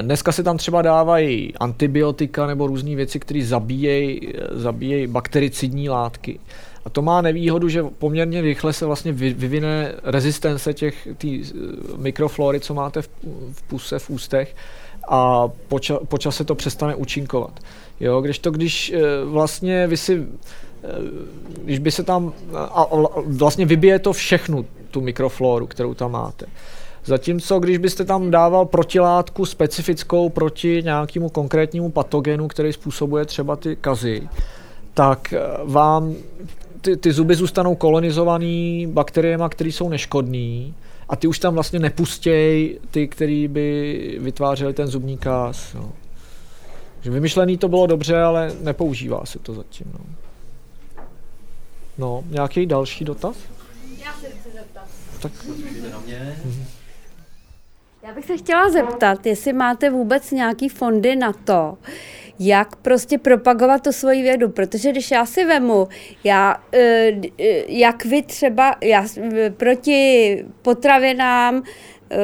[0.00, 4.20] Dneska se tam třeba dávají antibiotika nebo různé věci, které zabíjejí
[4.50, 6.40] zabíjej baktericidní látky.
[6.84, 11.52] A to má nevýhodu, že poměrně rychle se vlastně vyvine rezistence těch tý eh,
[11.96, 13.08] mikroflory, co máte v,
[13.52, 14.56] v puse, v ústech
[15.08, 17.60] a poča, po čase to přestane účinkovat.
[18.00, 20.26] Jo, když to, když eh, vlastně vy si,
[20.84, 20.88] eh,
[21.64, 22.86] když by se tam, a
[23.26, 26.46] vlastně vybije to všechnu, tu mikrofloru, kterou tam máte.
[27.04, 33.76] Zatímco, když byste tam dával protilátku specifickou proti nějakému konkrétnímu patogenu, který způsobuje třeba ty
[33.76, 34.28] kazy,
[34.94, 35.34] tak
[35.64, 36.14] vám
[36.84, 40.74] ty, ty zuby zůstanou kolonizovaný bakteriemi, které jsou neškodný
[41.08, 45.74] a ty už tam vlastně nepustějí ty, který by vytvářeli ten zubní kás.
[45.74, 45.92] No.
[47.00, 49.86] Že vymyšlený to bylo dobře, ale nepoužívá se to zatím.
[49.92, 50.04] No,
[51.98, 53.36] no nějaký další dotaz?
[54.04, 54.88] Já se chci zeptat.
[55.20, 55.32] Tak.
[58.06, 61.78] Já bych se chtěla zeptat, jestli máte vůbec nějaký fondy na to,
[62.38, 65.88] jak prostě propagovat tu svoji vědu, protože když já si vemu,
[66.24, 69.04] já, eh, eh, jak vy třeba, já
[69.56, 71.62] proti potravinám,
[72.10, 72.16] eh,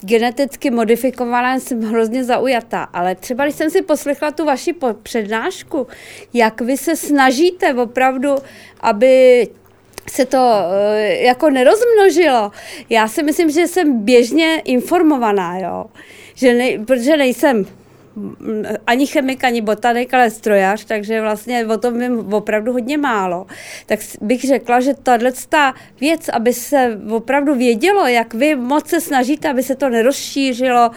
[0.00, 5.86] geneticky modifikované jsem hrozně zaujatá, ale třeba když jsem si poslechla tu vaši přednášku,
[6.34, 8.34] jak vy se snažíte opravdu,
[8.80, 9.48] aby
[10.10, 10.52] se to
[11.20, 12.50] jako nerozmnožilo.
[12.90, 15.86] Já si myslím, že jsem běžně informovaná, jo.
[16.34, 17.66] Že ne, protože nejsem
[18.86, 23.46] ani chemik, ani botanik, ale strojař, takže vlastně o tom vím opravdu hodně málo.
[23.86, 25.32] Tak bych řekla, že tahle
[26.00, 30.90] věc, aby se opravdu vědělo, jak vy moc se snažíte, aby se to nerozšířilo,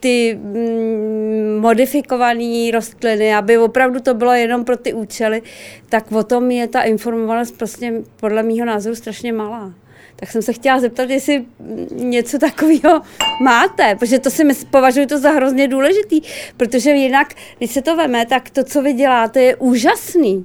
[0.00, 5.42] ty mm, modifikované rostliny, aby opravdu to bylo jenom pro ty účely,
[5.88, 9.81] tak o tom je ta informovanost prostě podle mého názoru strašně malá.
[10.22, 11.44] Tak jsem se chtěla zeptat, jestli
[11.90, 13.02] něco takového
[13.40, 16.20] máte, protože to si považuji to za hrozně důležitý,
[16.56, 20.44] protože jinak, když se to veme, tak to, co vy děláte, je úžasný.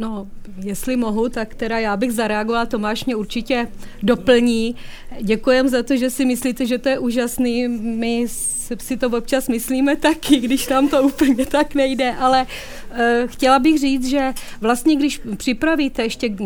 [0.00, 0.28] No,
[0.64, 3.68] jestli mohu, tak teda já bych zareagovala, Tomáš mě určitě
[4.02, 4.76] doplní.
[5.20, 7.68] Děkujem za to, že si myslíte, že to je úžasný.
[7.68, 8.26] My
[8.78, 12.46] si to občas myslíme taky, když nám to úplně tak nejde, ale
[12.90, 12.96] uh,
[13.26, 16.36] chtěla bych říct, že vlastně když připravíte ještě,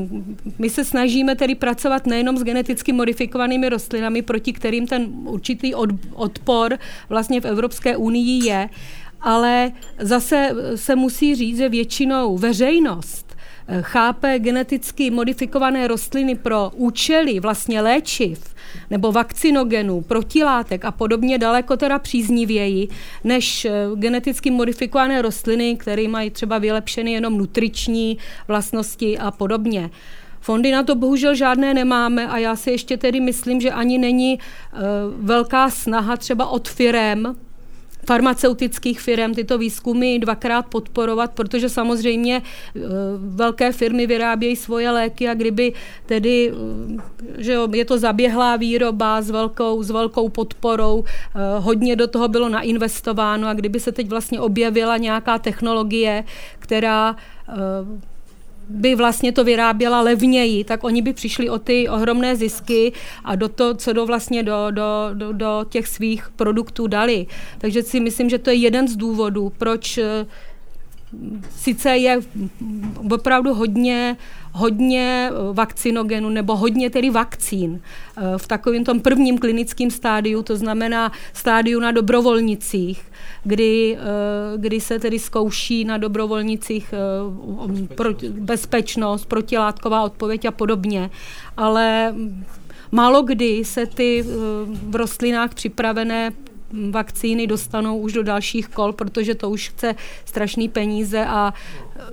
[0.58, 5.90] my se snažíme tedy pracovat nejenom s geneticky modifikovanými rostlinami, proti kterým ten určitý od,
[6.14, 6.78] odpor
[7.08, 8.68] vlastně v Evropské unii je,
[9.20, 13.33] ale zase se musí říct, že většinou veřejnost Eh,
[13.80, 18.54] chápe geneticky modifikované rostliny pro účely vlastně léčiv
[18.90, 22.88] nebo vakcinogenů, protilátek a podobně daleko teda příznivěji,
[23.24, 28.18] než eh, geneticky modifikované rostliny, které mají třeba vylepšeny jenom nutriční
[28.48, 29.90] vlastnosti a podobně.
[30.40, 34.38] Fondy na to bohužel žádné nemáme a já si ještě tedy myslím, že ani není
[34.38, 34.80] uh,
[35.26, 37.36] velká snaha třeba od firem,
[38.06, 42.80] farmaceutických firm tyto výzkumy dvakrát podporovat, protože samozřejmě eh,
[43.18, 45.72] velké firmy vyrábějí svoje léky a kdyby
[46.06, 52.06] tedy, eh, že je to zaběhlá výroba s velkou, s velkou podporou, eh, hodně do
[52.06, 56.24] toho bylo nainvestováno a kdyby se teď vlastně objevila nějaká technologie,
[56.58, 57.16] která
[58.68, 62.92] by vlastně to vyráběla levněji, tak oni by přišli o ty ohromné zisky
[63.24, 67.26] a do to, co do vlastně do, do, do, do těch svých produktů dali.
[67.58, 70.26] Takže si myslím, že to je jeden z důvodů, proč eh,
[71.50, 72.20] sice je
[73.10, 74.16] opravdu hodně,
[74.52, 77.80] hodně vakcinogenu nebo hodně tedy vakcín
[78.16, 83.02] eh, v takovém tom prvním klinickém stádiu, to znamená stádiu na dobrovolnicích,
[83.44, 91.10] kdy, eh, kdy se tedy zkouší na dobrovolnicích eh, bezpečnost, protilátková odpověď a podobně.
[91.56, 92.14] Ale
[92.92, 94.24] málo kdy se ty
[94.66, 96.32] v rostlinách připravené
[96.90, 101.54] vakcíny dostanou už do dalších kol, protože to už chce strašný peníze a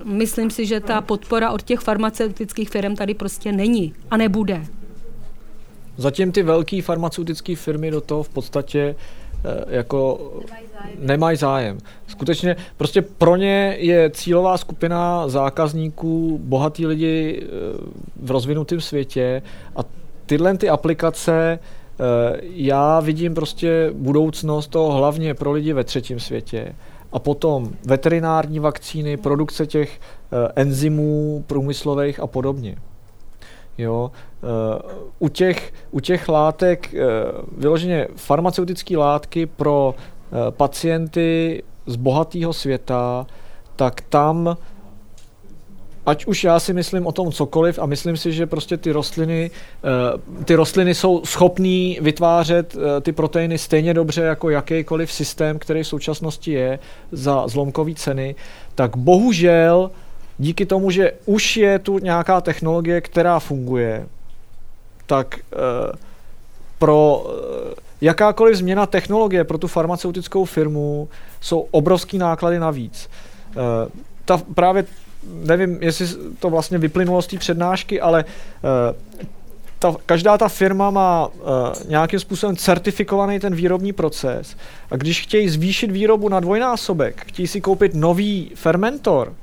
[0.04, 4.66] myslím si, že ta podpora od těch farmaceutických firm tady prostě není a nebude.
[5.96, 8.96] Zatím ty velké farmaceutické firmy do toho v podstatě
[9.44, 10.32] eh, jako
[10.98, 11.78] nemají zájem.
[12.06, 17.46] Skutečně prostě pro ně je cílová skupina zákazníků bohatí lidi eh,
[18.16, 19.42] v rozvinutém světě
[19.76, 19.80] a
[20.26, 21.81] tyhle ty aplikace Eh,
[22.42, 26.74] já vidím prostě budoucnost toho hlavně pro lidi ve třetím světě.
[27.12, 32.76] A potom veterinární vakcíny, produkce těch eh, enzymů průmyslových a podobně.
[33.78, 34.10] Jo,
[34.42, 34.82] eh,
[35.18, 36.94] u, těch, u těch látek,
[37.56, 39.94] vyloženě farmaceutické látky pro
[40.50, 43.26] pacienty z bohatého světa,
[43.76, 44.56] tak tam
[46.06, 49.50] ať už já si myslím o tom cokoliv a myslím si, že prostě ty rostliny,
[49.50, 55.82] eh, ty rostliny jsou schopný vytvářet eh, ty proteiny stejně dobře jako jakýkoliv systém, který
[55.82, 56.78] v současnosti je
[57.12, 58.34] za zlomkové ceny,
[58.74, 59.90] tak bohužel
[60.38, 64.06] díky tomu, že už je tu nějaká technologie, která funguje,
[65.06, 65.96] tak eh,
[66.78, 67.26] pro
[68.00, 71.08] jakákoliv změna technologie pro tu farmaceutickou firmu
[71.40, 73.10] jsou obrovský náklady navíc.
[74.24, 74.84] Ta, právě
[75.26, 76.06] nevím, jestli
[76.38, 78.96] to vlastně vyplynulo z té přednášky, ale uh,
[79.78, 81.32] ta, každá ta firma má uh,
[81.88, 84.56] nějakým způsobem certifikovaný ten výrobní proces
[84.90, 89.34] a když chtějí zvýšit výrobu na dvojnásobek, chtějí si koupit nový fermentor,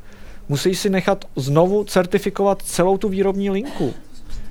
[0.50, 3.94] musí si nechat znovu certifikovat celou tu výrobní linku.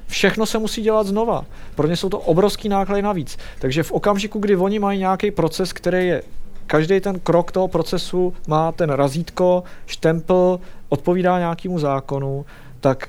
[0.07, 1.45] Všechno se musí dělat znova.
[1.75, 3.39] Pro ně jsou to obrovský náklady navíc.
[3.59, 6.23] Takže v okamžiku, kdy oni mají nějaký proces, který je
[6.67, 12.47] každý ten krok toho procesu má ten razítko, štempl, odpovídá nějakému zákonu,
[12.81, 13.09] tak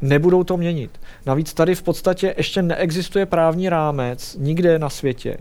[0.00, 0.90] nebudou to měnit.
[1.26, 5.36] Navíc tady v podstatě ještě neexistuje právní rámec nikde na světě,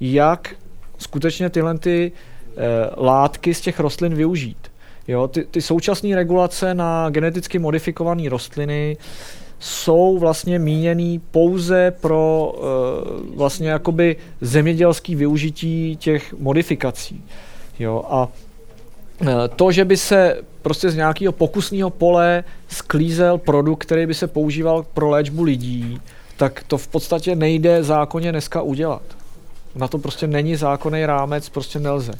[0.00, 0.54] jak
[0.98, 2.60] skutečně tyhle ty e,
[2.96, 4.72] látky z těch rostlin využít.
[5.08, 8.96] Jo, ty, ty současné regulace na geneticky modifikované rostliny
[9.58, 17.24] jsou vlastně míněný pouze pro uh, vlastně jakoby zemědělský využití těch modifikací.
[17.78, 18.28] Jo, a
[19.56, 24.86] to, že by se prostě z nějakého pokusného pole sklízel produkt, který by se používal
[24.94, 26.00] pro léčbu lidí,
[26.36, 29.02] tak to v podstatě nejde zákonně dneska udělat.
[29.74, 32.12] Na to prostě není zákonný rámec, prostě nelze.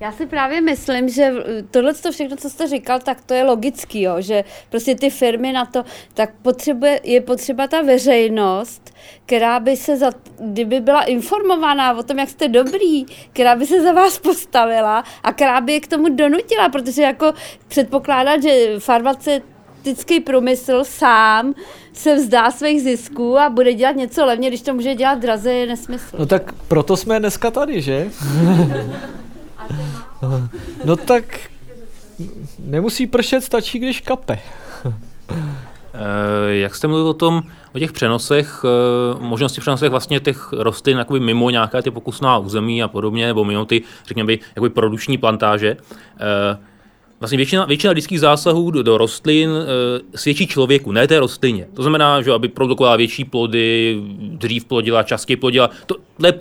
[0.00, 1.32] Já si právě myslím, že
[1.70, 5.52] tohle to všechno, co jste říkal, tak to je logický, jo, že prostě ty firmy
[5.52, 8.94] na to, tak potřebuje, je potřeba ta veřejnost,
[9.26, 13.82] která by se, za, kdyby byla informovaná o tom, jak jste dobrý, která by se
[13.82, 17.32] za vás postavila a která by je k tomu donutila, protože jako
[17.68, 21.54] předpokládat, že farmaceutický průmysl sám
[21.92, 25.66] se vzdá svých zisků a bude dělat něco levně, když to může dělat draze, je
[25.66, 26.16] nesmysl.
[26.18, 28.10] No tak proto jsme dneska tady, že?
[30.84, 31.24] no tak
[32.58, 34.38] nemusí pršet, stačí, když kape.
[35.94, 37.42] Eh, jak jste mluvil o tom,
[37.74, 42.82] o těch přenosech, eh, možnosti přenosech vlastně těch rostlin jakoby mimo nějaké ty pokusná území
[42.82, 45.76] a podobně, nebo mimo ty, řekněme, jakoby produční plantáže,
[46.20, 46.58] eh,
[47.20, 51.66] Vlastně většina, většina lidských zásahů do, do rostlin e, svědčí člověku, ne té rostlině.
[51.74, 55.96] To znamená, že aby produkovala větší plody, dřív plodila, častěji plodila, to,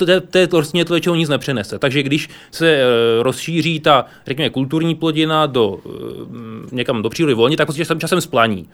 [0.06, 1.80] té, té rostlině to většinou nic nepřenese.
[1.80, 2.84] Takže když se e,
[3.23, 8.22] rozšíří ta, řekněme, kulturní plodina do, e, někam do přírody volně, tak prostě časem, časem
[8.22, 8.69] splaní.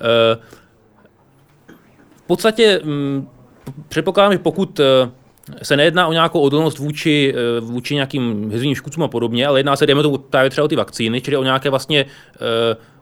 [0.00, 0.38] E,
[2.16, 3.28] v podstatě m,
[3.88, 4.80] předpokládám, že pokud
[5.62, 9.76] se nejedná o nějakou odolnost vůči, eh, vůči nějakým hezvým škůdcům a podobně, ale jedná
[9.76, 12.10] se, dejme tomu, právě třeba o ty vakcíny, čili o nějaké vlastně uh,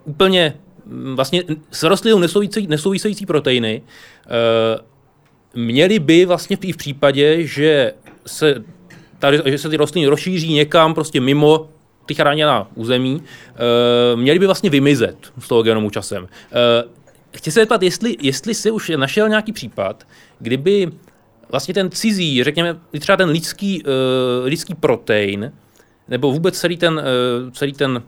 [0.04, 0.54] úplně
[0.86, 3.82] mm, vlastně s rostlinou nesouvisející, nesouvisející proteiny,
[4.26, 7.92] uh, měly by vlastně v případě, že
[8.26, 8.64] se,
[9.18, 11.68] tady, že se ty rostliny rozšíří někam prostě mimo
[12.06, 16.22] ty chráněná území, uh, měly by vlastně vymizet z toho genomu časem.
[16.22, 16.28] Uh,
[17.36, 20.06] chci se zeptat, jestli, jestli si už našel nějaký případ,
[20.38, 20.88] kdyby
[21.50, 23.90] vlastně ten cizí, řekněme, třeba ten lidský, uh,
[24.44, 25.52] lidský protein,
[26.08, 28.02] nebo vůbec celý ten, uh, celý ten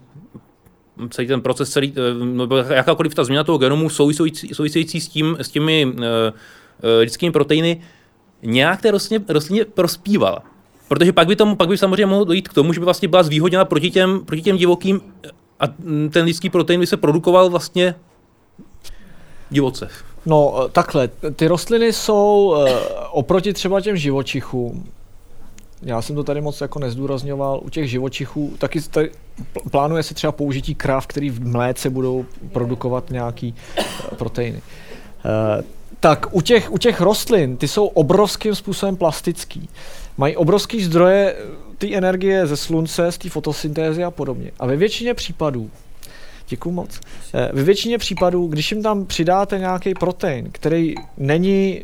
[1.10, 5.36] celý ten proces, celý, uh, nebo jakákoliv ta změna toho genomu související, související s, tím,
[5.40, 6.02] s těmi uh,
[7.00, 7.82] lidskými proteiny,
[8.42, 10.42] nějak té rostlině, rostlině prospívala.
[10.88, 13.22] Protože pak by, tomu, pak by samozřejmě mohlo dojít k tomu, že by vlastně byla
[13.22, 15.00] zvýhodněna proti těm, proti těm divokým
[15.60, 15.66] a
[16.10, 17.94] ten lidský protein by se produkoval vlastně
[19.50, 19.88] divoce.
[20.26, 22.68] No eh, takhle, ty rostliny jsou uh,
[23.10, 24.88] oproti třeba těm živočichům,
[25.82, 29.10] já jsem to tady moc jako nezdůrazňoval, u těch živočichů taky tady
[29.70, 33.84] plánuje se třeba použití kráv, který v mléce budou produkovat nějaký uh,
[34.18, 34.62] proteiny.
[36.00, 39.68] Tak u těch, u těch rostlin, ty jsou obrovským způsobem plastický.
[40.16, 41.36] Mají obrovský zdroje
[41.78, 44.50] té energie ze slunce, z té fotosyntézy a podobně.
[44.58, 45.70] A ve většině případů
[46.48, 47.00] Děkuji moc.
[47.34, 51.82] Eh, ve většině případů, když jim tam přidáte nějaký protein, který není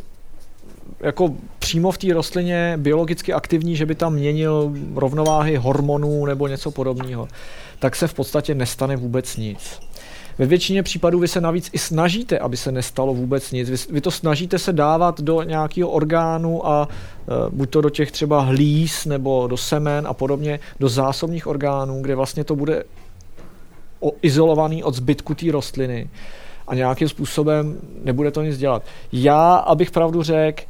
[1.01, 6.71] jako přímo v té rostlině biologicky aktivní, že by tam měnil rovnováhy hormonů nebo něco
[6.71, 7.29] podobného,
[7.79, 9.81] tak se v podstatě nestane vůbec nic.
[10.39, 13.71] Ve většině případů vy se navíc i snažíte, aby se nestalo vůbec nic.
[13.71, 18.13] Vy, vy to snažíte se dávat do nějakého orgánu a uh, buď to do těch
[18.13, 22.85] třeba hlíz nebo do semen a podobně, do zásobních orgánů, kde vlastně to bude
[24.23, 26.11] izolovaný od zbytku té rostliny
[26.69, 28.83] a nějakým způsobem nebude to nic dělat.
[29.13, 30.63] Já, abych pravdu řekl,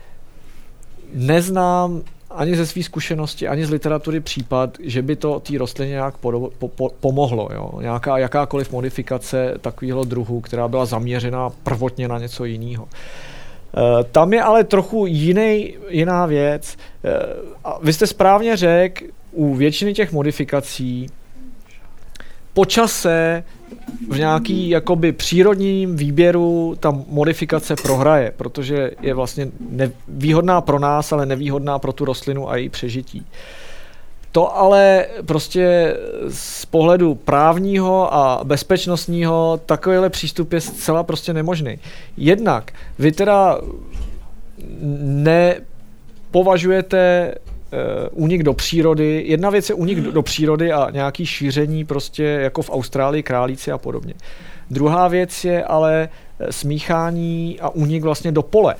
[1.14, 6.16] neznám ani ze své zkušenosti, ani z literatury případ, že by to té rostlině nějak
[6.16, 7.48] po, po, po, pomohlo.
[7.54, 7.70] Jo?
[7.80, 12.88] Nějaká, jakákoliv modifikace takového druhu, která byla zaměřena prvotně na něco jiného.
[12.88, 16.76] E, tam je ale trochu jiný, jiná věc.
[17.04, 17.18] E,
[17.64, 21.06] a vy jste správně řekl, u většiny těch modifikací
[22.54, 23.44] po čase
[24.10, 31.26] v nějaký jakoby přírodním výběru ta modifikace prohraje, protože je vlastně nevýhodná pro nás, ale
[31.26, 33.26] nevýhodná pro tu rostlinu a její přežití.
[34.32, 35.96] To ale prostě
[36.28, 41.78] z pohledu právního a bezpečnostního takovýhle přístup je zcela prostě nemožný.
[42.16, 43.60] Jednak vy teda
[45.00, 47.34] nepovažujete
[48.12, 49.24] únik do přírody.
[49.26, 53.78] Jedna věc je únik do, přírody a nějaký šíření prostě jako v Austrálii, králíci a
[53.78, 54.14] podobně.
[54.70, 56.08] Druhá věc je ale
[56.38, 58.74] eh, smíchání a únik vlastně do pole.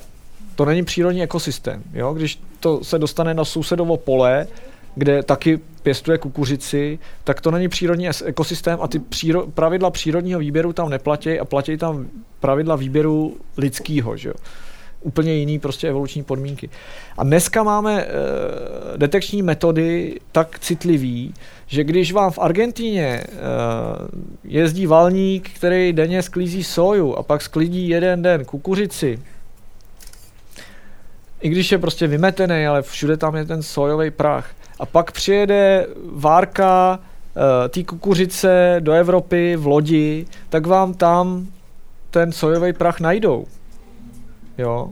[0.55, 1.83] To není přírodní ekosystém.
[1.93, 2.13] Jo?
[2.13, 4.47] Když to se dostane na sousedovo pole,
[4.95, 10.73] kde taky pěstuje kukuřici, tak to není přírodní ekosystém a ty příro, pravidla přírodního výběru
[10.73, 12.07] tam neplatí a platí tam
[12.39, 14.17] pravidla výběru lidského.
[14.17, 14.35] Že jo?
[15.05, 16.69] Úplně jiný prostě evoluční podmínky.
[17.17, 18.07] A dneska máme e,
[18.97, 21.33] detekční metody tak citlivý,
[21.67, 23.23] že když vám v Argentíně e,
[24.43, 29.19] jezdí valník, který denně sklízí soju a pak sklidí jeden den kukuřici,
[31.41, 34.49] i když je prostě vymetený, ale všude tam je ten sojový prach.
[34.79, 36.99] A pak přijede várka
[37.65, 41.47] e, té kukuřice do Evropy v lodi, tak vám tam
[42.11, 43.45] ten sojový prach najdou
[44.57, 44.89] jo,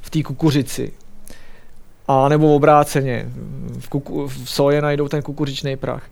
[0.00, 0.92] v té kukuřici.
[2.08, 3.28] A nebo obráceně,
[3.78, 6.02] v, kuku, v soje najdou ten kukuřičný prach.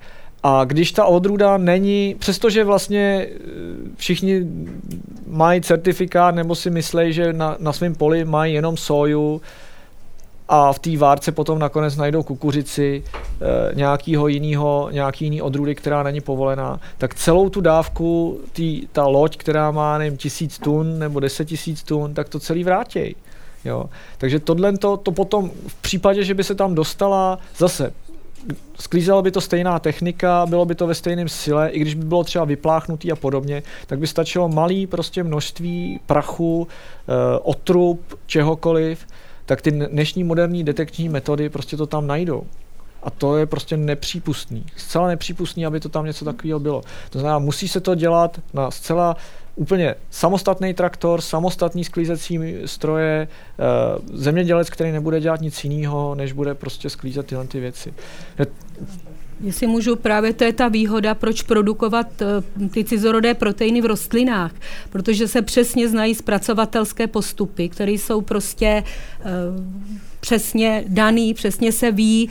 [0.43, 3.39] A když ta odrůda není, přestože vlastně eh,
[3.97, 4.47] všichni
[5.27, 9.41] mají certifikát nebo si myslí, že na, na svém poli mají jenom soju
[10.55, 16.03] a v té várce potom nakonec najdou kukuřici e, nějakého jiného, nějaký jiný odrůdy, která
[16.03, 21.21] není povolená, tak celou tu dávku, tý, ta loď, která má nevím, tisíc tun nebo
[21.21, 23.17] deset tisíc tun, tak to celý vrátí.
[23.65, 23.85] Jo.
[24.19, 27.93] Takže tohle to, to potom v případě, že by se tam dostala zase
[28.79, 32.25] sklízela by to stejná technika, bylo by to ve stejném sile, i když by bylo
[32.25, 36.69] třeba vypláchnutý a podobně, tak by stačilo malý prostě množství prachu,
[37.09, 39.07] e, otrub, čehokoliv,
[39.47, 42.45] tak ty dnešní moderní detekční metody prostě to tam najdou.
[43.03, 44.67] A to je prostě nepřípustný.
[44.77, 46.83] Zcela nepřípustný, aby to tam něco takového bylo.
[47.11, 49.17] To znamená, musí se to dělat na zcela
[49.57, 53.65] úplně samostatný traktor, samostatný sklízecí stroje, eh,
[54.13, 57.95] zemědělec, který nebude dělat nic jiného, než bude prostě sklízet tyhle ty věci.
[59.41, 64.53] Jestli můžu, právě to je ta výhoda, proč produkovat eh, ty cizorodé proteiny v rostlinách,
[64.91, 68.83] protože se přesně znají zpracovatelské postupy, které jsou prostě
[69.21, 69.31] uh,
[70.25, 72.29] přesně daný, přesně se ví,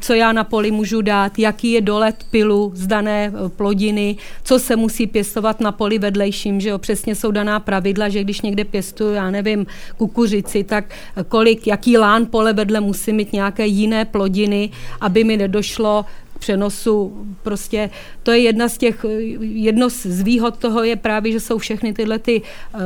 [0.00, 4.58] co já na poli můžu dát, jaký je dolet pilu z dané eh, plodiny, co
[4.58, 8.64] se musí pěstovat na poli vedlejším, že jo, přesně jsou daná pravidla, že když někde
[8.64, 10.84] pěstuju, já nevím, kukuřici, tak
[11.28, 16.04] kolik, jaký lán pole vedle musí mít nějaké jiné plodiny, aby mi nedošlo
[16.42, 17.26] přenosu.
[17.42, 17.90] Prostě
[18.22, 19.06] to je jedna z těch,
[19.40, 22.78] jedno z výhod toho je právě, že jsou všechny tyhle ty eh,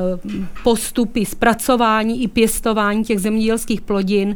[0.62, 4.35] postupy zpracování i pěstování těch zemědělských plodin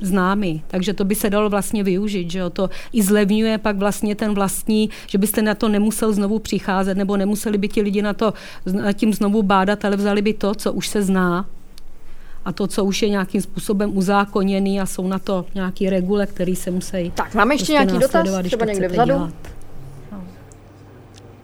[0.00, 2.50] známy, takže to by se dalo vlastně využít, že jo?
[2.50, 7.16] to i zlevňuje pak vlastně ten vlastní, že byste na to nemusel znovu přicházet, nebo
[7.16, 8.34] nemuseli by ti lidi na to
[8.72, 11.46] na tím znovu bádat, ale vzali by to, co už se zná
[12.44, 16.56] a to, co už je nějakým způsobem uzákoněný a jsou na to nějaký regule, který
[16.56, 19.14] se musí Tak, máme ještě prostě nějaký dotaz, třeba někde vzadu?
[19.14, 19.57] Dělat.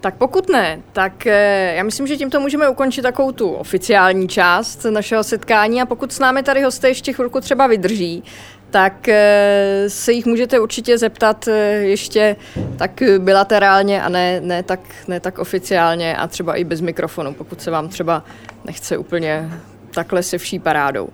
[0.05, 4.85] Tak pokud ne, tak eh, já myslím, že tímto můžeme ukončit takovou tu oficiální část
[4.85, 8.25] našeho setkání a pokud s námi tady hosté ještě chvilku třeba vydrží,
[8.71, 12.37] tak eh, se jich můžete určitě zeptat eh, ještě
[12.77, 17.63] tak bilaterálně a ne, ne, tak, ne tak oficiálně a třeba i bez mikrofonu, pokud
[17.63, 18.25] se vám třeba
[18.65, 19.51] nechce úplně
[19.95, 21.09] takhle se vší parádou.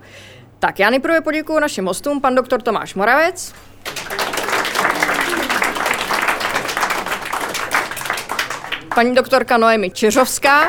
[0.59, 3.55] Tak já nejprve poděkuji našim hostům, pan doktor Tomáš Moravec.
[9.01, 10.69] Paní doktorka Noemi Čiřovská.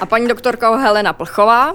[0.00, 1.74] A paní doktorka Helena Plchová.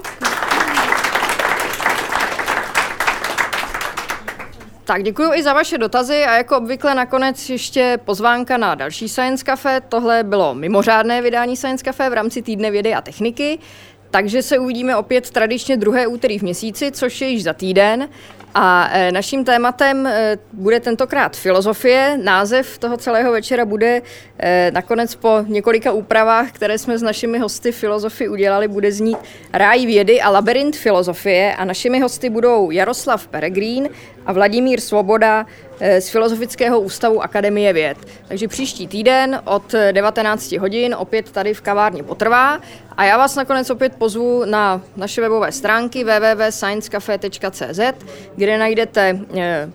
[4.84, 9.46] Tak děkuji i za vaše dotazy a jako obvykle nakonec ještě pozvánka na další Science
[9.46, 9.82] Cafe.
[9.90, 13.60] Tohle bylo mimořádné vydání Science Cafe v rámci týdne vědy a techniky.
[14.12, 18.10] Takže se uvidíme opět tradičně druhé úterý v měsíci, což je již za týden.
[18.56, 22.20] A e, naším tématem e, bude tentokrát filozofie.
[22.24, 24.02] Název toho celého večera bude
[24.40, 29.18] e, nakonec po několika úpravách, které jsme s našimi hosty filozofy udělali, bude znít
[29.54, 31.56] Ráj vědy a labirint filozofie.
[31.56, 33.90] A našimi hosty budou Jaroslav Peregrín
[34.26, 35.46] a Vladimír Svoboda
[36.00, 37.98] z Filozofického ústavu Akademie věd.
[38.28, 42.60] Takže příští týden od 19 hodin opět tady v kavárně potrvá.
[42.98, 47.80] A já vás nakonec opět pozvu na naše webové stránky www.sciencecafe.cz,
[48.36, 49.70] kde najdete eh,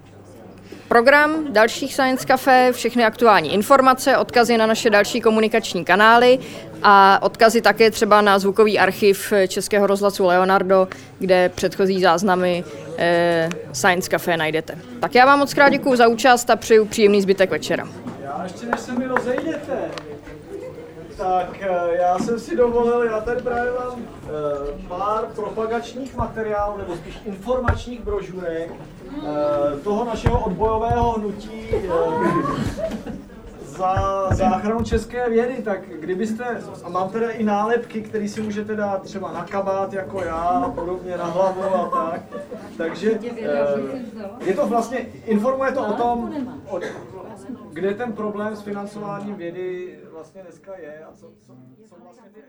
[0.88, 6.38] program dalších Science Café, všechny aktuální informace, odkazy na naše další komunikační kanály
[6.82, 10.88] a odkazy také třeba na zvukový archiv Českého rozhlasu Leonardo,
[11.18, 12.64] kde předchozí záznamy
[12.98, 14.78] eh, Science Café najdete.
[15.00, 17.88] Tak já vám moc krát za účast a přeju příjemný zbytek večera.
[18.24, 19.90] Já ještě než se mi rozejdete,
[21.18, 26.96] tak eh, já jsem si dovolil, já tady právě mám uh, pár propagačních materiálů, nebo
[26.96, 29.24] spíš informačních brožurek uh,
[29.84, 31.68] toho našeho odbojového hnutí
[33.62, 36.44] za záchranu české vědy, tak kdybyste,
[36.84, 40.70] a mám teda i nálepky, které si můžete dát třeba na kabát jako já a
[40.70, 42.22] podobně na hlavu a tak,
[42.76, 43.18] takže
[44.40, 46.32] je to vlastně, informuje to o tom,
[46.68, 46.80] o,
[47.72, 51.56] kde ten problém s financováním vědy vlastně dneska je a co, co,
[51.88, 52.42] co vlastně ty